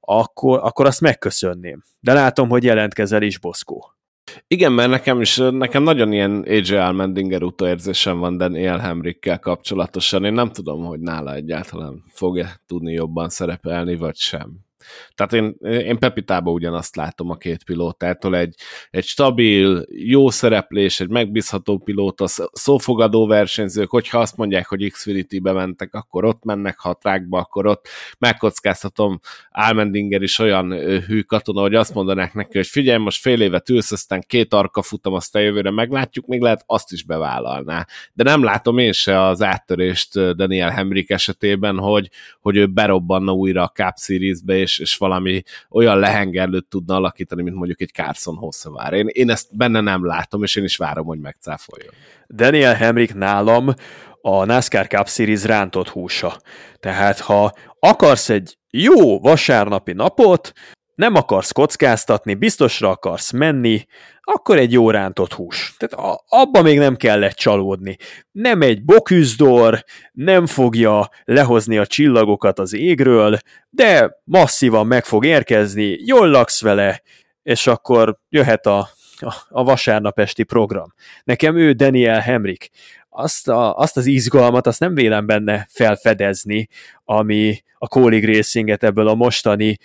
akkor, 0.00 0.60
akkor 0.62 0.86
azt 0.86 1.00
megköszönném. 1.00 1.82
De 2.00 2.12
látom, 2.12 2.48
hogy 2.48 2.64
jelentkezel 2.64 3.22
is, 3.22 3.38
Boszkó. 3.38 3.90
Igen, 4.46 4.72
mert 4.72 4.90
nekem 4.90 5.20
is, 5.20 5.36
nekem 5.36 5.82
nagyon 5.82 6.12
ilyen 6.12 6.44
AJ 6.48 6.76
Almendinger 6.76 7.42
utóérzésem 7.42 8.18
van 8.18 8.36
Daniel 8.36 8.78
Hemrickkel 8.78 9.38
kapcsolatosan. 9.38 10.24
Én 10.24 10.32
nem 10.32 10.50
tudom, 10.50 10.84
hogy 10.84 11.00
nála 11.00 11.34
egyáltalán 11.34 12.04
fog-e 12.08 12.60
tudni 12.66 12.92
jobban 12.92 13.28
szerepelni, 13.28 13.96
vagy 13.96 14.16
sem. 14.16 14.65
Tehát 15.14 15.32
én, 15.32 15.56
én 15.60 15.98
Pepitában 15.98 16.54
ugyanazt 16.54 16.96
látom 16.96 17.30
a 17.30 17.36
két 17.36 17.64
pilótától, 17.64 18.36
egy, 18.36 18.54
egy 18.90 19.04
stabil, 19.04 19.84
jó 19.88 20.30
szereplés, 20.30 21.00
egy 21.00 21.08
megbízható 21.08 21.78
pilóta, 21.78 22.26
szófogadó 22.52 23.26
versenyzők, 23.26 23.90
hogyha 23.90 24.18
azt 24.18 24.36
mondják, 24.36 24.66
hogy 24.66 24.90
Xfinity-be 24.90 25.52
mentek, 25.52 25.94
akkor 25.94 26.24
ott 26.24 26.44
mennek, 26.44 26.78
ha 26.78 26.94
trákba, 26.94 27.38
akkor 27.38 27.66
ott 27.66 27.88
megkockáztatom, 28.18 29.20
Almendinger 29.50 30.22
is 30.22 30.38
olyan 30.38 30.70
hű 31.00 31.20
katona, 31.20 31.60
hogy 31.60 31.74
azt 31.74 31.94
mondanák 31.94 32.34
neki, 32.34 32.56
hogy 32.56 32.66
figyelj, 32.66 32.98
most 32.98 33.20
fél 33.20 33.40
évet 33.40 33.68
ülsz, 33.68 33.92
aztán 33.92 34.24
két 34.26 34.54
arka 34.54 34.82
futam, 34.82 35.12
aztán 35.12 35.42
jövőre 35.42 35.70
meglátjuk, 35.70 36.26
még 36.26 36.40
lehet 36.40 36.62
azt 36.66 36.92
is 36.92 37.02
bevállalná. 37.02 37.86
De 38.12 38.22
nem 38.22 38.42
látom 38.42 38.78
én 38.78 38.92
se 38.92 39.22
az 39.22 39.42
áttörést 39.42 40.12
Daniel 40.12 40.70
Hemrick 40.70 41.10
esetében, 41.10 41.78
hogy, 41.78 42.10
hogy 42.40 42.56
ő 42.56 42.66
berobbanna 42.66 43.32
újra 43.32 43.62
a 43.62 43.68
Cup 43.68 43.96
Series-be, 43.98 44.56
és, 44.56 44.75
és 44.78 44.96
valami 44.96 45.42
olyan 45.70 45.98
lehengerlőt 45.98 46.66
tudna 46.66 46.94
alakítani, 46.94 47.42
mint 47.42 47.56
mondjuk 47.56 47.80
egy 47.80 47.92
Carson 47.92 48.36
Hossevár. 48.36 48.92
Én, 48.92 49.06
én 49.06 49.30
ezt 49.30 49.56
benne 49.56 49.80
nem 49.80 50.06
látom, 50.06 50.42
és 50.42 50.56
én 50.56 50.64
is 50.64 50.76
várom, 50.76 51.06
hogy 51.06 51.20
megcáfoljon. 51.20 51.92
Daniel 52.28 52.74
Hemrick 52.74 53.14
nálam 53.14 53.74
a 54.20 54.44
NASCAR 54.44 54.86
Cup 54.86 55.08
Series 55.08 55.44
rántott 55.44 55.88
húsa. 55.88 56.40
Tehát 56.80 57.18
ha 57.18 57.52
akarsz 57.78 58.28
egy 58.28 58.58
jó 58.70 59.20
vasárnapi 59.20 59.92
napot, 59.92 60.52
nem 60.96 61.14
akarsz 61.14 61.52
kockáztatni, 61.52 62.34
biztosra 62.34 62.90
akarsz 62.90 63.30
menni, 63.30 63.86
akkor 64.20 64.58
egy 64.58 64.72
jó 64.72 64.90
rántott 64.90 65.32
hús. 65.32 65.74
Tehát 65.78 66.06
a, 66.06 66.24
abba 66.28 66.62
még 66.62 66.78
nem 66.78 66.96
kellett 66.96 67.34
csalódni. 67.34 67.96
Nem 68.32 68.62
egy 68.62 68.84
boküzdor, 68.84 69.84
nem 70.12 70.46
fogja 70.46 71.08
lehozni 71.24 71.78
a 71.78 71.86
csillagokat 71.86 72.58
az 72.58 72.74
égről, 72.74 73.38
de 73.70 74.20
masszívan 74.24 74.86
meg 74.86 75.04
fog 75.04 75.24
érkezni, 75.24 75.96
jól 76.04 76.28
laksz 76.28 76.62
vele, 76.62 77.02
és 77.42 77.66
akkor 77.66 78.18
jöhet 78.28 78.66
a, 78.66 78.88
a, 79.18 79.34
a 79.48 79.64
vasárnap 79.64 80.18
esti 80.18 80.42
program. 80.42 80.94
Nekem 81.24 81.56
ő 81.56 81.72
Daniel 81.72 82.20
Hemrick. 82.20 82.70
Azt, 83.08 83.48
a, 83.48 83.76
azt 83.76 83.96
az 83.96 84.06
izgalmat, 84.06 84.66
azt 84.66 84.80
nem 84.80 84.94
vélem 84.94 85.26
benne 85.26 85.66
felfedezni, 85.70 86.68
ami 87.04 87.62
a 87.78 87.88
Colleague 87.88 88.36
Racinget 88.36 88.84
ebből 88.84 89.08
a 89.08 89.14
mostani 89.14 89.78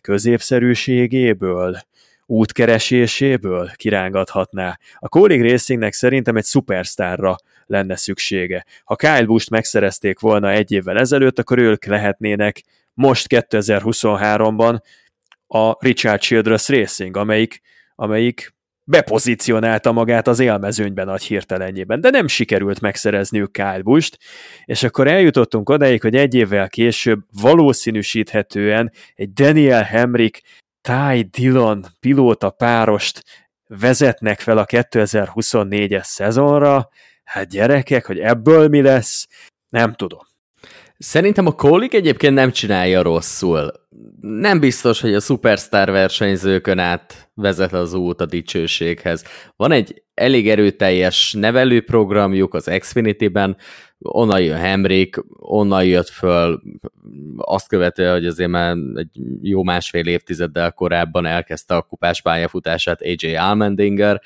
középszerűségéből, 0.00 1.78
útkereséséből 2.26 3.70
kirángathatná. 3.74 4.78
A 4.94 5.08
Colleague 5.08 5.50
Racingnek 5.50 5.92
szerintem 5.92 6.36
egy 6.36 6.44
szupersztárra 6.44 7.36
lenne 7.66 7.96
szüksége. 7.96 8.64
Ha 8.84 8.96
Kyle 8.96 9.24
Busch 9.24 9.50
megszerezték 9.50 10.20
volna 10.20 10.50
egy 10.50 10.72
évvel 10.72 10.98
ezelőtt, 10.98 11.38
akkor 11.38 11.58
ők 11.58 11.84
lehetnének 11.84 12.62
most 12.94 13.26
2023-ban 13.28 14.78
a 15.46 15.84
Richard 15.84 16.20
Childress 16.20 16.68
Racing, 16.68 17.16
amelyik, 17.16 17.60
amelyik 17.94 18.54
bepozícionálta 18.88 19.92
magát 19.92 20.26
az 20.26 20.38
élmezőnyben 20.38 21.06
nagy 21.06 21.22
hirtelenjében, 21.22 22.00
de 22.00 22.10
nem 22.10 22.26
sikerült 22.26 22.80
megszerezniük 22.80 23.52
Kyle 23.52 23.82
Busch-t, 23.82 24.18
és 24.64 24.82
akkor 24.82 25.06
eljutottunk 25.06 25.68
odáig, 25.68 26.00
hogy 26.00 26.16
egy 26.16 26.34
évvel 26.34 26.68
később 26.68 27.20
valószínűsíthetően 27.40 28.92
egy 29.14 29.32
Daniel 29.32 29.82
Hemrick 29.82 30.42
Ty 30.80 31.22
Dillon 31.22 31.84
pilóta 32.00 32.50
párost 32.50 33.24
vezetnek 33.66 34.40
fel 34.40 34.58
a 34.58 34.64
2024-es 34.64 36.04
szezonra, 36.04 36.88
hát 37.24 37.48
gyerekek, 37.48 38.06
hogy 38.06 38.18
ebből 38.18 38.68
mi 38.68 38.82
lesz, 38.82 39.26
nem 39.68 39.94
tudom. 39.94 40.27
Szerintem 40.98 41.46
a 41.46 41.52
Kólik 41.52 41.94
egyébként 41.94 42.34
nem 42.34 42.52
csinálja 42.52 43.02
rosszul. 43.02 43.72
Nem 44.20 44.60
biztos, 44.60 45.00
hogy 45.00 45.14
a 45.14 45.20
szupersztár 45.20 45.90
versenyzőkön 45.90 46.78
át 46.78 47.30
vezet 47.34 47.72
az 47.72 47.94
út 47.94 48.20
a 48.20 48.26
dicsőséghez. 48.26 49.24
Van 49.56 49.72
egy 49.72 50.02
elég 50.14 50.48
erőteljes 50.48 51.32
nevelőprogramjuk 51.32 52.54
az 52.54 52.70
Xfinity-ben, 52.78 53.56
onnan 53.98 54.40
jön 54.40 54.56
Hemrick, 54.56 55.24
onnan 55.38 55.84
jött 55.84 56.08
föl, 56.08 56.62
azt 57.36 57.68
követően, 57.68 58.12
hogy 58.12 58.26
azért 58.26 58.50
már 58.50 58.76
egy 58.94 59.20
jó 59.42 59.62
másfél 59.62 60.06
évtizeddel 60.06 60.72
korábban 60.72 61.26
elkezdte 61.26 61.74
a 61.74 61.82
kupás 61.82 62.22
pályafutását 62.22 63.02
AJ 63.02 63.36
Almendinger, 63.36 64.20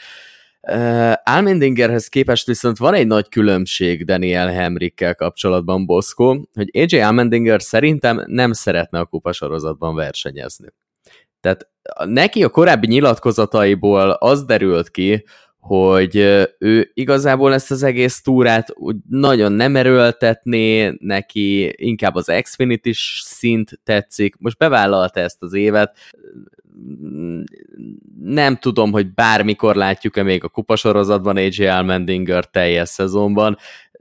Uh, 0.69 1.13
Almendingerhez 1.25 2.09
képest 2.09 2.47
viszont 2.47 2.79
van 2.79 2.95
egy 2.95 3.07
nagy 3.07 3.29
különbség 3.29 4.05
Daniel 4.05 4.49
Hemrickkel 4.49 5.15
kapcsolatban, 5.15 5.87
Boszkó, 5.87 6.49
hogy 6.55 6.71
AJ 6.73 7.01
Almendinger 7.01 7.63
szerintem 7.63 8.25
nem 8.27 8.53
szeretne 8.53 8.99
a 8.99 9.05
kupasorozatban 9.05 9.95
versenyezni. 9.95 10.69
Tehát 11.41 11.69
neki 12.05 12.45
a 12.45 12.49
korábbi 12.49 12.87
nyilatkozataiból 12.87 14.11
az 14.11 14.45
derült 14.45 14.91
ki, 14.91 15.25
hogy 15.59 16.17
ő 16.59 16.91
igazából 16.95 17.53
ezt 17.53 17.71
az 17.71 17.83
egész 17.83 18.21
túrát 18.21 18.69
úgy 18.75 18.97
nagyon 19.09 19.53
nem 19.53 19.77
erőltetné, 19.77 20.97
neki 20.99 21.75
inkább 21.77 22.15
az 22.15 22.33
Xfinity 22.43 22.91
szint 23.23 23.81
tetszik. 23.85 24.37
Most 24.39 24.59
bevállalta 24.59 25.21
ezt 25.21 25.43
az 25.43 25.53
évet, 25.53 25.97
nem 28.23 28.57
tudom, 28.57 28.93
hogy 28.93 29.15
bármikor 29.15 29.77
látjuk-e 29.77 30.23
még 30.23 30.45
a 30.45 30.49
kupasorozatban 30.49 31.37
AJ 31.37 31.67
Almendinger 31.67 32.45
teljes 32.45 32.89
szezonban. 32.89 33.57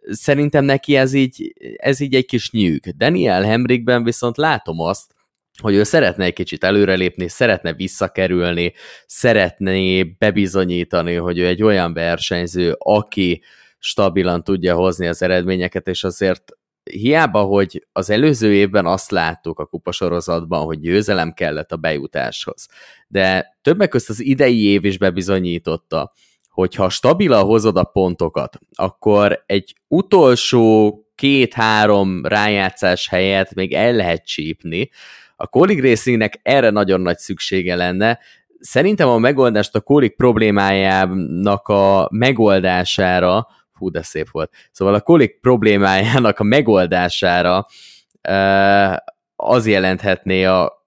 Szerintem 0.10 0.66
neki 0.66 0.96
ez 0.96 1.14
így, 1.14 1.54
ez 1.76 2.00
így 2.00 2.16
egy 2.16 2.26
kis 2.26 2.52
nyűg. 2.52 2.84
Daniel 2.98 3.44
Hemrickben 3.44 4.04
viszont 4.04 4.38
látom 4.38 4.80
azt, 4.80 5.16
hogy 5.62 5.76
ő 5.76 5.84
szeretne 5.84 6.26
egy 6.26 6.34
kicsit 6.34 6.64
előrelépni, 6.64 7.28
szeretne 7.28 7.74
visszakerülni, 7.74 8.74
szeretné 9.06 10.04
bebizonyítani, 10.04 11.14
hogy 11.14 11.38
ő 11.38 11.48
egy 11.48 11.64
olyan 11.64 11.94
versenyző, 11.94 12.76
aki 12.78 13.42
stabilan 13.80 14.44
tudja 14.44 14.76
hozni 14.76 15.08
az 15.08 15.22
eredményeket, 15.22 15.88
és 15.88 16.04
azért 16.04 16.58
hiába, 16.84 17.42
hogy 17.42 17.88
az 17.92 18.10
előző 18.10 18.54
évben 18.54 18.86
azt 18.86 19.12
láttuk 19.12 19.60
a 19.60 19.66
kupasorozatban, 19.66 20.66
hogy 20.66 20.80
győzelem 20.80 21.34
kellett 21.34 21.72
a 21.72 21.78
bejutáshoz, 21.78 22.68
de 23.08 23.58
többek 23.62 23.90
között 23.90 24.10
az 24.10 24.24
idei 24.24 24.64
év 24.64 24.86
is 24.86 24.98
bebizonyította, 24.98 26.14
hogy 26.50 26.76
ha 26.76 26.90
stabilan 26.90 27.44
hozod 27.44 27.78
a 27.78 27.84
pontokat, 27.84 28.60
akkor 28.76 29.44
egy 29.46 29.76
utolsó 29.88 30.96
két-három 31.16 32.26
rájátszás 32.26 33.08
helyett 33.08 33.54
még 33.54 33.74
el 33.74 33.94
lehet 33.94 34.26
csípni. 34.26 34.90
A 35.36 35.48
Colleague 35.48 35.90
Racingnek 35.90 36.40
erre 36.44 36.70
nagyon 36.70 37.02
nagy 37.02 37.18
szüksége 37.18 37.76
lenne, 37.76 38.20
szerintem 38.60 39.08
a 39.08 39.18
megoldást 39.18 39.76
a 39.76 39.82
kólik 39.82 40.16
problémájának 40.16 41.68
a 41.68 42.08
megoldására, 42.12 43.48
fú, 43.82 43.90
de 43.90 44.02
szép 44.02 44.30
volt, 44.32 44.52
szóval 44.72 44.94
a 44.94 45.02
kólik 45.02 45.40
problémájának 45.40 46.40
a 46.40 46.44
megoldására 46.44 47.66
az 49.36 49.68
jelenthetné 49.68 50.44
a 50.44 50.86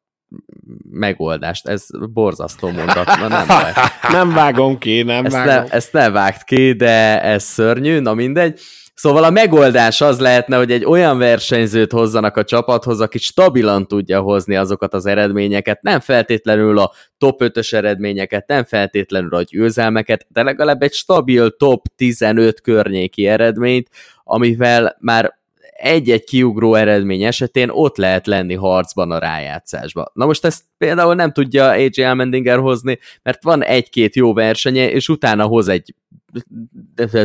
megoldást. 0.91 1.69
Ez 1.69 1.87
borzasztó 2.13 2.71
mondat, 2.71 3.07
na 3.07 3.29
nem 3.29 3.47
vág. 3.47 3.75
Nem 4.11 4.33
vágom 4.33 4.79
ki, 4.79 5.03
nem 5.03 5.25
ezt 5.25 5.35
vágom. 5.35 5.65
Ne, 5.65 5.71
ezt 5.71 5.93
ne 5.93 6.11
vágt 6.11 6.45
ki, 6.45 6.73
de 6.73 7.23
ez 7.23 7.45
szörnyű, 7.45 7.99
na 7.99 8.15
mindegy. 8.15 8.61
Szóval 8.95 9.25
a 9.25 9.31
megoldás 9.31 10.01
az 10.01 10.21
lehetne, 10.21 10.57
hogy 10.57 10.73
egy 10.73 10.85
olyan 10.85 11.19
versenyzőt 11.19 11.93
hozzanak 11.93 12.37
a 12.37 12.45
csapathoz, 12.45 13.01
aki 13.01 13.19
stabilan 13.19 13.87
tudja 13.87 14.21
hozni 14.21 14.57
azokat 14.57 14.95
az 14.95 15.07
eredményeket, 15.07 15.83
nem 15.83 16.01
feltétlenül 16.01 16.79
a 16.79 16.93
top 17.19 17.41
5-ös 17.45 17.73
eredményeket, 17.73 18.47
nem 18.47 18.65
feltétlenül 18.65 19.35
a 19.35 19.43
győzelmeket, 19.43 20.27
de 20.29 20.43
legalább 20.43 20.83
egy 20.83 20.93
stabil 20.93 21.57
top 21.57 21.87
15 21.97 22.61
környéki 22.61 23.27
eredményt, 23.27 23.89
amivel 24.25 24.97
már 25.01 25.39
egy-egy 25.77 26.25
kiugró 26.25 26.75
eredmény 26.75 27.23
esetén 27.23 27.69
ott 27.69 27.97
lehet 27.97 28.27
lenni 28.27 28.55
harcban 28.55 29.11
a 29.11 29.19
rájátszásban. 29.19 30.11
Na 30.13 30.27
most 30.27 30.45
ezt 30.45 30.63
például 30.79 31.15
nem 31.15 31.33
tudja 31.33 31.69
AJ 31.69 32.03
Almendinger 32.05 32.59
hozni, 32.59 32.99
mert 33.23 33.43
van 33.43 33.65
egy-két 33.65 34.17
jó 34.17 34.33
versenye, 34.33 34.91
és 34.91 35.09
utána 35.09 35.45
hoz 35.45 35.69
egy 35.69 35.95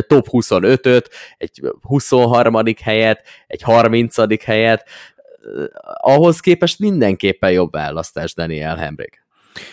top 0.06 0.26
25-öt, 0.30 1.10
egy 1.36 1.62
23. 1.80 2.62
helyet, 2.82 3.22
egy 3.46 3.62
30. 3.62 4.44
helyet, 4.44 4.88
ahhoz 5.82 6.40
képest 6.40 6.78
mindenképpen 6.78 7.50
jobb 7.50 7.72
választás 7.72 8.34
Daniel 8.34 8.76
Hemrick. 8.76 9.24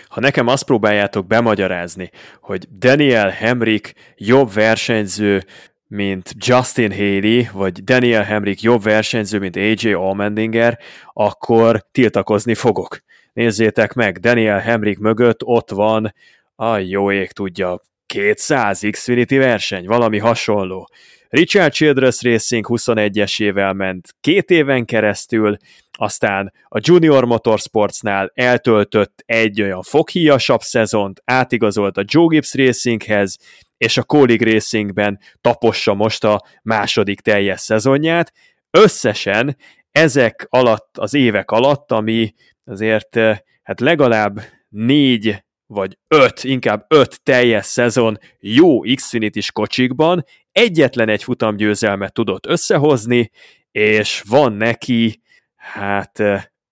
Ha 0.07 0.19
nekem 0.19 0.47
azt 0.47 0.65
próbáljátok 0.65 1.27
bemagyarázni, 1.27 2.11
hogy 2.41 2.67
Daniel 2.77 3.29
Hemrick 3.29 3.93
jobb 4.15 4.53
versenyző, 4.53 5.43
mint 5.87 6.33
Justin 6.37 6.91
Haley, 6.91 7.43
vagy 7.53 7.83
Daniel 7.83 8.23
Hemrick 8.23 8.61
jobb 8.61 8.83
versenyző, 8.83 9.39
mint 9.39 9.55
AJ 9.55 9.93
Allmendinger, 9.93 10.79
akkor 11.13 11.85
tiltakozni 11.91 12.55
fogok. 12.55 12.99
Nézzétek 13.33 13.93
meg, 13.93 14.19
Daniel 14.19 14.59
Hemrick 14.59 14.99
mögött 14.99 15.43
ott 15.43 15.69
van 15.69 16.13
a 16.55 16.77
jó 16.77 17.11
ég 17.11 17.31
tudja, 17.31 17.81
200 18.07 18.87
Xfinity 18.91 19.37
verseny, 19.37 19.85
valami 19.85 20.17
hasonló. 20.17 20.87
Richard 21.29 21.73
Childress 21.73 22.21
Racing 22.21 22.65
21-esével 22.69 23.75
ment 23.75 24.15
két 24.21 24.49
éven 24.49 24.85
keresztül, 24.85 25.57
aztán 25.91 26.53
a 26.67 26.79
Junior 26.81 27.25
Motorsportsnál 27.25 28.31
eltöltött 28.33 29.23
egy 29.25 29.61
olyan 29.61 29.81
foghíjasabb 29.81 30.61
szezont, 30.61 31.21
átigazolt 31.25 31.97
a 31.97 32.03
Joe 32.05 32.27
Gibbs 32.27 32.53
Racinghez, 32.53 33.37
és 33.77 33.97
a 33.97 34.03
Colleague 34.03 34.51
Racingben 34.51 35.19
tapossa 35.41 35.93
most 35.93 36.23
a 36.23 36.43
második 36.63 37.21
teljes 37.21 37.59
szezonját. 37.59 38.33
Összesen 38.71 39.57
ezek 39.91 40.47
alatt, 40.49 40.97
az 40.97 41.13
évek 41.13 41.51
alatt, 41.51 41.91
ami 41.91 42.33
azért 42.65 43.15
hát 43.63 43.79
legalább 43.79 44.39
négy 44.69 45.43
vagy 45.67 45.97
öt, 46.07 46.43
inkább 46.43 46.85
öt 46.87 47.23
teljes 47.23 47.65
szezon 47.65 48.17
jó 48.39 48.79
Xfinity-s 48.79 49.51
kocsikban, 49.51 50.25
egyetlen 50.51 51.09
egy 51.09 51.23
futamgyőzelmet 51.23 52.13
tudott 52.13 52.45
összehozni, 52.45 53.31
és 53.71 54.23
van 54.29 54.53
neki, 54.53 55.21
hát 55.55 56.23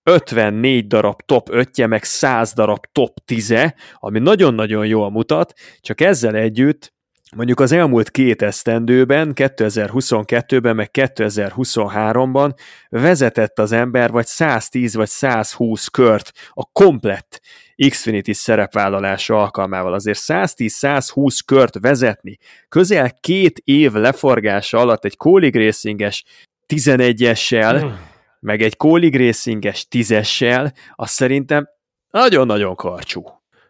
54 0.03 0.87
darab 0.87 1.21
top 1.25 1.49
5-je, 1.51 1.87
meg 1.87 2.03
100 2.03 2.53
darab 2.53 2.85
top 2.91 3.17
10-e, 3.27 3.75
ami 3.93 4.19
nagyon-nagyon 4.19 4.85
jól 4.85 5.11
mutat, 5.11 5.53
csak 5.79 6.01
ezzel 6.01 6.35
együtt 6.35 6.93
mondjuk 7.35 7.59
az 7.59 7.71
elmúlt 7.71 8.11
két 8.11 8.41
esztendőben, 8.41 9.31
2022-ben, 9.35 10.75
meg 10.75 10.89
2023-ban 10.93 12.53
vezetett 12.89 13.59
az 13.59 13.71
ember 13.71 14.11
vagy 14.11 14.25
110 14.25 14.95
vagy 14.95 15.07
120 15.07 15.87
kört 15.87 16.31
a 16.49 16.65
komplett 16.65 17.41
Xfinity 17.89 18.31
szerepvállalása 18.31 19.41
alkalmával. 19.41 19.93
Azért 19.93 20.19
110-120 20.21 21.39
kört 21.45 21.79
vezetni, 21.79 22.37
közel 22.69 23.11
két 23.19 23.61
év 23.63 23.93
leforgása 23.93 24.77
alatt 24.77 25.05
egy 25.05 25.17
Colleague 25.17 25.65
Racinges 25.65 26.23
11-essel, 26.67 27.77
hmm. 27.81 27.99
meg 28.39 28.61
egy 28.61 28.77
Colleague 28.77 29.25
Racinges 29.25 29.87
10-essel, 29.91 30.73
az 30.95 31.09
szerintem 31.09 31.67
nagyon-nagyon 32.09 32.75
karcsú. 32.75 33.23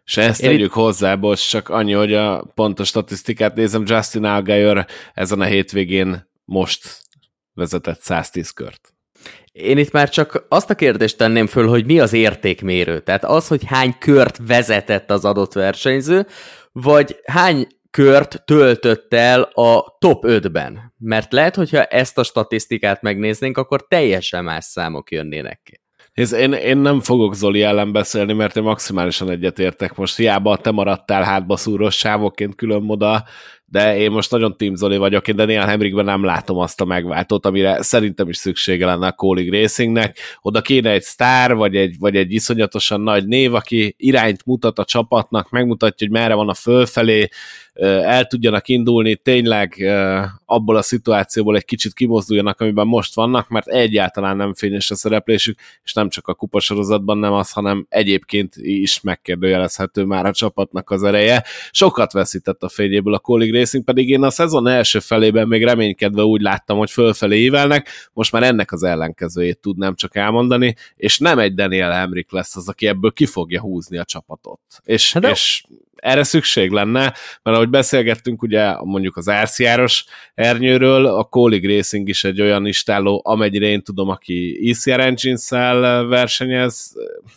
És 0.04 0.16
ezt 0.16 0.42
Én 0.42 0.48
tegyük 0.50 0.66
itt... 0.66 0.72
hozzá, 0.72 1.14
bocs, 1.14 1.48
csak 1.48 1.68
annyi, 1.68 1.92
hogy 1.92 2.14
a 2.14 2.44
pontos 2.54 2.88
statisztikát 2.88 3.54
nézem, 3.54 3.82
Justin 3.86 4.24
Allgaier 4.24 4.86
ezen 5.14 5.40
a 5.40 5.44
hétvégén 5.44 6.30
most 6.44 7.00
vezetett 7.54 8.00
110 8.00 8.50
kört. 8.50 8.95
Én 9.56 9.78
itt 9.78 9.90
már 9.90 10.08
csak 10.08 10.44
azt 10.48 10.70
a 10.70 10.74
kérdést 10.74 11.18
tenném 11.18 11.46
föl, 11.46 11.68
hogy 11.68 11.86
mi 11.86 12.00
az 12.00 12.12
értékmérő. 12.12 13.00
Tehát 13.00 13.24
az, 13.24 13.48
hogy 13.48 13.62
hány 13.66 13.94
kört 13.98 14.40
vezetett 14.46 15.10
az 15.10 15.24
adott 15.24 15.52
versenyző, 15.52 16.26
vagy 16.72 17.16
hány 17.24 17.66
kört 17.90 18.42
töltött 18.44 19.14
el 19.14 19.40
a 19.42 19.96
top 19.98 20.24
5-ben. 20.26 20.94
Mert 20.98 21.32
lehet, 21.32 21.54
hogyha 21.54 21.84
ezt 21.84 22.18
a 22.18 22.22
statisztikát 22.22 23.02
megnéznénk, 23.02 23.58
akkor 23.58 23.86
teljesen 23.88 24.44
más 24.44 24.64
számok 24.64 25.10
jönnének 25.10 25.60
ki. 25.64 25.80
Nézd, 26.14 26.34
én, 26.34 26.52
én 26.52 26.76
nem 26.76 27.00
fogok 27.00 27.34
Zoli 27.34 27.62
ellen 27.62 27.92
beszélni, 27.92 28.32
mert 28.32 28.56
én 28.56 28.62
maximálisan 28.62 29.30
egyetértek 29.30 29.94
most. 29.94 30.16
Hiába 30.16 30.56
te 30.56 30.70
maradtál 30.70 31.22
hátba 31.22 31.56
szúros 31.56 31.96
sávokként 31.96 32.54
külön 32.54 32.82
moda, 32.82 33.24
de 33.68 33.98
én 33.98 34.10
most 34.10 34.30
nagyon 34.30 34.56
Team 34.56 34.74
Zoli 34.74 34.96
vagyok, 34.96 35.28
én 35.28 35.36
Daniel 35.36 35.66
Hemrickben 35.66 36.04
nem 36.04 36.24
látom 36.24 36.58
azt 36.58 36.80
a 36.80 36.84
megváltót, 36.84 37.46
amire 37.46 37.82
szerintem 37.82 38.28
is 38.28 38.36
szüksége 38.36 38.86
lenne 38.86 39.06
a 39.06 39.12
Colleague 39.12 39.60
Racingnek. 39.60 40.18
Oda 40.42 40.60
kéne 40.60 40.90
egy 40.90 41.02
sztár, 41.02 41.54
vagy 41.54 41.76
egy, 41.76 41.98
vagy 41.98 42.16
egy 42.16 42.32
iszonyatosan 42.32 43.00
nagy 43.00 43.26
név, 43.26 43.54
aki 43.54 43.94
irányt 43.98 44.44
mutat 44.44 44.78
a 44.78 44.84
csapatnak, 44.84 45.50
megmutatja, 45.50 46.06
hogy 46.06 46.16
merre 46.16 46.34
van 46.34 46.48
a 46.48 46.54
fölfelé, 46.54 47.28
el 48.02 48.24
tudjanak 48.24 48.68
indulni, 48.68 49.16
tényleg 49.16 49.84
abból 50.44 50.76
a 50.76 50.82
szituációból 50.82 51.56
egy 51.56 51.64
kicsit 51.64 51.92
kimozduljanak, 51.92 52.60
amiben 52.60 52.86
most 52.86 53.14
vannak, 53.14 53.48
mert 53.48 53.66
egyáltalán 53.66 54.36
nem 54.36 54.54
fényes 54.54 54.90
a 54.90 54.94
szereplésük, 54.94 55.58
és 55.84 55.92
nem 55.92 56.08
csak 56.08 56.28
a 56.28 56.34
kupasorozatban 56.34 57.18
nem 57.18 57.32
az, 57.32 57.52
hanem 57.52 57.86
egyébként 57.88 58.54
is 58.56 59.00
megkérdőjelezhető 59.00 60.04
már 60.04 60.26
a 60.26 60.32
csapatnak 60.32 60.90
az 60.90 61.02
ereje. 61.02 61.44
Sokat 61.70 62.12
veszített 62.12 62.62
a 62.62 62.68
fényéből 62.68 63.14
a 63.14 63.18
Colleague 63.18 63.55
Racing, 63.58 63.84
pedig 63.84 64.08
én 64.08 64.22
a 64.22 64.30
szezon 64.30 64.66
első 64.66 64.98
felében 64.98 65.48
még 65.48 65.64
reménykedve 65.64 66.22
úgy 66.22 66.40
láttam, 66.40 66.78
hogy 66.78 66.90
fölfelé 66.90 67.38
ívelnek, 67.38 67.88
most 68.12 68.32
már 68.32 68.42
ennek 68.42 68.72
az 68.72 68.82
ellenkezőjét 68.82 69.58
tudnám 69.58 69.94
csak 69.94 70.16
elmondani, 70.16 70.76
és 70.96 71.18
nem 71.18 71.38
egy 71.38 71.54
Daniel 71.54 71.90
Hemrick 71.90 72.32
lesz 72.32 72.56
az, 72.56 72.68
aki 72.68 72.86
ebből 72.86 73.12
ki 73.12 73.26
fogja 73.26 73.60
húzni 73.60 73.98
a 73.98 74.04
csapatot. 74.04 74.60
És, 74.84 75.12
hát 75.12 75.24
és 75.24 75.64
erre 75.96 76.22
szükség 76.22 76.70
lenne, 76.70 77.00
mert 77.42 77.56
ahogy 77.56 77.68
beszélgettünk 77.68 78.42
ugye 78.42 78.74
mondjuk 78.82 79.16
az 79.16 79.30
RCR-os 79.30 80.04
ernyőről, 80.34 81.06
a 81.06 81.24
Colleague 81.24 81.76
Racing 81.76 82.08
is 82.08 82.24
egy 82.24 82.40
olyan 82.40 82.66
istálló, 82.66 83.22
amennyire 83.24 83.66
én 83.66 83.82
tudom, 83.82 84.08
aki 84.08 84.58
ECR 84.70 85.00
Engines-szel 85.00 86.04
versenyez, 86.04 86.92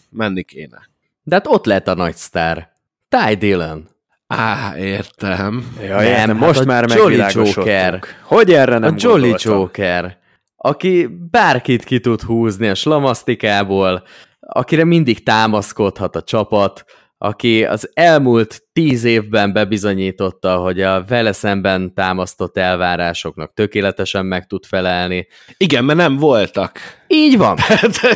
menni 0.10 0.44
kéne. 0.44 0.90
De 1.24 1.36
hát 1.36 1.48
ott 1.48 1.66
lehet 1.66 1.88
a 1.88 1.94
nagy 1.94 2.16
sztár. 2.16 2.78
Ty 3.10 3.36
Dillon. 3.36 3.88
Á, 4.34 4.78
értem. 4.78 5.74
Ja, 5.82 5.96
nem, 5.96 6.06
értem. 6.06 6.38
Hát 6.38 6.46
most 6.48 6.66
már 6.66 6.90
Jolly 6.90 7.24
Joker. 7.34 8.00
Hogy 8.24 8.54
erre 8.54 8.78
nem 8.78 8.94
A 8.94 8.96
Jolly 8.98 9.20
gondoltam? 9.20 9.54
Joker, 9.54 10.18
aki 10.58 11.08
bárkit 11.32 11.84
ki 11.84 12.00
tud 12.00 12.22
húzni 12.22 12.68
a 12.68 12.76
slamasztikából, 12.76 14.04
akire 14.40 14.84
mindig 14.84 15.24
támaszkodhat 15.24 16.16
a 16.16 16.22
csapat, 16.22 16.86
aki 17.22 17.64
az 17.64 17.90
elmúlt 17.94 18.64
tíz 18.74 19.04
évben 19.04 19.54
bebizonyította, 19.54 20.58
hogy 20.58 20.82
a 20.82 21.04
vele 21.04 21.32
szemben 21.32 21.94
támasztott 21.94 22.58
elvárásoknak 22.58 23.54
tökéletesen 23.54 24.26
meg 24.26 24.48
tud 24.48 24.66
felelni. 24.66 25.28
Igen, 25.58 25.86
mert 25.86 25.98
nem 25.98 26.18
voltak. 26.18 26.80
Így 27.08 27.38
van. 27.38 27.58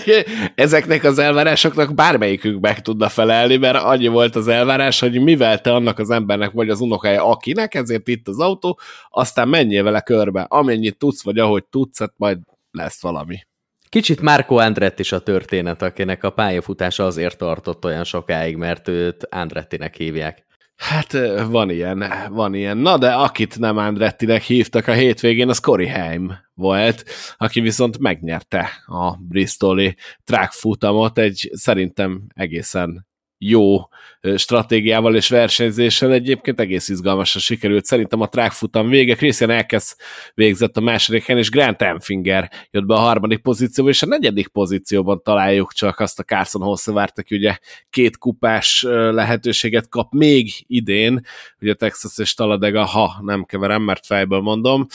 Ezeknek 0.56 1.04
az 1.04 1.20
elvárásoknak 1.20 1.96
bármelyikük 1.96 2.60
meg 2.60 2.82
tudna 2.82 3.10
felelni, 3.10 3.58
mert 3.58 3.84
annyi 3.84 4.08
volt 4.08 4.36
az 4.36 4.48
elvárás, 4.48 5.00
hogy 5.00 5.22
mivel 5.22 5.62
te 5.62 5.74
annak 5.74 6.00
az 6.00 6.10
embernek 6.10 6.52
vagy 6.52 6.70
az 6.70 6.80
unokája, 6.80 7.26
akinek, 7.26 7.76
ezért 7.76 8.08
itt 8.08 8.28
az 8.28 8.40
autó, 8.40 8.80
aztán 9.10 9.48
menjél 9.48 9.84
vele 9.84 10.02
körbe. 10.02 10.42
Amennyit 10.42 10.98
tudsz, 10.98 11.24
vagy 11.24 11.38
ahogy 11.40 11.64
tudsz, 11.66 12.00
hát 12.00 12.14
majd 12.18 12.38
lesz 12.72 13.02
valami. 13.02 13.38
Kicsit 13.94 14.22
Marco 14.22 14.56
Andretti 14.56 15.02
is 15.02 15.12
a 15.12 15.20
történet, 15.20 15.82
akinek 15.82 16.24
a 16.24 16.30
pályafutása 16.30 17.06
azért 17.06 17.38
tartott 17.38 17.86
olyan 17.86 18.04
sokáig, 18.04 18.56
mert 18.56 18.88
őt 18.88 19.28
Andrettinek 19.32 19.96
hívják. 19.96 20.46
Hát 20.76 21.12
van 21.48 21.70
ilyen, 21.70 22.04
van 22.30 22.54
ilyen. 22.54 22.78
Na 22.78 22.98
de 22.98 23.14
akit 23.14 23.60
nem 23.60 23.78
Andrettinek 23.78 24.42
hívtak 24.42 24.88
a 24.88 24.94
hétvégén, 24.94 25.50
az 25.50 25.60
Cory 25.60 25.88
Haim 25.88 26.34
volt, 26.54 27.04
aki 27.38 27.60
viszont 27.60 28.00
megnyerte 28.00 28.70
a 28.86 29.16
Bristoli 29.16 29.96
track 30.24 30.52
futamot 30.52 31.18
egy 31.18 31.50
szerintem 31.52 32.22
egészen 32.34 33.08
jó 33.38 33.78
stratégiával 34.36 35.16
és 35.16 35.30
versenyzéssel 35.30 36.12
egyébként 36.12 36.60
egész 36.60 36.90
izgalmasan 36.90 37.42
sikerült. 37.42 37.86
Szerintem 37.86 38.22
a 38.22 38.28
trákfutam 38.28 38.90
vége, 38.90 39.16
Christian 39.16 39.50
Elkesz 39.50 39.98
végzett 40.34 40.78
a 40.78 40.82
második 40.82 41.24
helyen, 41.24 41.42
és 41.42 41.50
Grant 41.50 41.82
Enfinger 41.82 42.52
jött 42.72 42.86
be 42.86 42.94
a 42.94 43.00
harmadik 43.00 43.40
pozícióba, 43.40 43.90
és 43.90 44.02
a 44.02 44.06
negyedik 44.06 44.48
pozícióban 44.48 45.22
találjuk 45.24 45.74
csak 45.74 46.00
azt 46.00 46.20
a 46.20 46.24
Carson 46.24 46.62
Hosszevárt, 46.62 47.20
aki 47.20 47.36
ugye 47.36 47.58
két 47.90 48.18
kupás 48.18 48.82
lehetőséget 48.88 49.90
kap 49.90 50.12
még 50.12 50.52
idén, 50.68 51.26
ugye 51.62 51.74
Texas 51.74 52.18
és 52.18 52.34
Taladega, 52.34 52.86
ha 52.86 53.20
nem 53.22 53.44
keverem, 53.44 53.82
mert 53.82 54.06
fejből 54.06 54.42
mondom. 54.42 54.88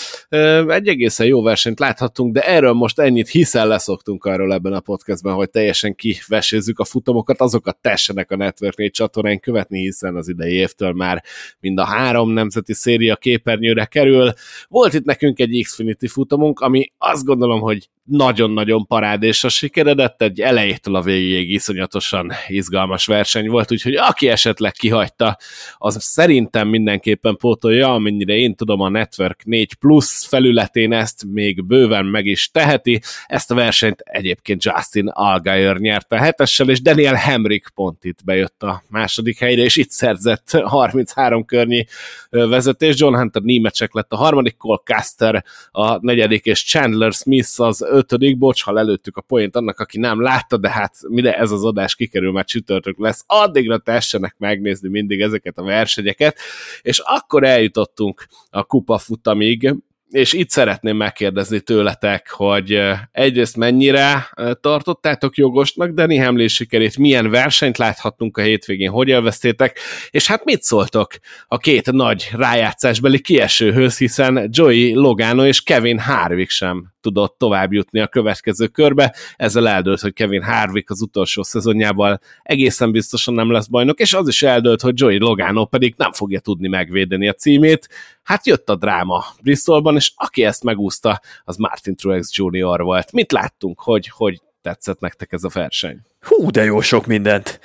Egy 0.69 0.89
egészen 0.89 1.27
jó 1.27 1.43
versenyt 1.43 1.79
láthattunk, 1.79 2.33
de 2.33 2.41
erről 2.41 2.73
most 2.73 2.99
ennyit, 2.99 3.29
hiszen 3.29 3.67
leszoktunk 3.67 4.25
arról 4.25 4.53
ebben 4.53 4.73
a 4.73 4.81
podcastben, 4.81 5.35
hogy 5.35 5.51
teljesen 5.51 5.95
kivesézzük 5.95 6.79
a 6.79 6.85
futamokat, 6.85 7.41
azokat 7.41 7.77
tessenek 7.81 8.31
a 8.31 8.37
Network 8.37 8.77
4 8.77 8.91
csatornán 8.91 9.17
követni, 9.41 9.79
hiszen 9.79 10.17
az 10.17 10.29
idei 10.29 10.53
évtől 10.53 10.93
már 10.93 11.23
mind 11.61 11.79
a 11.79 11.85
három 11.85 12.31
nemzeti 12.31 12.73
széria 12.73 13.17
képernyőre 13.17 13.85
kerül. 13.85 14.33
Volt 14.69 14.95
itt 14.95 15.05
nekünk 15.05 15.39
egy 15.39 15.61
Xfinity 15.63 16.07
futamunk, 16.07 16.61
ami 16.61 16.93
azt 16.99 17.25
gondolom, 17.25 17.61
hogy 17.61 17.89
nagyon-nagyon 18.09 18.87
parádésra 18.87 19.49
sikeredett, 19.49 20.23
egy 20.23 20.41
elejétől 20.41 20.95
a 20.95 21.03
végéig 21.03 21.51
iszonyatosan 21.51 22.33
izgalmas 22.47 23.07
verseny 23.07 23.49
volt, 23.49 23.73
úgyhogy 23.73 23.95
aki 23.95 24.29
esetleg 24.29 24.73
kihagyta, 24.73 25.39
az 25.79 26.03
szerintem 26.03 26.69
mindenképpen 26.69 27.37
pótolja, 27.37 27.95
amennyire 27.95 28.35
én 28.35 28.55
tudom 28.55 28.81
a 28.81 28.89
Network 28.89 29.45
4 29.45 29.75
Plus 29.75 30.27
felületén 30.29 30.93
ezt 30.93 31.25
még 31.33 31.65
bőven 31.65 32.05
meg 32.05 32.27
is 32.27 32.51
teheti. 32.51 33.01
Ezt 33.27 33.51
a 33.51 33.55
versenyt 33.55 34.01
egyébként 34.01 34.65
Justin 34.65 35.09
Allgaier 35.09 35.77
nyerte 35.77 36.17
a 36.17 36.19
hetessel, 36.19 36.69
és 36.69 36.83
Daniel 36.83 37.15
Hemrick 37.15 37.71
pont 37.75 38.05
itt 38.05 38.25
bejött 38.25 38.63
a 38.63 38.83
második 38.89 39.39
helyre, 39.39 39.63
és 39.63 39.77
itt 39.77 39.91
szerzett 39.91 40.51
33 40.51 41.45
környi 41.45 41.87
vezetés. 42.31 42.99
John 42.99 43.17
Hunter 43.17 43.43
némecsek 43.43 43.95
lett 43.95 44.13
a 44.13 44.17
harmadik, 44.17 44.57
Cole 44.57 44.81
Caster 44.85 45.45
a 45.71 46.07
negyedik, 46.07 46.45
és 46.45 46.65
Chandler 46.65 47.13
Smith 47.13 47.61
az 47.61 47.87
ötödik, 47.99 48.39
bocs, 48.39 48.63
ha 48.63 48.73
lelőttük 48.73 49.17
a 49.17 49.21
poént 49.21 49.57
annak, 49.57 49.81
aki 49.81 49.99
nem 49.99 50.23
látta, 50.23 50.57
de 50.57 50.71
hát 50.71 50.95
mire 51.09 51.37
ez 51.37 51.51
az 51.51 51.65
adás 51.65 51.95
kikerül, 51.95 52.33
mert 52.33 52.49
csütörtök 52.49 52.99
lesz, 52.99 53.25
addigra 53.27 53.79
tessenek 53.79 54.35
megnézni 54.39 54.89
mindig 54.89 55.21
ezeket 55.21 55.59
a 55.59 55.63
versenyeket, 55.63 56.39
és 56.83 56.99
akkor 57.05 57.45
eljutottunk 57.45 58.27
a 58.51 58.65
kupa 58.65 58.99
futamig, 58.99 59.75
és 60.11 60.33
itt 60.33 60.51
szeretném 60.51 60.97
megkérdezni 60.97 61.61
tőletek, 61.61 62.31
hogy 62.31 62.81
egyrészt 63.13 63.57
mennyire 63.57 64.31
tartottátok 64.61 65.37
jogosnak 65.37 65.91
Danny 65.91 66.25
Hamlin 66.25 66.49
sikerét, 66.49 66.99
milyen 66.99 67.31
versenyt 67.31 67.79
láthattunk 67.79 68.37
a 68.37 68.43
hétvégén, 68.43 68.91
hogy 68.91 69.11
elvesztétek, 69.11 69.79
és 70.11 70.27
hát 70.27 70.45
mit 70.45 70.63
szóltok 70.63 71.13
a 71.47 71.59
két 71.59 71.93
nagy 71.93 72.29
rájátszásbeli 72.33 73.21
kiesőhöz, 73.21 73.99
hiszen 73.99 74.49
Joey 74.51 74.95
Logano 74.95 75.47
és 75.47 75.63
Kevin 75.63 75.99
Harvick 75.99 76.51
sem 76.51 76.93
tudott 77.01 77.39
tovább 77.39 77.73
jutni 77.73 78.01
a 78.01 78.07
következő 78.07 78.67
körbe. 78.67 79.15
Ezzel 79.37 79.69
eldőlt, 79.69 80.01
hogy 80.01 80.13
Kevin 80.13 80.43
Harvick 80.43 80.91
az 80.91 81.03
utolsó 81.03 81.43
szezonjával 81.43 82.21
egészen 82.43 82.93
biztosan 82.93 83.35
nem 83.35 83.51
lesz 83.51 83.67
bajnok, 83.67 84.01
és 84.01 84.15
az 84.15 84.29
is 84.29 84.43
eldőlt, 84.43 84.81
hogy 84.81 85.01
Joey 85.01 85.19
Logano 85.19 85.65
pedig 85.65 85.95
nem 85.97 86.13
fogja 86.13 86.41
tudni 86.41 86.69
megvédeni 86.69 87.29
a 87.29 87.33
címét. 87.33 87.89
Hát 88.23 88.47
jött 88.47 88.69
a 88.69 88.77
dráma 88.77 89.25
Bristolban, 89.43 89.97
és 89.97 90.13
aki 90.17 90.45
ezt 90.45 90.65
megúszta, 90.65 91.21
az 91.45 91.57
Martin 91.57 91.97
Truex 91.97 92.37
Jr. 92.37 92.83
volt. 92.83 93.13
Mit 93.13 93.33
láttunk, 93.33 93.81
hogy, 93.81 94.09
hogy 94.09 94.41
tetszett 94.63 95.01
nektek 95.01 95.33
ez 95.33 95.45
a 95.45 95.51
verseny? 95.53 96.01
Hú, 96.21 96.51
de 96.51 96.65
jó 96.65 96.81
sok 96.81 97.07
mindent. 97.07 97.61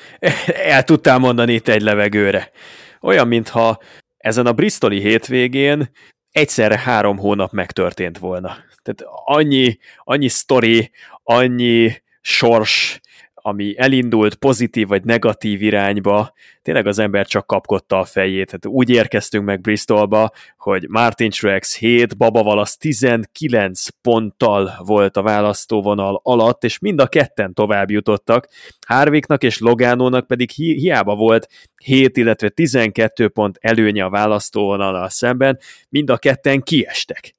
El 0.46 0.84
tudtál 0.84 1.18
mondani 1.18 1.54
itt 1.54 1.68
egy 1.68 1.82
levegőre. 1.82 2.52
Olyan, 3.02 3.28
mintha 3.28 3.80
ezen 4.18 4.46
a 4.46 4.54
bristoli 4.54 5.00
hétvégén 5.00 5.90
egyszerre 6.34 6.80
három 6.80 7.18
hónap 7.18 7.52
megtörtént 7.52 8.18
volna. 8.18 8.56
Tehát 8.82 9.14
annyi, 9.26 9.78
annyi 10.04 10.28
sztori, 10.28 10.92
annyi 11.24 12.02
sors, 12.22 13.00
ami 13.46 13.74
elindult 13.78 14.36
pozitív 14.36 14.88
vagy 14.88 15.04
negatív 15.04 15.62
irányba, 15.62 16.34
tényleg 16.62 16.88
az 16.88 17.00
ember 17.00 17.28
csak 17.28 17.48
kapkodta 17.48 18.00
a 18.00 18.04
fejét. 18.04 18.46
Tehát 18.46 18.66
úgy 18.66 18.90
érkeztünk 18.90 19.46
meg 19.46 19.62
Bristolba, 19.62 20.32
hogy 20.58 20.86
Martin 20.90 21.30
Truex 21.30 21.78
7, 21.78 22.18
Baba 22.18 22.44
Valasz 22.44 22.78
19 22.78 23.88
ponttal 24.02 24.74
volt 24.86 25.18
a 25.18 25.22
választóvonal 25.22 26.20
alatt, 26.24 26.64
és 26.64 26.80
mind 26.80 27.00
a 27.00 27.08
ketten 27.08 27.54
tovább 27.54 27.90
jutottak. 27.90 28.48
Harvicknak 28.88 29.44
és 29.44 29.60
Logánónak 29.60 30.28
pedig 30.28 30.50
hi- 30.50 30.80
hiába 30.80 31.16
volt 31.16 31.48
7, 31.84 32.18
illetve 32.18 32.50
12 32.50 33.28
pont 33.28 33.58
előnye 33.62 34.04
a 34.04 34.10
választóvonal 34.10 35.10
szemben, 35.10 35.60
mind 35.90 36.10
a 36.10 36.18
ketten 36.18 36.62
kiestek 36.62 37.34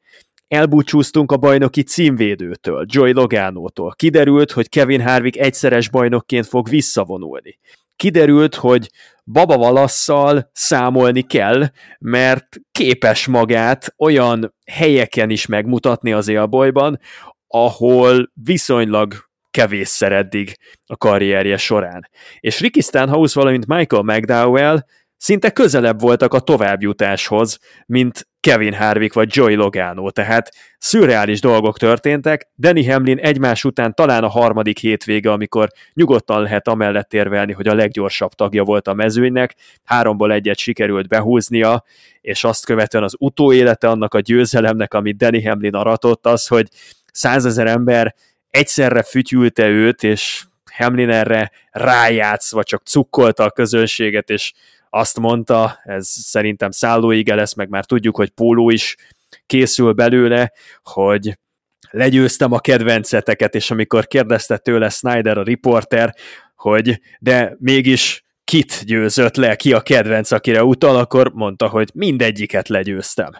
elbúcsúztunk 0.48 1.32
a 1.32 1.36
bajnoki 1.36 1.82
címvédőtől, 1.82 2.84
Joy 2.88 3.12
Logánótól. 3.12 3.94
Kiderült, 3.96 4.52
hogy 4.52 4.68
Kevin 4.68 5.00
Harvick 5.00 5.36
egyszeres 5.36 5.88
bajnokként 5.88 6.46
fog 6.46 6.68
visszavonulni. 6.68 7.58
Kiderült, 7.96 8.54
hogy 8.54 8.90
Baba 9.24 9.56
Valasszal 9.56 10.50
számolni 10.52 11.22
kell, 11.22 11.66
mert 11.98 12.56
képes 12.72 13.26
magát 13.26 13.94
olyan 13.98 14.54
helyeken 14.70 15.30
is 15.30 15.46
megmutatni 15.46 16.12
az 16.12 16.28
élbolyban, 16.28 17.00
ahol 17.46 18.30
viszonylag 18.44 19.14
kevésszer 19.50 20.12
eddig 20.12 20.56
a 20.86 20.96
karrierje 20.96 21.56
során. 21.56 22.08
És 22.40 22.60
Ricky 22.60 22.80
Stenhouse, 22.80 23.40
valamint 23.40 23.66
Michael 23.66 24.02
McDowell 24.02 24.84
szinte 25.16 25.50
közelebb 25.50 26.00
voltak 26.00 26.34
a 26.34 26.40
továbbjutáshoz, 26.40 27.58
mint 27.86 28.28
Kevin 28.40 28.74
Harvick 28.74 29.14
vagy 29.14 29.28
Joey 29.36 29.54
Logano, 29.54 30.10
tehát 30.10 30.50
szürreális 30.78 31.40
dolgok 31.40 31.78
történtek, 31.78 32.48
Danny 32.58 32.90
Hamlin 32.90 33.18
egymás 33.18 33.64
után 33.64 33.94
talán 33.94 34.24
a 34.24 34.28
harmadik 34.28 34.78
hétvége, 34.78 35.32
amikor 35.32 35.68
nyugodtan 35.92 36.42
lehet 36.42 36.68
amellett 36.68 37.14
érvelni, 37.14 37.52
hogy 37.52 37.68
a 37.68 37.74
leggyorsabb 37.74 38.32
tagja 38.32 38.62
volt 38.62 38.88
a 38.88 38.94
mezőnynek, 38.94 39.54
háromból 39.84 40.32
egyet 40.32 40.58
sikerült 40.58 41.08
behúznia, 41.08 41.84
és 42.20 42.44
azt 42.44 42.64
követően 42.64 43.04
az 43.04 43.14
utóélete 43.18 43.88
annak 43.88 44.14
a 44.14 44.20
győzelemnek, 44.20 44.94
amit 44.94 45.16
Danny 45.16 45.46
Hamlin 45.48 45.74
aratott, 45.74 46.26
az, 46.26 46.46
hogy 46.46 46.68
százezer 47.12 47.66
ember 47.66 48.14
egyszerre 48.50 49.02
fütyülte 49.02 49.68
őt, 49.68 50.02
és 50.02 50.44
Hamlin 50.76 51.10
erre 51.10 51.50
rájátszva 51.70 52.62
csak 52.62 52.82
cukkolta 52.82 53.44
a 53.44 53.50
közönséget, 53.50 54.30
és 54.30 54.52
azt 54.94 55.18
mondta, 55.18 55.80
ez 55.82 56.08
szerintem 56.08 56.70
szállóige 56.70 57.34
lesz, 57.34 57.54
meg 57.54 57.68
már 57.68 57.84
tudjuk, 57.84 58.16
hogy 58.16 58.30
póló 58.30 58.70
is 58.70 58.96
készül 59.46 59.92
belőle, 59.92 60.52
hogy 60.82 61.38
legyőztem 61.90 62.52
a 62.52 62.58
kedvenceteket, 62.58 63.54
és 63.54 63.70
amikor 63.70 64.06
kérdezte 64.06 64.58
tőle 64.58 64.88
Snyder, 64.88 65.38
a 65.38 65.42
riporter, 65.42 66.14
hogy 66.56 67.00
de 67.18 67.56
mégis 67.58 68.23
kit 68.44 68.84
győzött 68.84 69.36
le, 69.36 69.56
ki 69.56 69.72
a 69.72 69.80
kedvenc, 69.80 70.30
akire 70.30 70.64
utal, 70.64 70.96
akkor 70.96 71.32
mondta, 71.32 71.68
hogy 71.68 71.90
mindegyiket 71.94 72.68
legyőztem. 72.68 73.30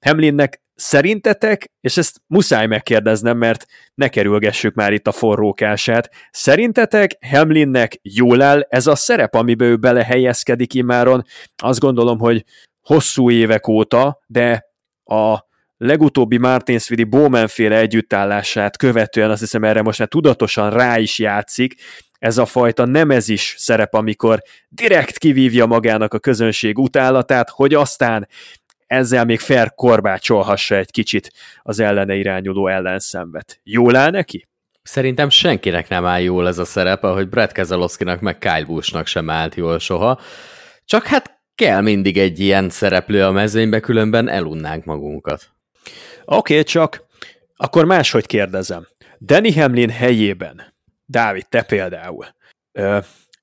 Hamlinnek 0.00 0.60
Szerintetek, 0.80 1.70
és 1.80 1.96
ezt 1.96 2.20
muszáj 2.26 2.66
megkérdeznem, 2.66 3.38
mert 3.38 3.66
ne 3.94 4.08
kerülgessük 4.08 4.74
már 4.74 4.92
itt 4.92 5.06
a 5.06 5.12
forrókását, 5.12 6.10
szerintetek 6.30 7.16
Hamlinnek 7.30 7.98
jól 8.02 8.42
áll 8.42 8.60
ez 8.60 8.86
a 8.86 8.94
szerep, 8.94 9.34
amiben 9.34 9.68
ő 9.68 9.76
belehelyezkedik 9.76 10.74
imáron? 10.74 11.24
Azt 11.62 11.80
gondolom, 11.80 12.18
hogy 12.18 12.44
hosszú 12.80 13.30
évek 13.30 13.68
óta, 13.68 14.20
de 14.26 14.64
a 15.04 15.38
legutóbbi 15.76 16.36
Martinsvidi 16.36 17.04
Bowman 17.04 17.48
féle 17.48 17.76
együttállását 17.76 18.76
követően 18.76 19.30
azt 19.30 19.40
hiszem 19.40 19.64
erre 19.64 19.82
most 19.82 19.98
már 19.98 20.08
tudatosan 20.08 20.70
rá 20.70 20.98
is 20.98 21.18
játszik, 21.18 21.74
ez 22.18 22.38
a 22.38 22.46
fajta 22.46 22.84
nemezis 22.84 23.54
szerep, 23.58 23.94
amikor 23.94 24.42
direkt 24.68 25.18
kivívja 25.18 25.66
magának 25.66 26.14
a 26.14 26.18
közönség 26.18 26.78
utálatát, 26.78 27.50
hogy 27.50 27.74
aztán 27.74 28.28
ezzel 28.86 29.24
még 29.24 29.38
fair 29.38 29.74
korbácsolhassa 29.74 30.76
egy 30.76 30.90
kicsit 30.90 31.32
az 31.62 31.80
ellene 31.80 32.14
irányuló 32.14 32.68
ellenszenvet. 32.68 33.60
Jól 33.62 33.96
áll 33.96 34.10
neki? 34.10 34.48
Szerintem 34.82 35.28
senkinek 35.28 35.88
nem 35.88 36.06
áll 36.06 36.20
jól 36.20 36.48
ez 36.48 36.58
a 36.58 36.64
szerep, 36.64 37.04
ahogy 37.04 37.28
Brett 37.28 37.52
Keselowskinak 37.52 38.20
meg 38.20 38.38
Kyle 38.38 38.64
Busch-nak 38.64 39.06
sem 39.06 39.30
állt 39.30 39.54
jól 39.54 39.78
soha. 39.78 40.20
Csak 40.84 41.06
hát 41.06 41.40
kell 41.54 41.80
mindig 41.80 42.18
egy 42.18 42.40
ilyen 42.40 42.70
szereplő 42.70 43.24
a 43.24 43.30
mezőnybe, 43.30 43.80
különben 43.80 44.28
elunnánk 44.28 44.84
magunkat. 44.84 45.50
Oké, 46.24 46.52
okay, 46.52 46.64
csak 46.64 47.06
akkor 47.56 47.84
máshogy 47.84 48.26
kérdezem. 48.26 48.86
Danny 49.20 49.52
Hamlin 49.54 49.90
helyében, 49.90 50.74
Dávid, 51.10 51.48
te 51.48 51.62
például, 51.62 52.26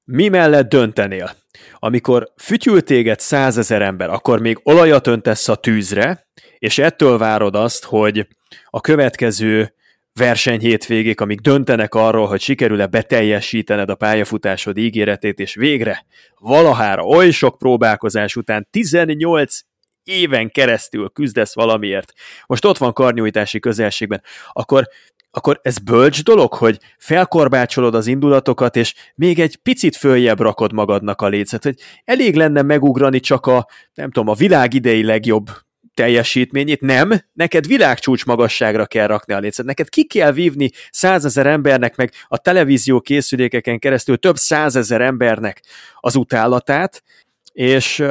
mi 0.03 0.27
mellett 0.27 0.69
döntenél? 0.69 1.35
Amikor 1.73 2.33
fütyül 2.37 2.83
téged 2.83 3.19
százezer 3.19 3.81
ember, 3.81 4.09
akkor 4.09 4.39
még 4.39 4.59
olajat 4.63 5.07
öntesz 5.07 5.47
a 5.47 5.55
tűzre, 5.55 6.27
és 6.59 6.77
ettől 6.77 7.17
várod 7.17 7.55
azt, 7.55 7.83
hogy 7.83 8.27
a 8.69 8.81
következő 8.81 9.73
versenyhétvégék, 10.13 11.21
amik 11.21 11.39
döntenek 11.39 11.93
arról, 11.93 12.27
hogy 12.27 12.41
sikerül-e 12.41 12.87
beteljesítened 12.87 13.89
a 13.89 13.95
pályafutásod 13.95 14.77
ígéretét, 14.77 15.39
és 15.39 15.55
végre 15.55 16.05
valahára 16.39 17.03
oly 17.03 17.31
sok 17.31 17.57
próbálkozás 17.57 18.35
után 18.35 18.67
18 18.71 19.59
éven 20.05 20.51
keresztül 20.51 21.09
küzdesz 21.09 21.53
valamiért, 21.53 22.13
most 22.45 22.65
ott 22.65 22.77
van 22.77 22.93
karnyújtási 22.93 23.59
közelségben, 23.59 24.21
akkor 24.51 24.87
akkor 25.31 25.59
ez 25.63 25.77
bölcs 25.77 26.23
dolog, 26.23 26.53
hogy 26.53 26.79
felkorbácsolod 26.97 27.95
az 27.95 28.07
indulatokat, 28.07 28.75
és 28.75 28.93
még 29.15 29.39
egy 29.39 29.55
picit 29.55 29.95
följebb 29.95 30.39
rakod 30.39 30.73
magadnak 30.73 31.21
a 31.21 31.27
lécet, 31.27 31.63
hogy 31.63 31.75
elég 32.05 32.35
lenne 32.35 32.61
megugrani 32.61 33.19
csak 33.19 33.45
a, 33.45 33.67
nem 33.93 34.11
tudom, 34.11 34.29
a 34.29 34.33
világ 34.33 34.73
idei 34.73 35.03
legjobb 35.03 35.49
teljesítményét, 35.93 36.81
nem, 36.81 37.13
neked 37.33 37.67
világcsúcs 37.67 38.25
magasságra 38.25 38.85
kell 38.85 39.07
rakni 39.07 39.33
a 39.33 39.39
lécet, 39.39 39.65
neked 39.65 39.89
ki 39.89 40.03
kell 40.03 40.31
vívni 40.31 40.69
százezer 40.91 41.47
embernek, 41.47 41.95
meg 41.95 42.11
a 42.27 42.37
televízió 42.37 43.01
készülékeken 43.01 43.79
keresztül 43.79 44.17
több 44.17 44.35
százezer 44.35 45.01
embernek 45.01 45.61
az 45.99 46.15
utálatát, 46.15 47.03
és, 47.51 48.03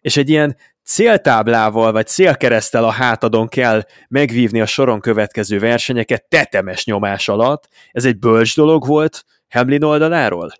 és 0.00 0.16
egy 0.16 0.28
ilyen 0.28 0.56
céltáblával 0.90 1.92
vagy 1.92 2.06
célkeresztel 2.06 2.84
a 2.84 2.90
hátadon 2.90 3.48
kell 3.48 3.82
megvívni 4.08 4.60
a 4.60 4.66
soron 4.66 5.00
következő 5.00 5.58
versenyeket 5.58 6.24
tetemes 6.28 6.84
nyomás 6.84 7.28
alatt. 7.28 7.68
Ez 7.92 8.04
egy 8.04 8.18
bölcs 8.18 8.56
dolog 8.56 8.86
volt 8.86 9.24
Hamlin 9.48 9.82
oldaláról? 9.82 10.52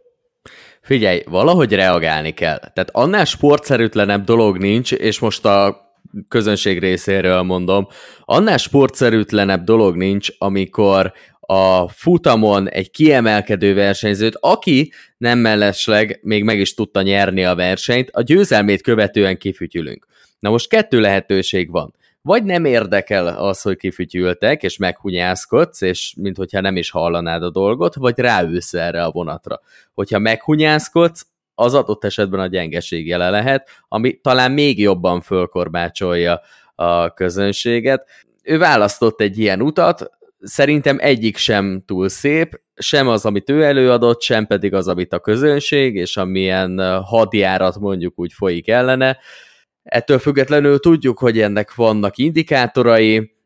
Figyelj, 0.82 1.22
valahogy 1.26 1.72
reagálni 1.72 2.30
kell. 2.30 2.58
Tehát 2.58 2.90
annál 2.92 3.24
sportszerűtlenebb 3.24 4.24
dolog 4.24 4.58
nincs, 4.58 4.92
és 4.92 5.18
most 5.18 5.44
a 5.44 5.80
közönség 6.28 6.78
részéről 6.78 7.42
mondom, 7.42 7.86
annál 8.24 8.56
sportszerűtlenebb 8.56 9.64
dolog 9.64 9.96
nincs, 9.96 10.28
amikor 10.38 11.12
a 11.40 11.88
futamon 11.88 12.68
egy 12.68 12.90
kiemelkedő 12.90 13.74
versenyzőt, 13.74 14.36
aki 14.40 14.92
nem 15.18 15.38
mellesleg 15.38 16.20
még 16.22 16.44
meg 16.44 16.58
is 16.58 16.74
tudta 16.74 17.02
nyerni 17.02 17.44
a 17.44 17.54
versenyt, 17.54 18.10
a 18.12 18.22
győzelmét 18.22 18.82
követően 18.82 19.36
kifütyülünk. 19.36 20.08
Na 20.40 20.50
most 20.50 20.68
kettő 20.68 21.00
lehetőség 21.00 21.70
van. 21.70 21.94
Vagy 22.22 22.44
nem 22.44 22.64
érdekel 22.64 23.26
az, 23.26 23.62
hogy 23.62 23.76
kifütyültek, 23.76 24.62
és 24.62 24.76
meghunyászkodsz, 24.76 25.80
és 25.80 26.14
minthogyha 26.16 26.60
nem 26.60 26.76
is 26.76 26.90
hallanád 26.90 27.42
a 27.42 27.50
dolgot, 27.50 27.94
vagy 27.94 28.18
ráülsz 28.18 28.74
erre 28.74 29.04
a 29.04 29.10
vonatra. 29.10 29.60
Hogyha 29.94 30.18
meghunyászkodsz, 30.18 31.26
az 31.54 31.74
adott 31.74 32.04
esetben 32.04 32.40
a 32.40 32.46
gyengeség 32.46 33.06
jele 33.06 33.30
lehet, 33.30 33.68
ami 33.88 34.20
talán 34.20 34.52
még 34.52 34.80
jobban 34.80 35.20
fölkorbácsolja 35.20 36.40
a 36.74 37.14
közönséget. 37.14 38.08
Ő 38.42 38.58
választott 38.58 39.20
egy 39.20 39.38
ilyen 39.38 39.62
utat, 39.62 40.10
szerintem 40.40 40.96
egyik 41.00 41.36
sem 41.36 41.82
túl 41.86 42.08
szép, 42.08 42.60
sem 42.74 43.08
az, 43.08 43.24
amit 43.24 43.50
ő 43.50 43.62
előadott, 43.62 44.22
sem 44.22 44.46
pedig 44.46 44.74
az, 44.74 44.88
amit 44.88 45.12
a 45.12 45.20
közönség, 45.20 45.94
és 45.94 46.16
amilyen 46.16 47.02
hadjárat 47.02 47.78
mondjuk 47.78 48.18
úgy 48.18 48.32
folyik 48.32 48.68
ellene. 48.68 49.18
Ettől 49.82 50.18
függetlenül 50.18 50.78
tudjuk, 50.78 51.18
hogy 51.18 51.40
ennek 51.40 51.74
vannak 51.74 52.18
indikátorai, 52.18 53.38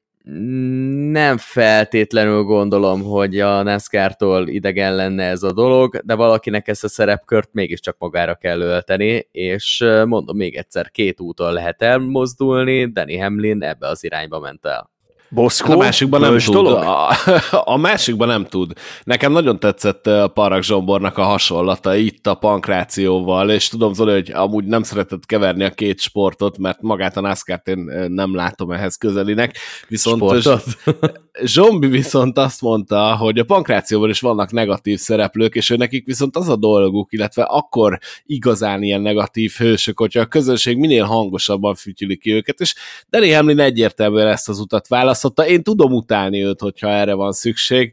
nem 1.10 1.36
feltétlenül 1.36 2.42
gondolom, 2.42 3.02
hogy 3.02 3.40
a 3.40 3.62
NASCAR-tól 3.62 4.48
idegen 4.48 4.94
lenne 4.94 5.24
ez 5.24 5.42
a 5.42 5.52
dolog, 5.52 6.00
de 6.04 6.14
valakinek 6.14 6.68
ezt 6.68 6.84
a 6.84 6.88
szerepkört 6.88 7.48
mégiscsak 7.52 7.96
magára 7.98 8.34
kell 8.34 8.60
ölteni, 8.60 9.28
és 9.32 9.84
mondom 10.06 10.36
még 10.36 10.56
egyszer, 10.56 10.90
két 10.90 11.20
úton 11.20 11.52
lehet 11.52 11.82
elmozdulni, 11.82 12.92
Danny 12.92 13.20
Hamlin 13.20 13.62
ebbe 13.62 13.88
az 13.88 14.04
irányba 14.04 14.38
ment 14.38 14.66
el. 14.66 14.93
Boszkó, 15.34 15.72
a 15.72 15.76
másikban 15.76 16.20
nem 16.20 16.38
tud. 16.38 16.54
Dolog? 16.54 16.82
A, 16.82 17.10
a 17.74 17.76
másikban 17.76 18.28
nem 18.28 18.46
tud. 18.46 18.72
Nekem 19.04 19.32
nagyon 19.32 19.58
tetszett 19.58 20.06
a 20.06 20.28
Parak 20.28 20.62
Zsombornak 20.62 21.18
a 21.18 21.22
hasonlata 21.22 21.94
itt 21.94 22.26
a 22.26 22.34
pankrációval, 22.34 23.50
és 23.50 23.68
tudom 23.68 23.92
Zoli, 23.92 24.12
hogy 24.12 24.30
amúgy 24.32 24.64
nem 24.64 24.82
szeretett 24.82 25.26
keverni 25.26 25.64
a 25.64 25.70
két 25.70 26.00
sportot, 26.00 26.58
mert 26.58 26.82
magát 26.82 27.16
a 27.16 27.20
nascar 27.20 27.60
én 27.64 27.78
nem 28.08 28.34
látom 28.34 28.70
ehhez 28.70 28.96
közelinek. 28.96 29.56
Viszont 29.88 30.22
Zsombi 31.44 31.86
viszont 31.86 32.38
azt 32.38 32.60
mondta, 32.60 33.16
hogy 33.16 33.38
a 33.38 33.44
pankrációban 33.44 34.10
is 34.10 34.20
vannak 34.20 34.52
negatív 34.52 34.98
szereplők, 34.98 35.54
és 35.54 35.70
ő 35.70 35.76
nekik 35.76 36.06
viszont 36.06 36.36
az 36.36 36.48
a 36.48 36.56
dolguk, 36.56 37.12
illetve 37.12 37.42
akkor 37.42 37.98
igazán 38.26 38.82
ilyen 38.82 39.00
negatív 39.00 39.52
hősök, 39.52 39.98
hogyha 39.98 40.20
a 40.20 40.26
közönség 40.26 40.76
minél 40.76 41.04
hangosabban 41.04 41.74
fütyüli 41.74 42.16
ki 42.16 42.32
őket, 42.32 42.60
és 42.60 42.74
Danny 43.10 43.34
Hamlin 43.34 43.60
egyértelműen 43.60 44.26
ezt 44.26 44.48
az 44.48 44.58
utat 44.58 44.88
választ, 44.88 45.22
választotta. 45.24 45.46
Én 45.46 45.62
tudom 45.62 45.92
utálni 45.92 46.44
őt, 46.44 46.60
hogyha 46.60 46.88
erre 46.88 47.14
van 47.14 47.32
szükség. 47.32 47.92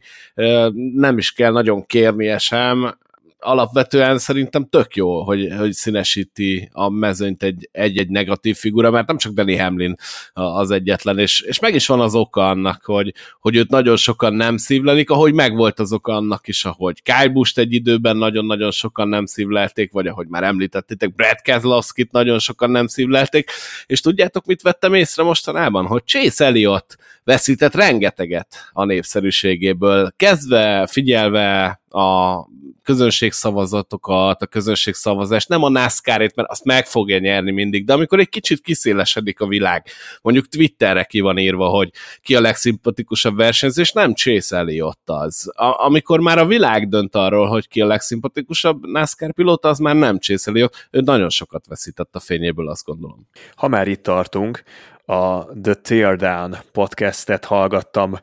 Nem 0.94 1.18
is 1.18 1.32
kell 1.32 1.52
nagyon 1.52 1.86
kérnie 1.86 2.38
sem. 2.38 2.98
Alapvetően 3.44 4.18
szerintem 4.18 4.68
tök 4.70 4.96
jó, 4.96 5.24
hogy, 5.24 5.48
hogy 5.58 5.72
színesíti 5.72 6.70
a 6.72 6.90
mezőnyt 6.90 7.44
egy, 7.44 7.70
egy-egy 7.72 8.10
negatív 8.10 8.56
figura, 8.56 8.92
mert 8.92 9.08
nem 9.08 9.18
csak 9.18 9.34
Danny 9.34 9.60
Hamlin 9.60 9.96
az 10.34 10.72
egyetlen, 10.72 11.20
és, 11.20 11.42
és 11.42 11.60
meg 11.60 11.76
is 11.76 11.88
van 11.88 12.00
az 12.00 12.16
oka 12.16 12.50
annak, 12.50 12.86
hogy, 12.86 13.14
hogy 13.40 13.56
őt 13.56 13.70
nagyon 13.70 13.96
sokan 13.96 14.34
nem 14.34 14.58
szívlelik, 14.58 15.10
ahogy 15.10 15.34
megvolt 15.34 15.80
az 15.80 15.94
oka 15.94 16.14
annak 16.14 16.48
is, 16.48 16.66
ahogy 16.66 17.02
Kyle 17.04 17.32
egy 17.54 17.74
időben 17.74 18.18
nagyon-nagyon 18.18 18.72
sokan 18.72 19.08
nem 19.08 19.26
szívlelték, 19.26 19.92
vagy 19.92 20.08
ahogy 20.08 20.28
már 20.28 20.44
említettétek, 20.44 21.16
Brad 21.16 21.42
Keselowski-t 21.42 22.12
nagyon 22.12 22.40
sokan 22.40 22.70
nem 22.70 22.88
szívlelték, 22.88 23.52
és 23.86 24.02
tudjátok, 24.02 24.46
mit 24.46 24.62
vettem 24.62 24.94
észre 24.94 25.24
mostanában? 25.24 25.86
Hogy 25.86 26.04
Chase 26.06 26.46
Elliott 26.46 26.98
veszített 27.24 27.76
rengeteget 27.76 28.70
a 28.72 28.86
népszerűségéből, 28.86 30.14
kezdve 30.18 30.88
figyelve 30.88 31.81
a 31.94 32.48
közönségszavazatokat, 32.84 34.42
a 34.42 34.46
közönségszavazást, 34.46 35.50
nem 35.50 35.64
a 35.64 35.70
NASCAR-ét, 35.70 36.36
mert 36.36 36.50
azt 36.50 36.64
meg 36.64 36.86
fogja 36.86 37.20
nyerni 37.20 37.52
mindig, 37.52 37.86
de 37.86 37.94
amikor 37.94 38.20
egy 38.20 38.30
kicsit 38.30 38.62
kiszélesedik 38.62 39.40
a 39.40 39.48
világ, 39.48 39.86
mondjuk 40.22 40.48
Twitterre 40.48 41.04
ki 41.04 41.20
van 41.20 41.38
írva, 41.38 41.68
hogy 41.68 41.92
ki 42.22 42.36
a 42.36 42.42
legszimpatikusabb 42.42 43.36
versenyző, 43.36 43.82
és 43.82 43.92
nem 43.92 44.14
Chase 44.14 44.58
Elliott 44.58 45.10
az. 45.10 45.52
A- 45.56 45.86
amikor 45.86 46.20
már 46.20 46.38
a 46.38 46.46
világ 46.46 46.90
dönt 46.90 47.16
arról, 47.16 47.48
hogy 47.48 47.68
ki 47.68 47.82
a 47.82 47.86
legszimpatikusabb 47.86 48.86
NASCAR 48.88 49.34
pilóta, 49.34 49.70
az 49.70 49.80
már 49.80 49.96
nem 49.96 50.20
Chase 50.20 50.50
Elliott, 50.50 50.88
ő 50.92 51.00
nagyon 51.00 51.30
sokat 51.30 51.68
veszített 51.68 52.16
a 52.16 52.20
fényéből, 52.20 52.70
azt 52.70 52.86
gondolom. 52.86 53.28
Ha 53.56 53.68
már 53.68 53.88
itt 53.88 54.04
tartunk, 54.04 54.64
a 55.06 55.46
The 55.62 55.74
Teardown 55.74 56.58
podcastet 56.72 57.46
hallgattam 57.46 58.20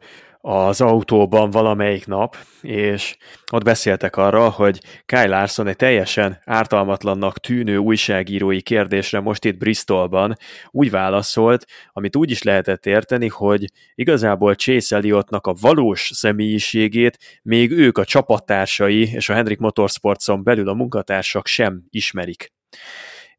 az 0.50 0.80
autóban 0.80 1.50
valamelyik 1.50 2.06
nap, 2.06 2.36
és 2.62 3.16
ott 3.52 3.64
beszéltek 3.64 4.16
arra, 4.16 4.48
hogy 4.48 4.80
Kyle 5.06 5.26
Larson 5.26 5.66
egy 5.66 5.76
teljesen 5.76 6.40
ártalmatlannak 6.44 7.38
tűnő 7.38 7.76
újságírói 7.76 8.62
kérdésre 8.62 9.20
most 9.20 9.44
itt 9.44 9.58
Bristolban 9.58 10.36
úgy 10.70 10.90
válaszolt, 10.90 11.66
amit 11.92 12.16
úgy 12.16 12.30
is 12.30 12.42
lehetett 12.42 12.86
érteni, 12.86 13.28
hogy 13.28 13.64
igazából 13.94 14.54
Chase 14.54 14.96
Elliottnak 14.96 15.46
a 15.46 15.54
valós 15.60 16.10
személyiségét 16.14 17.18
még 17.42 17.70
ők 17.70 17.98
a 17.98 18.04
csapattársai 18.04 19.10
és 19.12 19.28
a 19.28 19.34
Hendrik 19.34 19.58
Motorsportson 19.58 20.42
belül 20.42 20.68
a 20.68 20.74
munkatársak 20.74 21.46
sem 21.46 21.82
ismerik. 21.90 22.52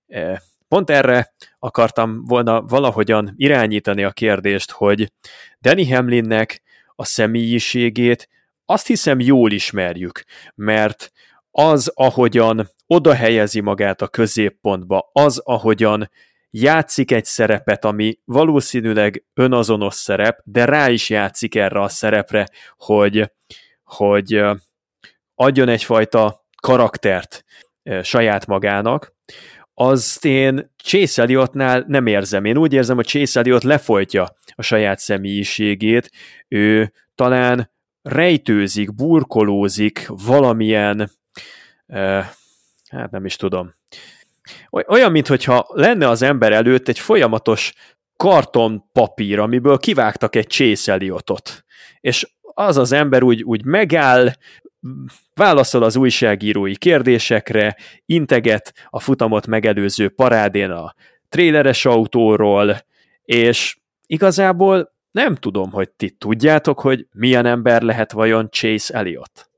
E, 0.07 0.41
pont 0.68 0.89
erre 0.89 1.34
akartam 1.60 2.24
volna 2.26 2.62
valahogyan 2.62 3.34
irányítani 3.36 4.03
a 4.03 4.12
kérdést, 4.12 4.72
hogy 4.72 5.12
Danny 5.62 5.93
Hamlinnek 5.93 6.62
a 7.00 7.06
személyiségét 7.06 8.30
azt 8.66 8.88
hiszem 8.88 9.20
jól 9.20 9.52
ismerjük, 9.52 10.24
mert 10.56 11.12
az, 11.52 11.91
ahogyan 11.95 12.70
oda 12.88 13.14
helyezi 13.14 13.60
magát 13.60 14.02
a 14.02 14.08
középpontba, 14.08 15.10
az, 15.14 15.38
ahogyan 15.38 16.12
játszik 16.50 17.12
egy 17.12 17.26
szerepet, 17.26 17.86
ami 17.86 18.20
valószínűleg 18.26 19.26
önazonos 19.34 19.95
szerep, 19.95 20.39
de 20.43 20.66
rá 20.66 20.89
is 20.89 21.10
játszik 21.10 21.56
erre 21.56 21.82
a 21.82 21.88
szerepre, 21.88 22.47
hogy, 22.78 23.32
hogy 23.84 24.41
adjon 25.36 25.70
egyfajta 25.70 26.45
karaktert 26.62 27.45
saját 28.02 28.45
magának, 28.45 29.14
azt 29.82 30.26
én 30.26 30.72
Chase 30.84 31.22
Elliottnál 31.22 31.86
nem 31.88 32.08
érzem. 32.08 32.46
Én 32.46 32.58
úgy 32.58 32.74
érzem, 32.74 32.96
hogy 32.96 33.06
Chase 33.06 33.40
Elliott 33.40 33.64
lefolytja 33.64 34.36
a 34.56 34.62
saját 34.62 35.00
személyiségét, 35.00 36.12
ő 36.48 36.94
talán 37.16 37.72
rejtőzik, 38.02 38.96
burkolózik 38.96 40.06
valamilyen, 40.08 41.12
eh, 41.88 42.30
hát 42.90 43.12
nem 43.12 43.26
is 43.26 43.36
tudom, 43.36 43.74
olyan, 44.70 45.12
mintha 45.12 45.68
lenne 45.74 46.08
az 46.08 46.22
ember 46.22 46.52
előtt 46.52 46.88
egy 46.88 47.00
folyamatos 47.00 47.74
kartonpapír, 48.18 49.40
amiből 49.40 49.78
kivágtak 49.78 50.36
egy 50.36 50.48
Chase 50.48 50.92
Elliotot. 50.92 51.66
És 52.00 52.28
az 52.42 52.78
az 52.78 52.92
ember 52.92 53.24
úgy, 53.24 53.44
úgy 53.44 53.66
megáll, 53.66 54.32
válaszol 55.34 55.84
az 55.84 55.96
újságírói 55.96 56.76
kérdésekre, 56.76 57.76
integet 58.06 58.74
a 58.90 59.00
futamot 59.00 59.48
megelőző 59.48 60.10
parádén 60.10 60.72
a 60.72 60.94
tréleres 61.30 61.86
autóról, 61.86 62.78
és 63.24 63.78
igazából 64.06 64.94
nem 65.12 65.36
tudom, 65.36 65.72
hogy 65.72 65.90
ti 65.90 66.10
tudjátok, 66.10 66.80
hogy 66.80 67.08
milyen 67.12 67.46
ember 67.46 67.82
lehet 67.82 68.12
vajon 68.12 68.50
Chase 68.50 68.94
Elliot. 68.94 69.50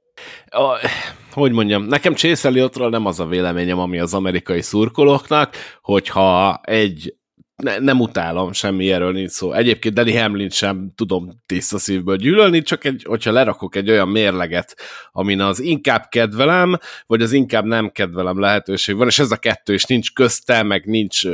A, 0.45 0.87
hogy 1.31 1.51
mondjam, 1.51 1.83
nekem 1.83 2.15
Chase 2.15 2.47
Elliottról 2.47 2.89
nem 2.89 3.05
az 3.05 3.19
a 3.19 3.25
véleményem, 3.25 3.79
ami 3.79 3.99
az 3.99 4.13
amerikai 4.13 4.61
szurkolóknak, 4.61 5.55
hogyha 5.81 6.59
egy 6.63 7.15
ne, 7.61 7.79
nem 7.79 7.99
utálom, 7.99 8.53
semmi 8.53 8.91
erről 8.91 9.11
nincs 9.11 9.29
szó. 9.29 9.53
Egyébként 9.53 9.93
Danny 9.95 10.17
Hamlin 10.17 10.49
sem 10.49 10.91
tudom 10.95 11.29
tiszta 11.45 11.77
szívből 11.77 12.15
gyűlölni, 12.15 12.61
csak 12.61 12.85
egy, 12.85 13.03
hogyha 13.07 13.31
lerakok 13.31 13.75
egy 13.75 13.89
olyan 13.89 14.07
mérleget, 14.07 14.77
amin 15.11 15.41
az 15.41 15.59
inkább 15.59 16.07
kedvelem, 16.09 16.77
vagy 17.07 17.21
az 17.21 17.31
inkább 17.31 17.65
nem 17.65 17.89
kedvelem 17.89 18.39
lehetőség 18.39 18.95
van, 18.95 19.07
és 19.07 19.19
ez 19.19 19.31
a 19.31 19.37
kettő 19.37 19.73
is 19.73 19.83
nincs 19.83 20.13
közte, 20.13 20.63
meg 20.63 20.85
nincs 20.85 21.27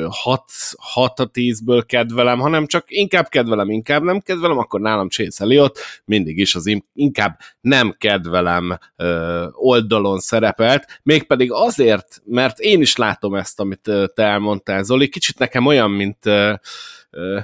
6 0.77 1.19
a 1.19 1.31
10-ből 1.31 1.83
kedvelem, 1.85 2.39
hanem 2.39 2.65
csak 2.65 2.85
inkább 2.87 3.27
kedvelem, 3.27 3.69
inkább 3.69 4.03
nem 4.03 4.19
kedvelem, 4.19 4.57
akkor 4.57 4.79
nálam 4.79 5.09
Chase 5.09 5.43
Elliot 5.43 5.79
mindig 6.05 6.37
is 6.37 6.55
az 6.55 6.81
inkább 6.93 7.39
nem 7.61 7.95
kedvelem 7.97 8.77
ö, 8.95 9.45
oldalon 9.51 10.19
szerepelt, 10.19 10.99
mégpedig 11.03 11.51
azért, 11.51 12.21
mert 12.25 12.59
én 12.59 12.81
is 12.81 12.95
látom 12.95 13.35
ezt, 13.35 13.59
amit 13.59 13.91
te 14.13 14.23
elmondtál, 14.23 14.83
Zoli, 14.83 15.09
kicsit 15.09 15.39
nekem 15.39 15.65
olyan, 15.65 15.91
mint 15.91 16.16
mint 16.23 16.61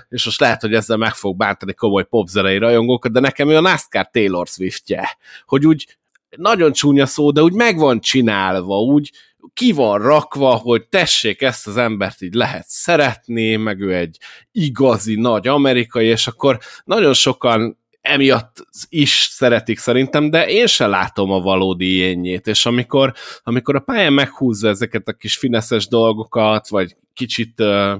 és 0.09 0.25
most 0.25 0.39
lehet, 0.39 0.61
hogy 0.61 0.73
ezzel 0.73 0.97
meg 0.97 1.13
fog 1.13 1.37
bántani 1.37 1.73
komoly 1.73 2.03
popzerei 2.03 2.57
rajongókat, 2.57 3.11
de 3.11 3.19
nekem 3.19 3.49
ő 3.49 3.55
a 3.55 3.61
NASCAR 3.61 4.09
Taylor 4.11 4.47
Swiftje, 4.47 5.17
hogy 5.45 5.65
úgy 5.65 5.97
nagyon 6.37 6.71
csúnya 6.71 7.05
szó, 7.05 7.31
de 7.31 7.41
úgy 7.41 7.53
meg 7.53 7.77
van 7.77 7.99
csinálva, 7.99 8.81
úgy 8.81 9.11
ki 9.53 9.71
van 9.71 10.01
rakva, 10.01 10.55
hogy 10.55 10.87
tessék, 10.87 11.41
ezt 11.41 11.67
az 11.67 11.77
embert 11.77 12.21
így 12.21 12.33
lehet 12.33 12.65
szeretni, 12.67 13.55
meg 13.55 13.79
ő 13.79 13.95
egy 13.95 14.17
igazi 14.51 15.15
nagy 15.15 15.47
amerikai, 15.47 16.05
és 16.05 16.27
akkor 16.27 16.59
nagyon 16.85 17.13
sokan 17.13 17.77
emiatt 18.01 18.65
is 18.89 19.27
szeretik 19.31 19.77
szerintem, 19.79 20.29
de 20.29 20.47
én 20.47 20.67
sem 20.67 20.89
látom 20.89 21.31
a 21.31 21.39
valódi 21.39 21.95
ilyenjét, 21.95 22.47
és 22.47 22.65
amikor, 22.65 23.13
amikor 23.43 23.75
a 23.75 23.79
pályán 23.79 24.13
meghúzza 24.13 24.67
ezeket 24.67 25.07
a 25.07 25.13
kis 25.13 25.37
fineszes 25.37 25.87
dolgokat, 25.87 26.67
vagy 26.67 26.95
kicsit 27.13 27.59
uh, 27.59 27.93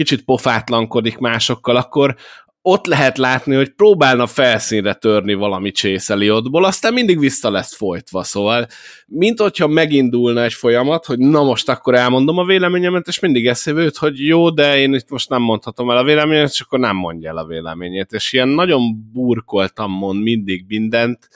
kicsit 0.00 0.24
pofátlankodik 0.24 1.18
másokkal, 1.18 1.76
akkor 1.76 2.16
ott 2.62 2.86
lehet 2.86 3.18
látni, 3.18 3.54
hogy 3.54 3.74
próbálna 3.74 4.26
felszínre 4.26 4.94
törni 4.94 5.34
valami 5.34 5.70
csészeli 5.70 6.30
ottból, 6.30 6.64
aztán 6.64 6.92
mindig 6.92 7.18
vissza 7.18 7.50
lesz 7.50 7.74
folytva, 7.76 8.22
szóval 8.22 8.66
mint 9.06 9.40
hogyha 9.40 9.66
megindulna 9.66 10.42
egy 10.42 10.52
folyamat, 10.52 11.04
hogy 11.04 11.18
na 11.18 11.42
most 11.42 11.68
akkor 11.68 11.94
elmondom 11.94 12.38
a 12.38 12.44
véleményemet, 12.44 13.06
és 13.06 13.18
mindig 13.18 13.46
eszébe 13.46 13.82
jut, 13.82 13.96
hogy 13.96 14.26
jó, 14.26 14.50
de 14.50 14.78
én 14.78 14.94
itt 14.94 15.10
most 15.10 15.28
nem 15.28 15.42
mondhatom 15.42 15.90
el 15.90 15.96
a 15.96 16.04
véleményet, 16.04 16.50
és 16.50 16.60
akkor 16.60 16.78
nem 16.78 16.96
mondja 16.96 17.30
el 17.30 17.36
a 17.36 17.46
véleményét, 17.46 18.12
és 18.12 18.32
ilyen 18.32 18.48
nagyon 18.48 19.10
burkoltam 19.12 19.92
mond 19.92 20.22
mindig 20.22 20.64
mindent, 20.68 21.28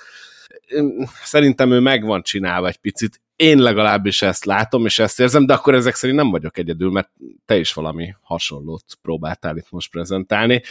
szerintem 1.23 1.73
ő 1.73 1.81
meg 1.81 2.05
van 2.05 2.23
csinálva 2.23 2.69
egy 2.69 2.77
picit 2.77 3.24
én 3.37 3.59
legalábbis 3.59 4.23
ezt 4.23 4.45
látom, 4.45 4.85
és 4.85 4.99
ezt 4.99 5.21
érzem, 5.21 5.47
de 5.47 5.55
akkor 5.55 5.75
ezek 5.75 5.95
szerint 5.95 6.19
nem 6.19 6.31
vagyok 6.31 6.59
egyedül, 6.59 6.91
mert 6.91 7.11
te 7.47 7.57
is 7.57 7.73
valami 7.73 8.15
hasonlót 8.23 8.85
próbáltál 9.03 9.57
itt 9.57 9.71
most 9.71 9.91
prezentálni. 9.91 10.63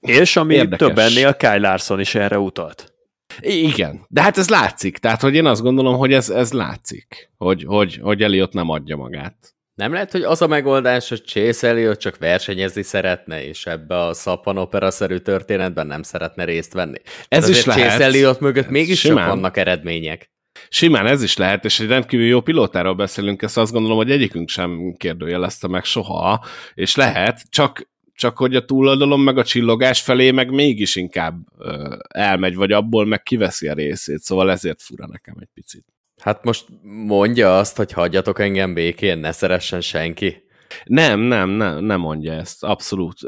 És 0.00 0.36
ami 0.36 0.54
Érdekes. 0.54 0.88
több 0.88 0.98
ennél, 0.98 1.34
Kyle 1.34 1.58
Larson 1.58 2.00
is 2.00 2.14
erre 2.14 2.38
utalt. 2.38 2.92
Igen, 3.40 4.06
de 4.08 4.22
hát 4.22 4.38
ez 4.38 4.48
látszik, 4.48 4.98
tehát 4.98 5.20
hogy 5.20 5.34
én 5.34 5.46
azt 5.46 5.62
gondolom, 5.62 5.96
hogy 5.96 6.12
ez, 6.12 6.30
ez 6.30 6.52
látszik, 6.52 7.30
hogy, 7.36 7.64
hogy, 7.66 7.98
hogy 8.02 8.22
Eliott 8.22 8.52
nem 8.52 8.68
adja 8.68 8.96
magát. 8.96 9.54
Nem 9.74 9.92
lehet, 9.92 10.12
hogy 10.12 10.22
az 10.22 10.42
a 10.42 10.46
megoldás, 10.46 11.08
hogy 11.08 11.24
Chase 11.24 11.68
Elliot 11.68 12.00
csak 12.00 12.18
versenyezni 12.18 12.82
szeretne, 12.82 13.44
és 13.44 13.66
ebbe 13.66 13.98
a 13.98 14.14
szappanopera-szerű 14.14 15.16
történetben 15.18 15.86
nem 15.86 16.02
szeretne 16.02 16.44
részt 16.44 16.72
venni. 16.72 16.98
Ez 17.28 17.48
is 17.48 17.64
lehet. 17.64 17.90
Chase 17.90 18.04
Elliot 18.04 18.40
mögött 18.40 18.68
mégis 18.68 19.00
csak 19.00 19.14
vannak 19.14 19.56
eredmények. 19.56 20.32
Simán 20.74 21.06
ez 21.06 21.22
is 21.22 21.36
lehet, 21.36 21.64
és 21.64 21.80
egy 21.80 21.88
rendkívül 21.88 22.26
jó 22.26 22.40
pilótáról 22.40 22.94
beszélünk, 22.94 23.42
ezt 23.42 23.58
azt 23.58 23.72
gondolom, 23.72 23.96
hogy 23.96 24.10
egyikünk 24.10 24.48
sem 24.48 24.94
kérdőjelezte 24.96 25.68
meg 25.68 25.84
soha, 25.84 26.44
és 26.74 26.96
lehet, 26.96 27.42
csak, 27.50 27.90
csak 28.14 28.36
hogy 28.36 28.56
a 28.56 28.64
túloldalon 28.64 29.20
meg 29.20 29.38
a 29.38 29.44
csillogás 29.44 30.00
felé 30.00 30.30
meg 30.30 30.50
mégis 30.50 30.96
inkább 30.96 31.36
ö, 31.58 31.96
elmegy, 32.08 32.54
vagy 32.54 32.72
abból 32.72 33.06
meg 33.06 33.22
kiveszi 33.22 33.68
a 33.68 33.74
részét, 33.74 34.18
szóval 34.18 34.50
ezért 34.50 34.82
fura 34.82 35.06
nekem 35.06 35.34
egy 35.40 35.48
picit. 35.54 35.84
Hát 36.20 36.44
most 36.44 36.64
mondja 37.06 37.58
azt, 37.58 37.76
hogy 37.76 37.92
hagyjatok 37.92 38.38
engem 38.38 38.74
békén, 38.74 39.18
ne 39.18 39.32
szeressen 39.32 39.80
senki. 39.80 40.43
Nem, 40.84 41.20
nem, 41.20 41.50
nem, 41.50 41.84
nem 41.84 42.00
mondja 42.00 42.32
ezt, 42.32 42.64
abszolút. 42.64 43.18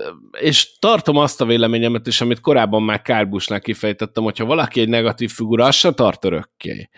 És 0.41 0.79
tartom 0.79 1.17
azt 1.17 1.41
a 1.41 1.45
véleményemet 1.45 2.07
is, 2.07 2.21
amit 2.21 2.41
korábban 2.41 2.83
már 2.83 3.03
Kárbusnál 3.03 3.61
kifejtettem, 3.61 4.25
hogyha 4.25 4.45
valaki 4.45 4.81
egy 4.81 4.89
negatív 4.89 5.31
figura, 5.31 5.65
az 5.65 5.75
se 5.75 5.93
tart 5.93 6.25
örökké. 6.25 6.89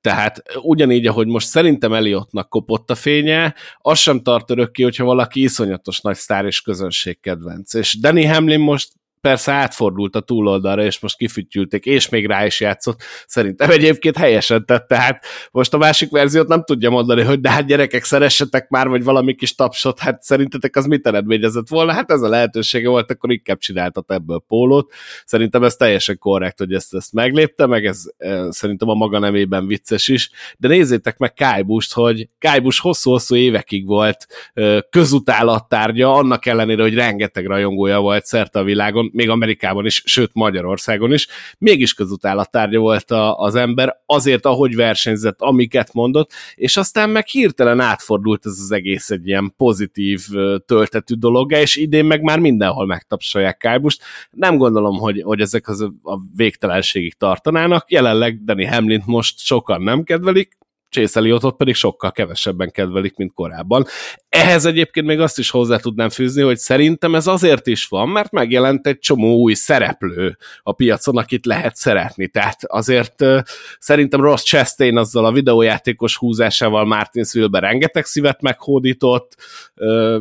Tehát 0.00 0.42
ugyanígy, 0.60 1.06
ahogy 1.06 1.26
most 1.26 1.46
szerintem 1.46 1.92
Eliottnak 1.92 2.48
kopott 2.48 2.90
a 2.90 2.94
fénye, 2.94 3.54
az 3.78 3.98
sem 3.98 4.22
tart 4.22 4.50
örökké, 4.50 4.82
hogyha 4.82 5.04
valaki 5.04 5.42
iszonyatos 5.42 6.00
nagy 6.00 6.16
sztár 6.16 6.44
és 6.44 6.60
közönség 6.60 7.20
kedvenc. 7.20 7.74
És 7.74 7.98
Danny 8.00 8.28
Hamlin 8.28 8.60
most 8.60 8.92
persze 9.22 9.52
átfordult 9.52 10.16
a 10.16 10.20
túloldalra, 10.20 10.84
és 10.84 11.00
most 11.00 11.16
kifütyülték, 11.16 11.84
és 11.84 12.08
még 12.08 12.26
rá 12.26 12.46
is 12.46 12.60
játszott. 12.60 13.02
Szerintem 13.26 13.70
egyébként 13.70 14.16
helyesen 14.16 14.66
tett, 14.66 14.88
tehát 14.88 15.24
most 15.50 15.74
a 15.74 15.78
másik 15.78 16.10
verziót 16.10 16.48
nem 16.48 16.62
tudja 16.64 16.90
mondani, 16.90 17.22
hogy 17.22 17.40
de 17.40 17.50
hát 17.50 17.66
gyerekek, 17.66 18.04
szeressetek 18.04 18.68
már, 18.68 18.88
vagy 18.88 19.04
valami 19.04 19.34
kis 19.34 19.54
tapsot, 19.54 19.98
hát 19.98 20.22
szerintetek 20.22 20.76
az 20.76 20.86
mit 20.86 21.06
eredményezett 21.06 21.68
volna? 21.68 21.92
Hát 21.92 22.10
ez 22.10 22.22
a 22.22 22.28
lehetősége 22.28 22.88
volt, 22.88 23.10
akkor 23.10 23.32
inkább 23.32 23.58
csináltat 23.58 24.10
ebből 24.10 24.44
pólót. 24.48 24.92
Szerintem 25.24 25.62
ez 25.62 25.76
teljesen 25.76 26.18
korrekt, 26.18 26.58
hogy 26.58 26.72
ezt, 26.72 26.94
ezt 26.94 27.12
meglépte, 27.12 27.66
meg 27.66 27.86
ez 27.86 28.02
e, 28.16 28.50
szerintem 28.50 28.88
a 28.88 28.94
maga 28.94 29.18
nemében 29.18 29.66
vicces 29.66 30.08
is, 30.08 30.30
de 30.58 30.68
nézzétek 30.68 31.18
meg 31.18 31.32
Kájbust, 31.32 31.92
hogy 31.92 32.28
Kájbus 32.38 32.80
hosszú-hosszú 32.80 33.34
évekig 33.34 33.86
volt 33.86 34.26
e, 34.54 34.80
közutálattárgya, 34.90 36.14
annak 36.14 36.46
ellenére, 36.46 36.82
hogy 36.82 36.94
rengeteg 36.94 37.46
rajongója 37.46 38.00
volt 38.00 38.24
szerte 38.24 38.58
a 38.58 38.64
világon, 38.64 39.10
még 39.12 39.28
Amerikában 39.28 39.86
is, 39.86 40.02
sőt 40.06 40.30
Magyarországon 40.32 41.12
is, 41.12 41.26
mégis 41.58 41.94
közutálattárgya 41.94 42.78
volt 42.78 43.10
a, 43.10 43.38
az 43.38 43.54
ember, 43.54 43.96
azért, 44.06 44.46
ahogy 44.46 44.74
versenyzett, 44.74 45.40
amiket 45.40 45.92
mondott, 45.92 46.32
és 46.54 46.76
aztán 46.76 47.10
meg 47.10 47.26
hirtelen 47.26 47.80
átfordult 47.80 48.46
ez 48.46 48.58
az 48.60 48.72
egész 48.72 49.10
egy 49.10 49.26
ilyen 49.26 49.54
pozitív 49.56 50.20
töltetű 50.66 51.14
dolog, 51.14 51.52
és 51.52 51.76
idén 51.76 52.04
meg 52.04 52.22
már 52.22 52.38
mindenhol 52.38 52.86
megtapsolják 52.86 53.56
Kájbust. 53.56 54.02
Nem 54.30 54.56
gondolom, 54.56 54.96
hogy, 54.98 55.22
hogy 55.22 55.40
ezek 55.40 55.68
az 55.68 55.80
a 56.02 56.18
végtelenségig 56.36 57.14
tartanának. 57.14 57.90
Jelenleg 57.90 58.44
Danny 58.44 58.68
Hamlin 58.68 59.02
most 59.06 59.38
sokan 59.38 59.82
nem 59.82 60.02
kedvelik, 60.02 60.58
Chase 60.92 61.18
Elliotot 61.18 61.56
pedig 61.56 61.74
sokkal 61.74 62.12
kevesebben 62.12 62.70
kedvelik, 62.70 63.16
mint 63.16 63.32
korábban. 63.32 63.86
Ehhez 64.28 64.64
egyébként 64.64 65.06
még 65.06 65.20
azt 65.20 65.38
is 65.38 65.50
hozzá 65.50 65.76
tudnám 65.76 66.08
fűzni, 66.08 66.42
hogy 66.42 66.58
szerintem 66.58 67.14
ez 67.14 67.26
azért 67.26 67.66
is 67.66 67.86
van, 67.86 68.08
mert 68.08 68.30
megjelent 68.30 68.86
egy 68.86 68.98
csomó 68.98 69.36
új 69.36 69.54
szereplő 69.54 70.36
a 70.62 70.72
piacon, 70.72 71.16
akit 71.16 71.46
lehet 71.46 71.76
szeretni. 71.76 72.28
Tehát 72.28 72.64
azért 72.64 73.22
uh, 73.22 73.40
szerintem 73.78 74.20
Ross 74.20 74.42
Chastain 74.42 74.96
azzal 74.96 75.24
a 75.24 75.32
videójátékos 75.32 76.16
húzásával 76.16 76.84
Martin 76.84 77.24
Szülbe 77.24 77.58
rengeteg 77.58 78.04
szívet 78.04 78.40
meghódított, 78.40 79.36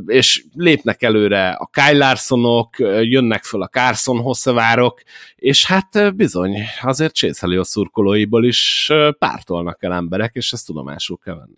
és 0.06 0.44
lépnek 0.54 1.04
előre 1.04 1.50
a 1.50 1.70
Kyle 1.72 1.98
Larsonok, 1.98 2.76
jönnek 3.02 3.44
föl 3.44 3.62
a 3.62 3.68
Carson 3.68 4.20
hosszavárok, 4.20 5.02
és 5.36 5.66
hát 5.66 6.16
bizony, 6.16 6.58
azért 6.82 7.16
Chase 7.16 7.46
Elliot 7.46 7.66
szurkolóiból 7.66 8.46
is 8.46 8.92
pártolnak 9.20 9.84
el 9.84 9.94
emberek, 9.94 10.32
és 10.34 10.54
ezt 10.62 10.70
tudomásul 10.70 11.18
kell 11.18 11.36
venni. 11.36 11.58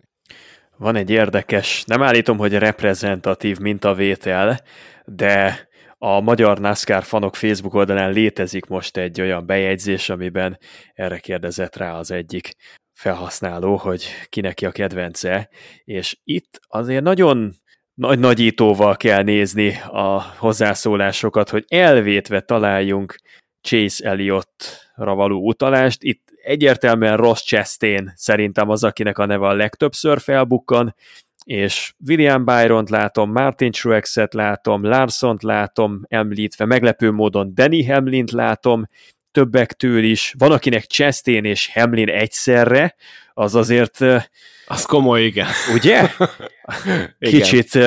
Van 0.76 0.96
egy 0.96 1.10
érdekes, 1.10 1.84
nem 1.84 2.02
állítom, 2.02 2.38
hogy 2.38 2.52
reprezentatív 2.52 3.58
mintavétel, 3.58 4.60
de 5.04 5.68
a 5.98 6.20
Magyar 6.20 6.58
NASCAR 6.58 7.02
fanok 7.02 7.34
Facebook 7.36 7.74
oldalán 7.74 8.12
létezik 8.12 8.66
most 8.66 8.96
egy 8.96 9.20
olyan 9.20 9.46
bejegyzés, 9.46 10.08
amiben 10.08 10.58
erre 10.94 11.18
kérdezett 11.18 11.76
rá 11.76 11.98
az 11.98 12.10
egyik 12.10 12.54
felhasználó, 12.92 13.76
hogy 13.76 14.04
ki 14.28 14.40
neki 14.40 14.66
a 14.66 14.70
kedvence, 14.70 15.48
és 15.84 16.16
itt 16.24 16.60
azért 16.66 17.02
nagyon 17.02 17.54
nagy 17.94 18.18
nagyítóval 18.18 18.96
kell 18.96 19.22
nézni 19.22 19.76
a 19.90 20.20
hozzászólásokat, 20.38 21.50
hogy 21.50 21.64
elvétve 21.68 22.40
találjunk 22.40 23.16
Chase 23.64 24.08
Elliottra 24.08 25.14
való 25.14 25.46
utalást. 25.46 26.02
Itt 26.02 26.28
egyértelműen 26.42 27.16
Ross 27.16 27.42
Chastain 27.42 28.12
szerintem 28.16 28.68
az, 28.68 28.84
akinek 28.84 29.18
a 29.18 29.26
neve 29.26 29.46
a 29.46 29.52
legtöbbször 29.52 30.20
felbukkan, 30.20 30.94
és 31.44 31.94
William 32.06 32.44
Byron-t 32.44 32.90
látom, 32.90 33.32
Martin 33.32 33.70
Truex-et 33.70 34.34
látom, 34.34 34.84
Larson-t 34.84 35.42
látom 35.42 36.00
említve, 36.08 36.64
meglepő 36.64 37.10
módon 37.10 37.54
Danny 37.54 37.86
Hamlin-t 37.86 38.30
látom, 38.30 38.88
többektől 39.32 40.02
is. 40.02 40.34
Van, 40.38 40.52
akinek 40.52 40.84
Chastain 40.84 41.44
és 41.44 41.70
Hamlin 41.72 42.08
egyszerre, 42.08 42.94
az 43.34 43.54
azért... 43.54 43.98
Az 44.66 44.84
komoly, 44.84 45.24
igen. 45.24 45.46
Ugye? 45.74 46.10
Kicsit 47.18 47.78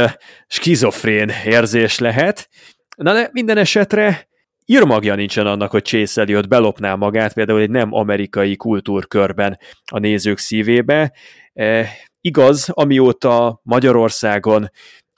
skizofrén 0.47 1.31
érzés 1.45 1.99
lehet. 1.99 2.49
Na 2.95 3.13
de 3.13 3.29
minden 3.31 3.57
esetre 3.57 4.26
írmagja 4.69 5.15
nincsen 5.15 5.47
annak, 5.47 5.71
hogy 5.71 5.83
Chase 5.83 6.21
Elliot 6.21 6.47
belopná 6.47 6.95
magát, 6.95 7.33
például 7.33 7.61
egy 7.61 7.69
nem 7.69 7.93
amerikai 7.93 8.55
kultúrkörben 8.55 9.59
a 9.91 9.99
nézők 9.99 10.37
szívébe. 10.37 11.13
E, 11.53 11.89
igaz, 12.21 12.69
amióta 12.69 13.59
Magyarországon 13.63 14.71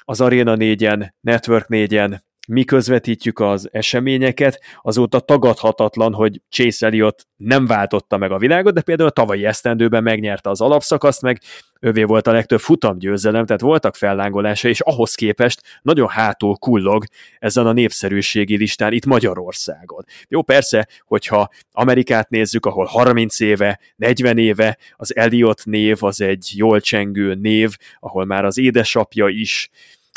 az 0.04 0.22
Arena 0.22 0.56
4-en, 0.58 1.10
Network 1.22 1.66
4-en 1.70 2.20
mi 2.50 2.64
közvetítjük 2.64 3.40
az 3.40 3.70
eseményeket, 3.72 4.62
azóta 4.82 5.20
tagadhatatlan, 5.20 6.14
hogy 6.14 6.42
Chase 6.50 6.86
Elliot 6.86 7.28
nem 7.36 7.66
váltotta 7.66 8.18
meg 8.18 8.32
a 8.32 8.38
világot, 8.38 8.74
de 8.74 8.82
például 8.82 9.10
a 9.10 9.12
tavalyi 9.12 9.46
esztendőben 9.46 10.04
megnyerte 10.04 10.50
az 10.50 10.62
alapszakaszt, 10.62 11.22
meg 11.22 11.42
övé 11.80 12.04
volt 12.04 12.28
a 12.28 12.32
legtöbb 12.32 12.60
futamgyőzelem, 12.60 13.46
tehát 13.46 13.62
voltak 13.62 13.96
fellángolása, 13.96 14.68
és 14.68 14.80
ahhoz 14.80 15.16
képest 15.16 15.62
nagyon 15.82 16.08
hátul 16.08 16.56
kullog 16.56 17.04
ezen 17.40 17.66
a 17.66 17.72
népszerűségi 17.72 18.58
listán 18.58 18.94
itt 18.94 19.06
Magyarországon. 19.06 20.06
Jó, 20.28 20.42
persze, 20.42 20.88
hogyha 21.06 21.50
Amerikát 21.72 22.30
nézzük, 22.30 22.66
ahol 22.66 22.86
30 22.86 23.40
éve, 23.40 23.80
40 23.96 24.38
éve 24.38 24.78
az 24.96 25.16
Elliot 25.16 25.62
név 25.66 26.04
az 26.04 26.22
egy 26.22 26.52
jól 26.56 26.80
csengő 26.80 27.34
név, 27.34 27.78
ahol 28.00 28.26
már 28.26 28.46
az 28.46 28.58
édesapja 28.58 29.28
is 29.28 29.70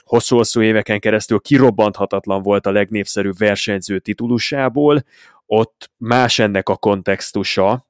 hosszú-hosszú 0.05 0.63
éveken 0.63 1.01
keresztül 1.01 1.41
kirobbanthatatlan 1.41 2.43
volt 2.43 2.67
a 2.67 2.71
legnépszerűbb 2.71 3.39
versenyző 3.39 3.99
titulusából, 3.99 5.05
ott 5.47 5.91
más 5.97 6.39
ennek 6.39 6.69
a 6.69 6.77
kontextusa, 6.77 7.87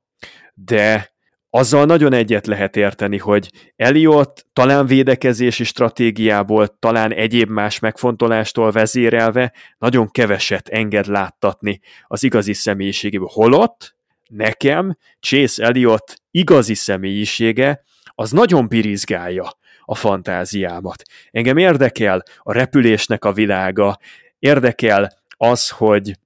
de 0.55 1.13
azzal 1.51 1.85
nagyon 1.85 2.13
egyet 2.13 2.47
lehet 2.47 2.77
érteni, 2.77 3.19
hogy 3.19 3.51
Eliott 3.77 4.47
talán 4.53 4.87
védekezési 4.87 5.65
stratégiából, 5.65 6.79
talán 6.79 7.13
egyéb 7.13 7.51
más 7.51 7.79
megfontolástól 7.79 8.71
vezérelve 8.71 9.53
nagyon 9.79 10.11
keveset 10.11 10.69
enged 10.69 11.07
láttatni 11.07 11.81
az 12.07 12.23
igazi 12.23 12.53
személyiségéből. 12.53 13.29
Holott 13.31 13.95
nekem 14.29 14.97
Chase 15.21 15.65
Eliott 15.65 16.23
igazi 16.31 16.75
személyisége 16.75 17.83
az 18.15 18.31
nagyon 18.31 18.69
pirizgálja 18.69 19.51
a 19.93 19.95
fantáziámat. 19.95 21.03
Engem 21.31 21.57
érdekel 21.57 22.23
a 22.39 22.53
repülésnek 22.53 23.25
a 23.25 23.33
világa, 23.33 23.99
érdekel 24.39 25.13
az, 25.37 25.69
hogy 25.69 26.19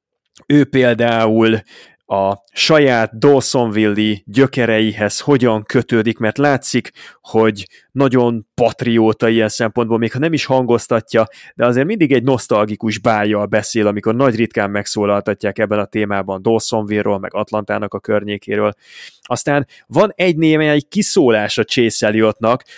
ő 0.47 0.65
például 0.65 1.61
a 2.07 2.37
saját 2.53 3.19
Dawsonville-i 3.19 4.23
gyökereihez 4.27 5.21
hogyan 5.21 5.63
kötődik, 5.63 6.19
mert 6.19 6.39
látszik, 6.39 6.91
hogy 7.21 7.67
nagyon 7.93 8.47
patrióta 8.55 9.29
ilyen 9.29 9.49
szempontból, 9.49 9.99
még 9.99 10.13
ha 10.13 10.19
nem 10.19 10.33
is 10.33 10.45
hangoztatja, 10.45 11.27
de 11.55 11.67
azért 11.67 11.87
mindig 11.87 12.13
egy 12.13 12.23
nosztalgikus 12.23 12.99
bájjal 12.99 13.47
beszél, 13.47 13.87
amikor 13.87 14.15
nagy 14.15 14.37
ritkán 14.37 14.71
megszólaltatják 14.71 15.59
ebben 15.59 15.79
a 15.79 15.85
témában 15.85 16.43
Dawsonville-ról, 16.43 17.19
meg 17.19 17.35
Atlantának 17.35 17.95
a 17.95 18.01
környékéről. 18.01 18.75
Aztán 19.23 19.67
van 19.87 20.13
egy 20.15 20.37
némely 20.37 20.81
kiszólás 20.81 21.59
a 21.59 21.65
Chase 21.65 22.13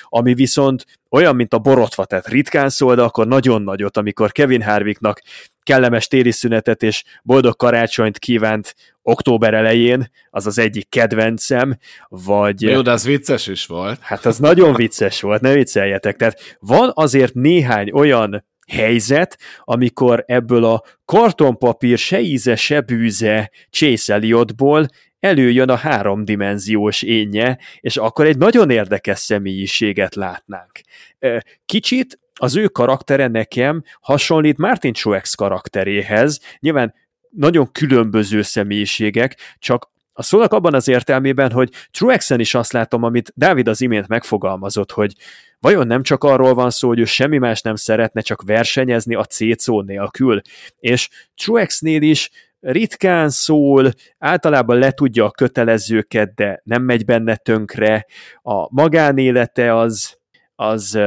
ami 0.09 0.35
viszont 0.35 0.85
olyan, 1.11 1.37
mint 1.37 1.55
a 1.55 1.59
borotva, 1.59 2.05
tehát 2.05 2.29
ritkán 2.29 2.69
szól, 2.69 2.95
de 2.95 3.03
akkor 3.03 3.27
nagyon 3.27 3.63
nagyot, 3.63 3.97
amikor 3.97 4.33
Kevin 4.33 4.63
Harvicknak 4.63 5.23
kellemes 5.69 6.07
téli 6.07 6.31
szünetet 6.31 6.83
és 6.83 7.05
boldog 7.23 7.57
karácsonyt 7.57 8.19
kívánt 8.19 8.75
október 9.03 9.55
elején, 9.55 10.11
az 10.31 10.47
az 10.47 10.59
egyik 10.59 10.89
kedvencem, 10.89 11.79
vagy... 12.09 12.63
Jó, 12.63 12.81
de 12.81 12.91
az 12.91 13.05
vicces 13.05 13.47
is 13.47 13.67
volt. 13.67 13.99
Hát 14.01 14.25
az 14.25 14.39
nagyon 14.39 14.75
vicces 14.75 15.21
volt, 15.21 15.41
ne 15.41 15.53
vicceljetek. 15.53 16.17
Tehát 16.17 16.57
van 16.59 16.91
azért 16.95 17.35
néhány 17.35 17.91
olyan 17.91 18.45
helyzet, 18.69 19.39
amikor 19.65 20.25
ebből 20.27 20.65
a 20.65 20.83
kartonpapír 21.05 21.99
se 21.99 22.21
íze, 22.21 22.57
se 22.57 22.81
bűze 22.81 23.51
Chase 23.71 24.21
előjön 25.21 25.69
a 25.69 25.77
háromdimenziós 25.77 27.03
énje, 27.03 27.59
és 27.81 27.97
akkor 27.97 28.27
egy 28.27 28.39
nagyon 28.39 28.71
érdekes 28.71 29.19
személyiséget 29.19 30.15
látnánk. 30.15 30.81
Kicsit 31.67 32.19
az 32.39 32.57
ő 32.57 32.67
karaktere 32.67 33.27
nekem 33.27 33.83
hasonlít 34.01 34.59
Martin 34.59 34.93
Truex 34.93 35.35
karakteréhez, 35.35 36.41
nyilván 36.59 36.95
nagyon 37.31 37.73
különböző 37.73 38.43
személyiségek, 38.43 39.57
csak 39.59 39.91
a 40.13 40.23
szónak 40.23 40.53
abban 40.53 40.75
az 40.75 40.89
értelmében, 40.89 41.53
hogy 41.53 41.71
Truexen 41.91 42.41
is 42.41 42.55
azt 42.55 42.73
látom, 42.73 43.03
amit 43.03 43.33
Dávid 43.35 43.69
az 43.69 43.81
imént 43.81 44.09
megfogalmazott, 44.09 44.91
hogy 44.91 45.15
vajon 45.61 45.87
nem 45.87 46.03
csak 46.03 46.25
arról 46.25 46.55
van 46.55 46.71
szó, 46.71 46.89
hogy 46.89 46.99
ő 46.99 47.05
semmi 47.05 47.39
más 47.39 47.61
nem 47.61 47.75
szeretne, 47.75 48.21
csak 48.21 48.43
versenyezni 48.43 49.15
a 49.15 49.25
C 49.25 49.39
nélkül, 49.67 50.41
és 50.79 51.09
Truexnél 51.35 52.03
is 52.03 52.31
ritkán 52.61 53.31
szól, 53.31 53.93
általában 54.19 54.79
letudja 54.79 55.25
a 55.25 55.31
kötelezőket, 55.31 56.35
de 56.35 56.61
nem 56.65 56.83
megy 56.83 57.05
benne 57.05 57.37
tönkre, 57.37 58.07
a 58.43 58.75
magánélete 58.75 59.77
az, 59.77 60.19
az 60.55 60.99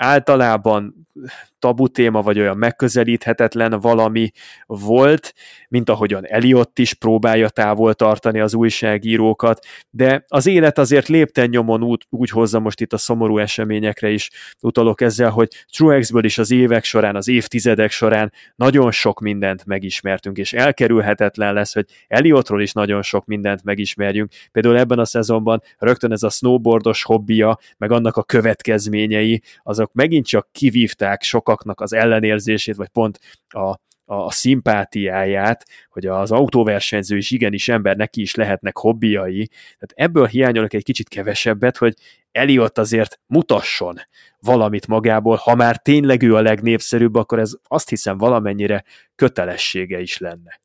általában 0.00 1.08
tabu 1.58 1.88
téma, 1.88 2.22
vagy 2.22 2.38
olyan 2.38 2.56
megközelíthetetlen 2.56 3.80
valami 3.80 4.30
volt, 4.66 5.34
mint 5.68 5.90
ahogyan 5.90 6.26
Eliott 6.26 6.78
is 6.78 6.94
próbálja 6.94 7.48
távol 7.48 7.94
tartani 7.94 8.40
az 8.40 8.54
újságírókat, 8.54 9.66
de 9.90 10.24
az 10.28 10.46
élet 10.46 10.78
azért 10.78 11.08
lépten 11.08 11.48
nyomon 11.48 11.82
úgy, 11.82 12.06
úgy 12.08 12.30
hozza 12.30 12.58
most 12.58 12.80
itt 12.80 12.92
a 12.92 12.96
szomorú 12.96 13.38
eseményekre 13.38 14.10
is 14.10 14.30
utalok 14.60 15.00
ezzel, 15.00 15.30
hogy 15.30 15.48
Truexből 15.76 16.24
is 16.24 16.38
az 16.38 16.50
évek 16.50 16.84
során, 16.84 17.16
az 17.16 17.28
évtizedek 17.28 17.90
során 17.90 18.32
nagyon 18.56 18.90
sok 18.90 19.20
mindent 19.20 19.66
megismertünk, 19.66 20.38
és 20.38 20.52
elkerülhetetlen 20.52 21.54
lesz, 21.54 21.74
hogy 21.74 21.86
Eliottról 22.08 22.62
is 22.62 22.72
nagyon 22.72 23.02
sok 23.02 23.26
mindent 23.26 23.64
megismerjünk. 23.64 24.32
Például 24.52 24.78
ebben 24.78 24.98
a 24.98 25.04
szezonban 25.04 25.62
rögtön 25.78 26.12
ez 26.12 26.22
a 26.22 26.30
snowboardos 26.30 27.02
hobbija, 27.02 27.58
meg 27.78 27.90
annak 27.92 28.16
a 28.16 28.22
következményei, 28.22 29.42
azok 29.62 29.92
megint 29.92 30.26
csak 30.26 30.48
kivívták 30.52 31.09
sok 31.18 31.40
sokaknak 31.40 31.80
az 31.80 31.92
ellenérzését, 31.92 32.76
vagy 32.76 32.88
pont 32.88 33.18
a, 33.48 33.78
a 34.04 34.32
szimpátiáját, 34.32 35.66
hogy 35.88 36.06
az 36.06 36.30
autóversenyző 36.30 37.16
is 37.16 37.30
igenis 37.30 37.68
ember, 37.68 37.96
neki 37.96 38.20
is 38.20 38.34
lehetnek 38.34 38.76
hobbiai. 38.76 39.46
Tehát 39.48 39.92
ebből 39.94 40.26
hiányolok 40.26 40.72
egy 40.72 40.82
kicsit 40.82 41.08
kevesebbet, 41.08 41.76
hogy 41.76 41.94
Eliott 42.32 42.78
azért 42.78 43.20
mutasson 43.26 43.96
valamit 44.40 44.86
magából, 44.86 45.36
ha 45.36 45.54
már 45.54 45.76
tényleg 45.76 46.22
ő 46.22 46.34
a 46.34 46.40
legnépszerűbb, 46.40 47.14
akkor 47.14 47.38
ez 47.38 47.52
azt 47.68 47.88
hiszem 47.88 48.18
valamennyire 48.18 48.84
kötelessége 49.14 50.00
is 50.00 50.18
lenne. 50.18 50.60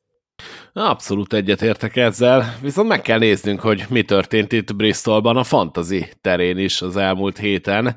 Abszolút 0.72 1.32
egyetértek 1.32 1.96
ezzel, 1.96 2.56
viszont 2.62 2.88
meg 2.88 3.02
kell 3.02 3.18
néznünk, 3.18 3.60
hogy 3.60 3.84
mi 3.88 4.02
történt 4.02 4.52
itt 4.52 4.74
Bristolban 4.74 5.36
a 5.36 5.44
fantazi 5.44 6.08
terén 6.20 6.58
is 6.58 6.82
az 6.82 6.96
elmúlt 6.96 7.38
héten, 7.38 7.94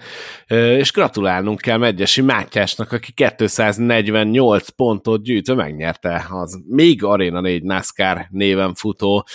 és 0.47 0.91
gratulálnunk 0.91 1.61
kell 1.61 1.77
Megyesi 1.77 2.21
Mátyásnak, 2.21 2.91
aki 2.91 3.11
248 3.35 4.69
pontot 4.69 5.23
gyűjtve 5.23 5.53
megnyerte 5.53 6.25
az 6.29 6.61
még 6.67 7.03
Arena 7.03 7.41
4 7.41 7.63
NASCAR 7.63 8.27
néven 8.29 8.73
futó 8.73 9.25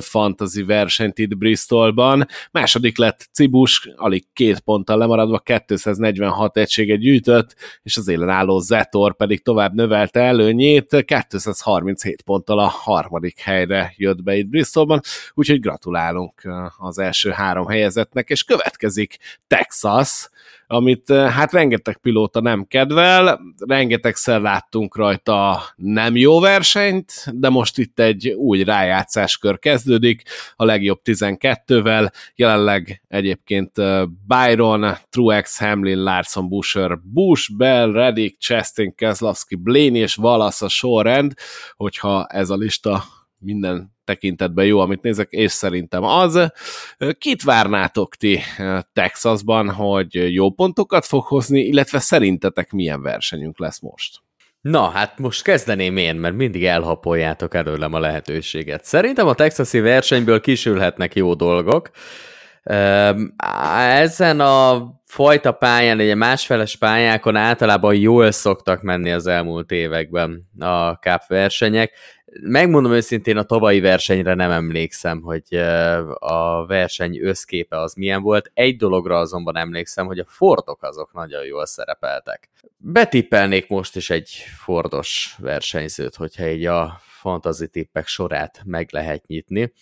fantazi 0.00 0.62
versenyt 0.62 1.18
itt 1.18 1.36
Bristolban. 1.36 2.26
Második 2.50 2.98
lett 2.98 3.28
Cibus, 3.32 3.88
alig 3.96 4.24
két 4.32 4.60
ponttal 4.60 4.98
lemaradva 4.98 5.42
246 5.66 6.56
egységet 6.56 6.98
gyűjtött, 6.98 7.54
és 7.82 7.96
az 7.96 8.08
élen 8.08 8.28
álló 8.28 8.58
Zetor 8.58 9.16
pedig 9.16 9.42
tovább 9.42 9.74
növelte 9.74 10.20
előnyét, 10.20 11.04
237 11.28 12.22
ponttal 12.42 12.64
a 12.64 12.68
harmadik 12.68 13.40
helyre 13.40 13.92
jött 13.96 14.22
be 14.22 14.36
itt 14.36 14.46
Bristolban, 14.46 15.00
úgyhogy 15.34 15.60
gratulálunk 15.60 16.42
az 16.78 16.98
első 16.98 17.30
három 17.30 17.66
helyezetnek, 17.66 18.28
és 18.28 18.42
következik 18.42 19.16
Texas, 19.46 20.28
amit 20.72 21.12
hát 21.12 21.52
rengeteg 21.52 21.96
pilóta 21.96 22.40
nem 22.40 22.64
kedvel, 22.64 23.40
rengetegszer 23.66 24.40
láttunk 24.40 24.96
rajta 24.96 25.62
nem 25.76 26.16
jó 26.16 26.40
versenyt, 26.40 27.12
de 27.32 27.48
most 27.48 27.78
itt 27.78 27.98
egy 27.98 28.28
új 28.28 28.62
rájátszáskör 28.62 29.58
kezdődik, 29.58 30.22
a 30.56 30.64
legjobb 30.64 31.00
12-vel, 31.04 32.12
jelenleg 32.34 33.02
egyébként 33.08 33.72
Byron, 34.26 34.96
Truex, 35.10 35.58
Hamlin, 35.58 36.02
Larson, 36.02 36.48
Busher, 36.48 36.98
Bush, 37.02 37.56
Bell, 37.56 37.92
Reddick, 37.92 38.40
Chastain, 38.40 38.94
Keselowski, 38.94 39.54
Blaney 39.54 39.98
és 39.98 40.16
Wallace 40.16 40.64
a 40.64 40.68
sorrend, 40.68 41.32
hogyha 41.76 42.26
ez 42.26 42.50
a 42.50 42.56
lista 42.56 43.04
minden 43.38 43.91
tekintetben 44.04 44.64
jó, 44.64 44.78
amit 44.78 45.02
nézek, 45.02 45.30
és 45.30 45.52
szerintem 45.52 46.04
az. 46.04 46.52
Kit 47.18 47.42
várnátok 47.42 48.16
ti 48.16 48.40
Texasban, 48.92 49.70
hogy 49.70 50.34
jó 50.34 50.50
pontokat 50.50 51.04
fog 51.04 51.24
hozni, 51.24 51.60
illetve 51.60 51.98
szerintetek 51.98 52.70
milyen 52.70 53.02
versenyünk 53.02 53.58
lesz 53.58 53.80
most? 53.80 54.20
Na, 54.60 54.88
hát 54.88 55.18
most 55.18 55.42
kezdeném 55.42 55.96
én, 55.96 56.16
mert 56.16 56.34
mindig 56.34 56.64
elhapoljátok 56.64 57.54
előlem 57.54 57.94
a 57.94 57.98
lehetőséget. 57.98 58.84
Szerintem 58.84 59.26
a 59.26 59.34
texasi 59.34 59.80
versenyből 59.80 60.40
kisülhetnek 60.40 61.14
jó 61.14 61.34
dolgok. 61.34 61.90
Ezen 62.62 64.40
a 64.40 64.90
fajta 65.06 65.52
pályán, 65.52 65.98
ugye 65.98 66.14
másfeles 66.14 66.76
pályákon 66.76 67.36
általában 67.36 67.94
jól 67.94 68.30
szoktak 68.30 68.82
menni 68.82 69.10
az 69.10 69.26
elmúlt 69.26 69.70
években 69.70 70.48
a 70.58 70.90
cup 70.90 71.26
versenyek. 71.26 71.92
Megmondom 72.40 72.92
őszintén, 72.92 73.36
a 73.36 73.42
tavalyi 73.42 73.80
versenyre 73.80 74.34
nem 74.34 74.50
emlékszem, 74.50 75.20
hogy 75.20 75.56
a 76.18 76.66
verseny 76.66 77.18
összképe 77.22 77.80
az 77.80 77.94
milyen 77.94 78.22
volt. 78.22 78.50
Egy 78.54 78.76
dologra 78.76 79.18
azonban 79.18 79.56
emlékszem, 79.56 80.06
hogy 80.06 80.18
a 80.18 80.24
Fordok 80.28 80.82
azok 80.82 81.12
nagyon 81.12 81.44
jól 81.44 81.66
szerepeltek. 81.66 82.50
Betippelnék 82.76 83.68
most 83.68 83.96
is 83.96 84.10
egy 84.10 84.30
Fordos 84.64 85.36
versenyzőt, 85.38 86.14
hogyha 86.14 86.48
így 86.48 86.66
a 86.66 87.00
fantasy 87.00 87.68
tippek 87.68 88.06
sorát 88.06 88.62
meg 88.64 88.88
lehet 88.92 89.26
nyitni. 89.26 89.72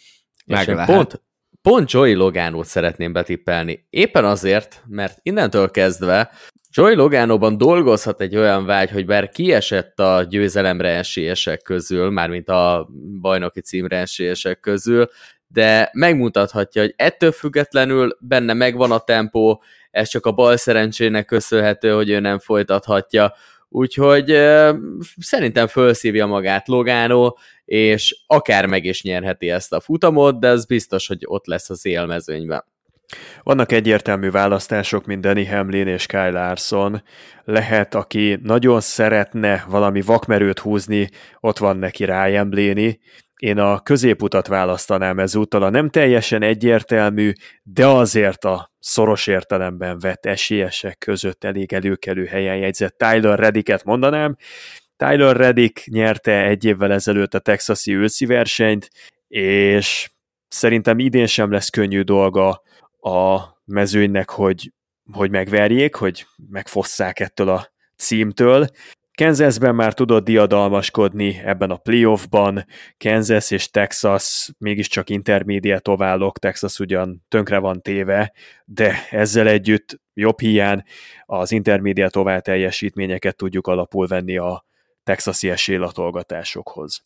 Meg 0.46 0.68
lehet. 0.68 0.94
pont, 0.94 1.22
pont 1.62 1.90
Joey 1.90 2.14
Logánót 2.14 2.66
szeretném 2.66 3.12
betippelni. 3.12 3.86
Éppen 3.90 4.24
azért, 4.24 4.82
mert 4.86 5.18
innentől 5.22 5.70
kezdve 5.70 6.30
Joey 6.72 6.94
Logánóban 6.94 7.56
dolgozhat 7.56 8.20
egy 8.20 8.36
olyan 8.36 8.64
vágy, 8.64 8.90
hogy 8.90 9.06
bár 9.06 9.28
kiesett 9.28 10.00
a 10.00 10.22
győzelemre 10.22 10.88
esélyesek 10.88 11.62
közül, 11.62 12.10
mármint 12.10 12.48
a 12.48 12.88
bajnoki 13.20 13.60
címre 13.60 13.96
esélyesek 13.96 14.60
közül, 14.60 15.08
de 15.46 15.90
megmutathatja, 15.92 16.82
hogy 16.82 16.94
ettől 16.96 17.32
függetlenül 17.32 18.16
benne 18.20 18.52
megvan 18.52 18.90
a 18.90 18.98
tempó, 18.98 19.62
ez 19.90 20.08
csak 20.08 20.26
a 20.26 20.32
bal 20.32 20.56
szerencsének 20.56 21.24
köszönhető, 21.24 21.92
hogy 21.92 22.10
ő 22.10 22.20
nem 22.20 22.38
folytathatja, 22.38 23.34
úgyhogy 23.70 24.26
szerintem 25.18 25.66
felszívja 25.66 26.26
magát 26.26 26.68
Logánó, 26.68 27.38
és 27.64 28.22
akár 28.26 28.66
meg 28.66 28.84
is 28.84 29.02
nyerheti 29.02 29.50
ezt 29.50 29.72
a 29.72 29.80
futamot, 29.80 30.40
de 30.40 30.48
ez 30.48 30.66
biztos, 30.66 31.06
hogy 31.06 31.18
ott 31.24 31.46
lesz 31.46 31.70
az 31.70 31.86
élmezőnyben. 31.86 32.64
Vannak 33.42 33.72
egyértelmű 33.72 34.30
választások, 34.30 35.06
mint 35.06 35.20
Danny 35.20 35.48
Hamlin 35.48 35.86
és 35.86 36.06
Kyle 36.06 36.30
Larson. 36.30 37.02
Lehet, 37.44 37.94
aki 37.94 38.38
nagyon 38.42 38.80
szeretne 38.80 39.64
valami 39.68 40.00
vakmerőt 40.00 40.58
húzni, 40.58 41.08
ott 41.40 41.58
van 41.58 41.76
neki 41.76 42.04
Ryan 42.04 42.50
Blaney. 42.50 42.98
Én 43.40 43.58
a 43.58 43.80
középutat 43.80 44.46
választanám 44.46 45.18
ezúttal, 45.18 45.62
a 45.62 45.70
nem 45.70 45.88
teljesen 45.88 46.42
egyértelmű, 46.42 47.32
de 47.62 47.86
azért 47.86 48.44
a 48.44 48.72
szoros 48.78 49.26
értelemben 49.26 49.98
vett 49.98 50.26
esélyesek 50.26 50.98
között 50.98 51.44
elég 51.44 51.72
előkelő 51.72 52.24
helyen 52.24 52.56
jegyzett 52.56 52.98
Tyler 52.98 53.38
Reddicket 53.38 53.84
mondanám. 53.84 54.36
Tyler 54.96 55.36
Reddick 55.36 55.86
nyerte 55.86 56.44
egy 56.44 56.64
évvel 56.64 56.92
ezelőtt 56.92 57.34
a 57.34 57.38
texasi 57.38 57.94
őszi 57.94 58.26
versenyt, 58.26 58.90
és 59.28 60.10
szerintem 60.48 60.98
idén 60.98 61.26
sem 61.26 61.50
lesz 61.50 61.68
könnyű 61.68 62.00
dolga 62.00 62.62
a 63.00 63.40
mezőnynek, 63.64 64.30
hogy, 64.30 64.72
hogy 65.12 65.30
megverjék, 65.30 65.94
hogy 65.94 66.26
megfosszák 66.50 67.20
ettől 67.20 67.48
a 67.48 67.72
címtől. 67.96 68.66
Kansasben 69.20 69.74
már 69.74 69.94
tudott 69.94 70.24
diadalmaskodni 70.24 71.40
ebben 71.44 71.70
a 71.70 71.76
playoffban, 71.76 72.64
Kansas 72.98 73.50
és 73.50 73.70
Texas 73.70 74.50
mégiscsak 74.58 75.10
intermédiát 75.10 75.88
oválok, 75.88 76.38
Texas 76.38 76.78
ugyan 76.78 77.24
tönkre 77.28 77.58
van 77.58 77.82
téve, 77.82 78.32
de 78.64 78.94
ezzel 79.10 79.48
együtt 79.48 80.00
jobb 80.14 80.40
hiány 80.40 80.82
az 81.26 81.52
intermédiát 81.52 82.16
ovál 82.16 82.40
teljesítményeket 82.40 83.36
tudjuk 83.36 83.66
alapul 83.66 84.06
venni 84.06 84.36
a 84.36 84.64
texasi 85.04 85.50
esélylatolgatásokhoz. 85.50 87.04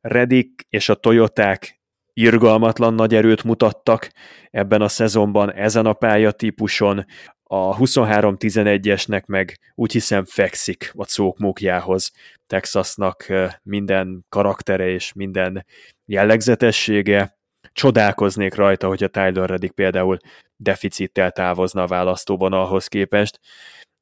Reddick 0.00 0.66
és 0.68 0.88
a 0.88 0.94
Toyoták 0.94 1.80
irgalmatlan 2.12 2.94
nagy 2.94 3.14
erőt 3.14 3.44
mutattak 3.44 4.10
ebben 4.50 4.82
a 4.82 4.88
szezonban, 4.88 5.52
ezen 5.52 5.86
a 5.86 5.92
pályatípuson, 5.92 7.04
a 7.50 7.76
23-11-esnek 7.76 9.26
meg 9.26 9.58
úgy 9.74 9.92
hiszem 9.92 10.24
fekszik 10.24 10.92
a 10.96 11.04
cókmókjához. 11.04 12.12
Texasnak 12.46 13.26
minden 13.62 14.24
karaktere 14.28 14.88
és 14.88 15.12
minden 15.12 15.66
jellegzetessége. 16.04 17.36
Csodálkoznék 17.72 18.54
rajta, 18.54 18.86
hogy 18.86 19.02
a 19.02 19.08
Tyler 19.08 19.48
Reddick 19.48 19.74
például 19.74 20.18
deficittel 20.56 21.30
távozna 21.30 21.82
a 21.82 21.86
választóban 21.86 22.52
ahhoz 22.52 22.86
képest, 22.86 23.40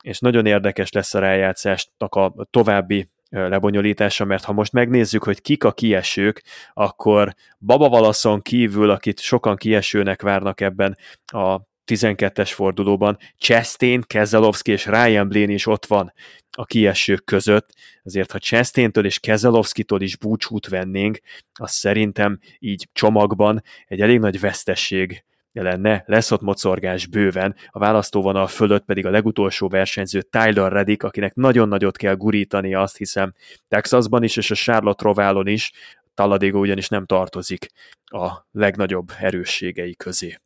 és 0.03 0.19
nagyon 0.19 0.47
érdekes 0.47 0.93
lesz 0.93 1.15
a 1.15 1.19
rájátszásnak 1.19 2.15
a 2.15 2.35
további 2.51 3.09
lebonyolítása, 3.31 4.25
mert 4.25 4.45
ha 4.45 4.53
most 4.53 4.73
megnézzük, 4.73 5.25
hogy 5.25 5.41
kik 5.41 5.65
a 5.65 5.73
kiesők, 5.73 6.43
akkor 6.73 7.35
Baba 7.59 7.89
Valaszon 7.89 8.43
kívül, 8.43 8.91
akit 8.91 9.21
sokan 9.21 9.57
kiesőnek 9.57 10.23
várnak 10.23 10.61
ebben 10.61 10.97
a 11.27 11.61
12-es 11.87 12.51
fordulóban, 12.55 13.19
Chastain, 13.39 14.03
Kezelowski 14.07 14.73
és 14.73 14.87
Ryan 14.87 15.29
Blaine 15.29 15.53
is 15.53 15.67
ott 15.67 15.87
van 15.87 16.13
a 16.51 16.65
kiesők 16.65 17.25
között, 17.25 17.73
azért 18.05 18.33
ha 18.33 18.39
Chastain-től 18.39 19.05
és 19.05 19.19
Kezelowski-tól 19.19 20.01
is 20.01 20.17
búcsút 20.17 20.69
vennénk, 20.69 21.19
az 21.53 21.73
szerintem 21.73 22.39
így 22.59 22.89
csomagban 22.93 23.63
egy 23.87 24.01
elég 24.01 24.19
nagy 24.19 24.41
vesztesség 24.41 25.25
lenne, 25.63 26.03
lesz 26.07 26.31
ott 26.31 26.41
mocorgás 26.41 27.07
bőven, 27.07 27.57
a 27.69 27.79
választóvonal 27.79 28.47
fölött 28.47 28.85
pedig 28.85 29.07
a 29.07 29.11
legutolsó 29.11 29.69
versenyző 29.69 30.23
Tyler 30.23 30.73
Reddick, 30.73 31.03
akinek 31.03 31.35
nagyon 31.35 31.69
nagyot 31.69 31.97
kell 31.97 32.15
gurítani, 32.15 32.75
azt 32.75 32.97
hiszem, 32.97 33.33
Texasban 33.69 34.23
is 34.23 34.37
és 34.37 34.51
a 34.51 34.55
Charlotte 34.55 35.05
Roválon 35.05 35.47
is, 35.47 35.73
Talladega 36.15 36.59
ugyanis 36.59 36.89
nem 36.89 37.07
tartozik 37.07 37.67
a 38.05 38.47
legnagyobb 38.53 39.13
erősségei 39.19 39.95
közé. 39.97 40.39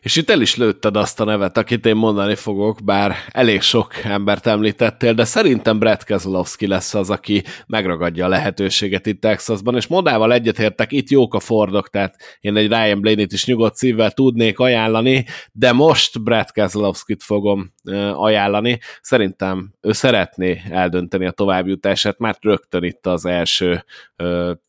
És 0.00 0.16
itt 0.16 0.30
el 0.30 0.40
is 0.40 0.56
lőtted 0.56 0.96
azt 0.96 1.20
a 1.20 1.24
nevet, 1.24 1.56
akit 1.56 1.86
én 1.86 1.96
mondani 1.96 2.34
fogok, 2.34 2.78
bár 2.84 3.14
elég 3.30 3.60
sok 3.60 3.94
embert 4.04 4.46
említettél, 4.46 5.14
de 5.14 5.24
szerintem 5.24 5.78
Brett 5.78 6.04
Keselowski 6.04 6.66
lesz 6.66 6.94
az, 6.94 7.10
aki 7.10 7.42
megragadja 7.66 8.24
a 8.24 8.28
lehetőséget 8.28 9.06
itt 9.06 9.20
Texasban, 9.20 9.76
és 9.76 9.86
modával 9.86 10.32
egyetértek, 10.32 10.92
itt 10.92 11.10
jók 11.10 11.34
a 11.34 11.40
Fordok, 11.40 11.90
tehát 11.90 12.16
én 12.40 12.56
egy 12.56 12.68
Ryan 12.68 13.00
Blaney-t 13.00 13.32
is 13.32 13.44
nyugodt 13.44 13.74
szívvel 13.74 14.10
tudnék 14.10 14.58
ajánlani, 14.58 15.24
de 15.52 15.72
most 15.72 16.22
Brett 16.22 16.52
Keselowski-t 16.52 17.22
fogom 17.22 17.72
ajánlani. 18.12 18.78
Szerintem 19.00 19.74
ő 19.80 19.92
szeretné 19.92 20.62
eldönteni 20.70 21.26
a 21.26 21.30
továbbjutását 21.30 22.18
már 22.18 22.36
rögtön 22.40 22.82
itt 22.84 23.06
az 23.06 23.24
első 23.24 23.84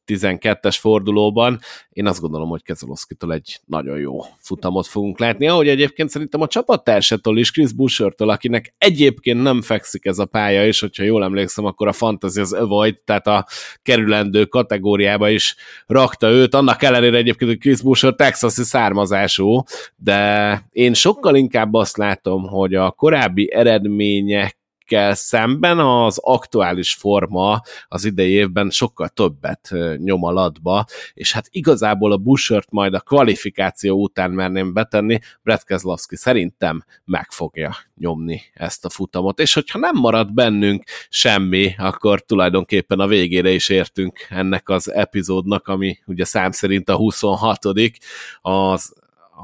12-es 0.08 0.78
fordulóban. 0.80 1.60
Én 1.90 2.08
azt 2.08 2.22
gondolom, 2.22 2.50
hogy 2.50 2.64
Kezelowski-tól 2.64 3.34
egy 3.34 3.60
nagyon 3.66 4.00
jó 4.00 4.20
futamot 4.38 4.88
fogunk 4.88 5.20
látni, 5.20 5.48
ahogy 5.48 5.68
egyébként 5.68 6.10
szerintem 6.10 6.42
a 6.42 6.48
csapattársától 6.48 7.38
is, 7.38 7.52
Chris 7.52 7.74
Bushertől, 7.74 8.30
akinek 8.30 8.74
egyébként 8.78 9.42
nem 9.42 9.62
fekszik 9.62 10.06
ez 10.06 10.20
a 10.20 10.26
pálya, 10.26 10.66
és 10.66 10.80
hogyha 10.80 11.04
jól 11.04 11.24
emlékszem, 11.24 11.66
akkor 11.66 11.88
a 11.88 11.94
fantasy 11.94 12.40
az 12.40 12.54
avoid, 12.54 12.98
tehát 13.04 13.28
a 13.28 13.46
kerülendő 13.82 14.46
kategóriába 14.46 15.30
is 15.30 15.56
rakta 15.88 16.30
őt, 16.30 16.56
annak 16.56 16.84
ellenére 16.84 17.18
egyébként, 17.18 17.52
hogy 17.52 17.60
Chris 17.60 17.82
Busher 17.82 18.14
texasi 18.14 18.64
származású, 18.64 19.64
de 19.96 20.62
én 20.72 20.94
sokkal 20.94 21.36
inkább 21.36 21.74
azt 21.74 21.98
látom, 21.98 22.48
hogy 22.48 22.74
a 22.74 22.92
korábbi 22.92 23.52
eredmények 23.52 24.60
kell 24.92 25.14
szemben 25.14 25.80
az 25.80 26.18
aktuális 26.18 26.94
forma 26.94 27.62
az 27.88 28.06
idei 28.06 28.32
évben 28.32 28.70
sokkal 28.70 29.10
többet 29.10 29.70
nyom 29.98 30.24
alatba, 30.24 30.86
és 31.14 31.34
hát 31.34 31.48
igazából 31.50 32.12
a 32.12 32.18
Bushert 32.18 32.72
majd 32.72 32.94
a 32.94 33.00
kvalifikáció 33.00 34.02
után 34.02 34.32
merném 34.32 34.74
betenni, 34.74 35.20
Brett 35.44 35.64
Keselowski 35.64 36.16
szerintem 36.16 36.84
meg 37.06 37.32
fogja 37.32 37.76
nyomni 37.96 38.42
ezt 38.54 38.86
a 38.86 38.90
futamot, 38.90 39.40
és 39.40 39.54
hogyha 39.54 39.80
nem 39.80 39.96
marad 39.96 40.34
bennünk 40.34 40.84
semmi, 41.10 41.76
akkor 41.78 42.22
tulajdonképpen 42.22 43.00
a 43.00 43.08
végére 43.08 43.50
is 43.50 43.70
értünk 43.70 44.28
ennek 44.30 44.70
az 44.70 44.92
epizódnak, 44.92 45.68
ami 45.68 46.00
ugye 46.06 46.26
szám 46.26 46.52
szerint 46.52 46.90
a 46.90 46.96
26 46.96 47.66
az 48.42 48.94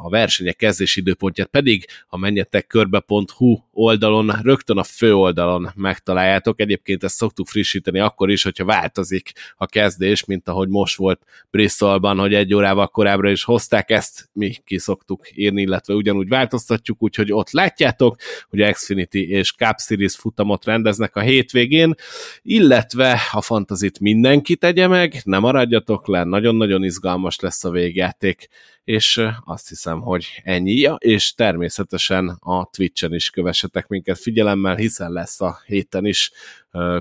a 0.03 0.09
versenyek 0.09 0.55
kezdési 0.55 0.99
időpontját 0.99 1.47
pedig 1.47 1.85
a 2.07 2.17
menjetekkörbe.hu 2.17 3.57
oldalon, 3.71 4.39
rögtön 4.41 4.77
a 4.77 4.83
fő 4.83 5.15
oldalon 5.15 5.71
megtaláljátok. 5.75 6.59
Egyébként 6.59 7.03
ezt 7.03 7.15
szoktuk 7.15 7.47
frissíteni 7.47 7.99
akkor 7.99 8.29
is, 8.29 8.43
hogyha 8.43 8.65
változik 8.65 9.31
a 9.55 9.65
kezdés, 9.65 10.25
mint 10.25 10.47
ahogy 10.47 10.67
most 10.69 10.97
volt 10.97 11.21
Bristolban, 11.51 12.17
hogy 12.17 12.33
egy 12.33 12.53
órával 12.53 12.87
korábbra 12.87 13.29
is 13.29 13.43
hozták, 13.43 13.89
ezt 13.89 14.29
mi 14.33 14.53
ki 14.65 14.77
szoktuk 14.77 15.29
írni, 15.33 15.61
illetve 15.61 15.93
ugyanúgy 15.93 16.27
változtatjuk, 16.27 17.03
úgyhogy 17.03 17.31
ott 17.31 17.51
látjátok, 17.51 18.15
hogy 18.49 18.71
Xfinity 18.71 19.29
és 19.29 19.53
Cup 19.53 19.79
Series 19.79 20.15
futamot 20.15 20.65
rendeznek 20.65 21.15
a 21.15 21.19
hétvégén, 21.19 21.93
illetve 22.41 23.21
a 23.31 23.41
fantazit 23.41 23.99
mindenki 23.99 24.55
tegye 24.55 24.87
meg, 24.87 25.21
ne 25.23 25.39
maradjatok 25.39 26.07
le, 26.07 26.23
nagyon-nagyon 26.23 26.83
izgalmas 26.83 27.39
lesz 27.39 27.63
a 27.63 27.69
végjáték 27.69 28.47
és 28.87 29.21
azt 29.45 29.69
hiszem, 29.69 30.01
hogy 30.01 30.41
ennyi. 30.43 30.71
Ja, 30.71 30.93
és 30.93 31.33
természetesen 31.33 32.37
a 32.39 32.69
Twitch-en 32.69 33.13
is 33.13 33.29
kövessetek 33.29 33.87
minket 33.87 34.17
figyelemmel, 34.17 34.75
hiszen 34.75 35.11
lesz 35.11 35.41
a 35.41 35.59
héten 35.65 36.05
is 36.05 36.31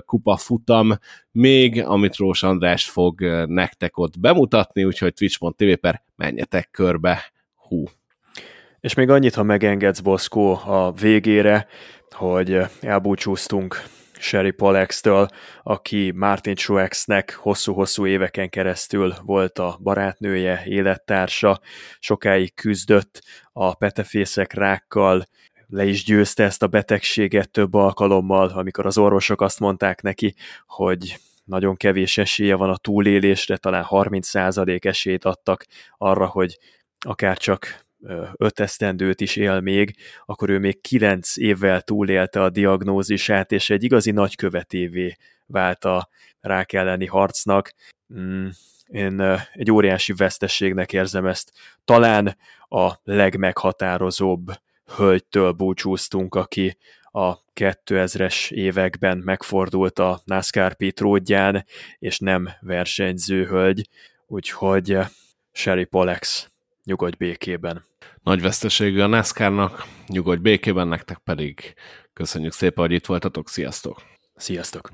kupa 0.05 0.37
futam 0.37 0.97
még, 1.31 1.83
amit 1.83 2.15
Rós 2.15 2.43
András 2.43 2.89
fog 2.89 3.21
nektek 3.45 3.97
ott 3.97 4.19
bemutatni, 4.19 4.83
úgyhogy 4.83 5.13
twitch.tv 5.13 5.71
per 5.81 6.03
menjetek 6.15 6.69
körbe, 6.71 7.31
hú. 7.55 7.83
És 8.79 8.93
még 8.93 9.09
annyit, 9.09 9.35
ha 9.35 9.43
megengedsz, 9.43 9.99
Boszkó, 9.99 10.53
a 10.65 10.91
végére, 10.91 11.67
hogy 12.11 12.57
elbúcsúztunk 12.81 13.83
Sherry 14.19 14.51
Polex-től, 14.51 15.27
aki 15.63 16.11
Martin 16.15 16.55
Truexnek 16.55 17.33
hosszú-hosszú 17.33 18.05
éveken 18.05 18.49
keresztül 18.49 19.13
volt 19.21 19.59
a 19.59 19.77
barátnője, 19.81 20.63
élettársa, 20.65 21.59
sokáig 21.99 22.53
küzdött 22.53 23.21
a 23.53 23.75
petefészek 23.75 24.53
rákkal, 24.53 25.25
le 25.67 25.85
is 25.85 26.03
győzte 26.03 26.43
ezt 26.43 26.63
a 26.63 26.67
betegséget 26.67 27.51
több 27.51 27.73
alkalommal, 27.73 28.47
amikor 28.47 28.85
az 28.85 28.97
orvosok 28.97 29.41
azt 29.41 29.59
mondták 29.59 30.01
neki, 30.01 30.35
hogy 30.65 31.17
nagyon 31.43 31.75
kevés 31.75 32.17
esélye 32.17 32.55
van 32.55 32.69
a 32.69 32.77
túlélésre, 32.77 33.57
talán 33.57 33.85
30% 33.89 34.85
esélyt 34.85 35.25
adtak 35.25 35.65
arra, 35.97 36.25
hogy 36.25 36.59
akár 37.05 37.37
csak 37.37 37.86
öt 38.35 38.59
esztendőt 38.59 39.21
is 39.21 39.35
él 39.35 39.59
még, 39.59 39.95
akkor 40.25 40.49
ő 40.49 40.59
még 40.59 40.81
kilenc 40.81 41.37
évvel 41.37 41.81
túlélte 41.81 42.41
a 42.41 42.49
diagnózisát, 42.49 43.51
és 43.51 43.69
egy 43.69 43.83
igazi 43.83 44.11
nagykövetévé 44.11 45.15
vált 45.45 45.85
a 45.85 46.09
rák 46.39 46.73
elleni 46.73 47.05
harcnak. 47.05 47.73
Mm, 48.13 48.47
én 48.87 49.21
egy 49.53 49.71
óriási 49.71 50.13
vesztességnek 50.13 50.93
érzem 50.93 51.25
ezt. 51.25 51.51
Talán 51.85 52.37
a 52.69 52.93
legmeghatározóbb 53.03 54.51
hölgytől 54.95 55.51
búcsúztunk, 55.51 56.35
aki 56.35 56.77
a 57.03 57.43
2000-es 57.53 58.51
években 58.51 59.17
megfordult 59.17 59.99
a 59.99 60.21
NASCAR 60.25 60.75
pitródján, 60.75 61.65
és 61.99 62.19
nem 62.19 62.49
versenyző 62.61 63.45
hölgy, 63.45 63.89
úgyhogy 64.27 64.97
Sherry 65.51 65.85
Polex 65.85 66.51
nyugodj 66.87 67.15
békében. 67.17 67.85
Nagy 68.23 68.41
vesztesége 68.41 69.03
a 69.03 69.07
NASCAR-nak, 69.07 69.85
nyugodj 70.07 70.41
békében, 70.41 70.87
nektek 70.87 71.17
pedig 71.17 71.73
köszönjük 72.13 72.53
szépen, 72.53 72.85
hogy 72.85 72.93
itt 72.93 73.05
voltatok, 73.05 73.49
sziasztok! 73.49 74.01
Sziasztok! 74.35 74.89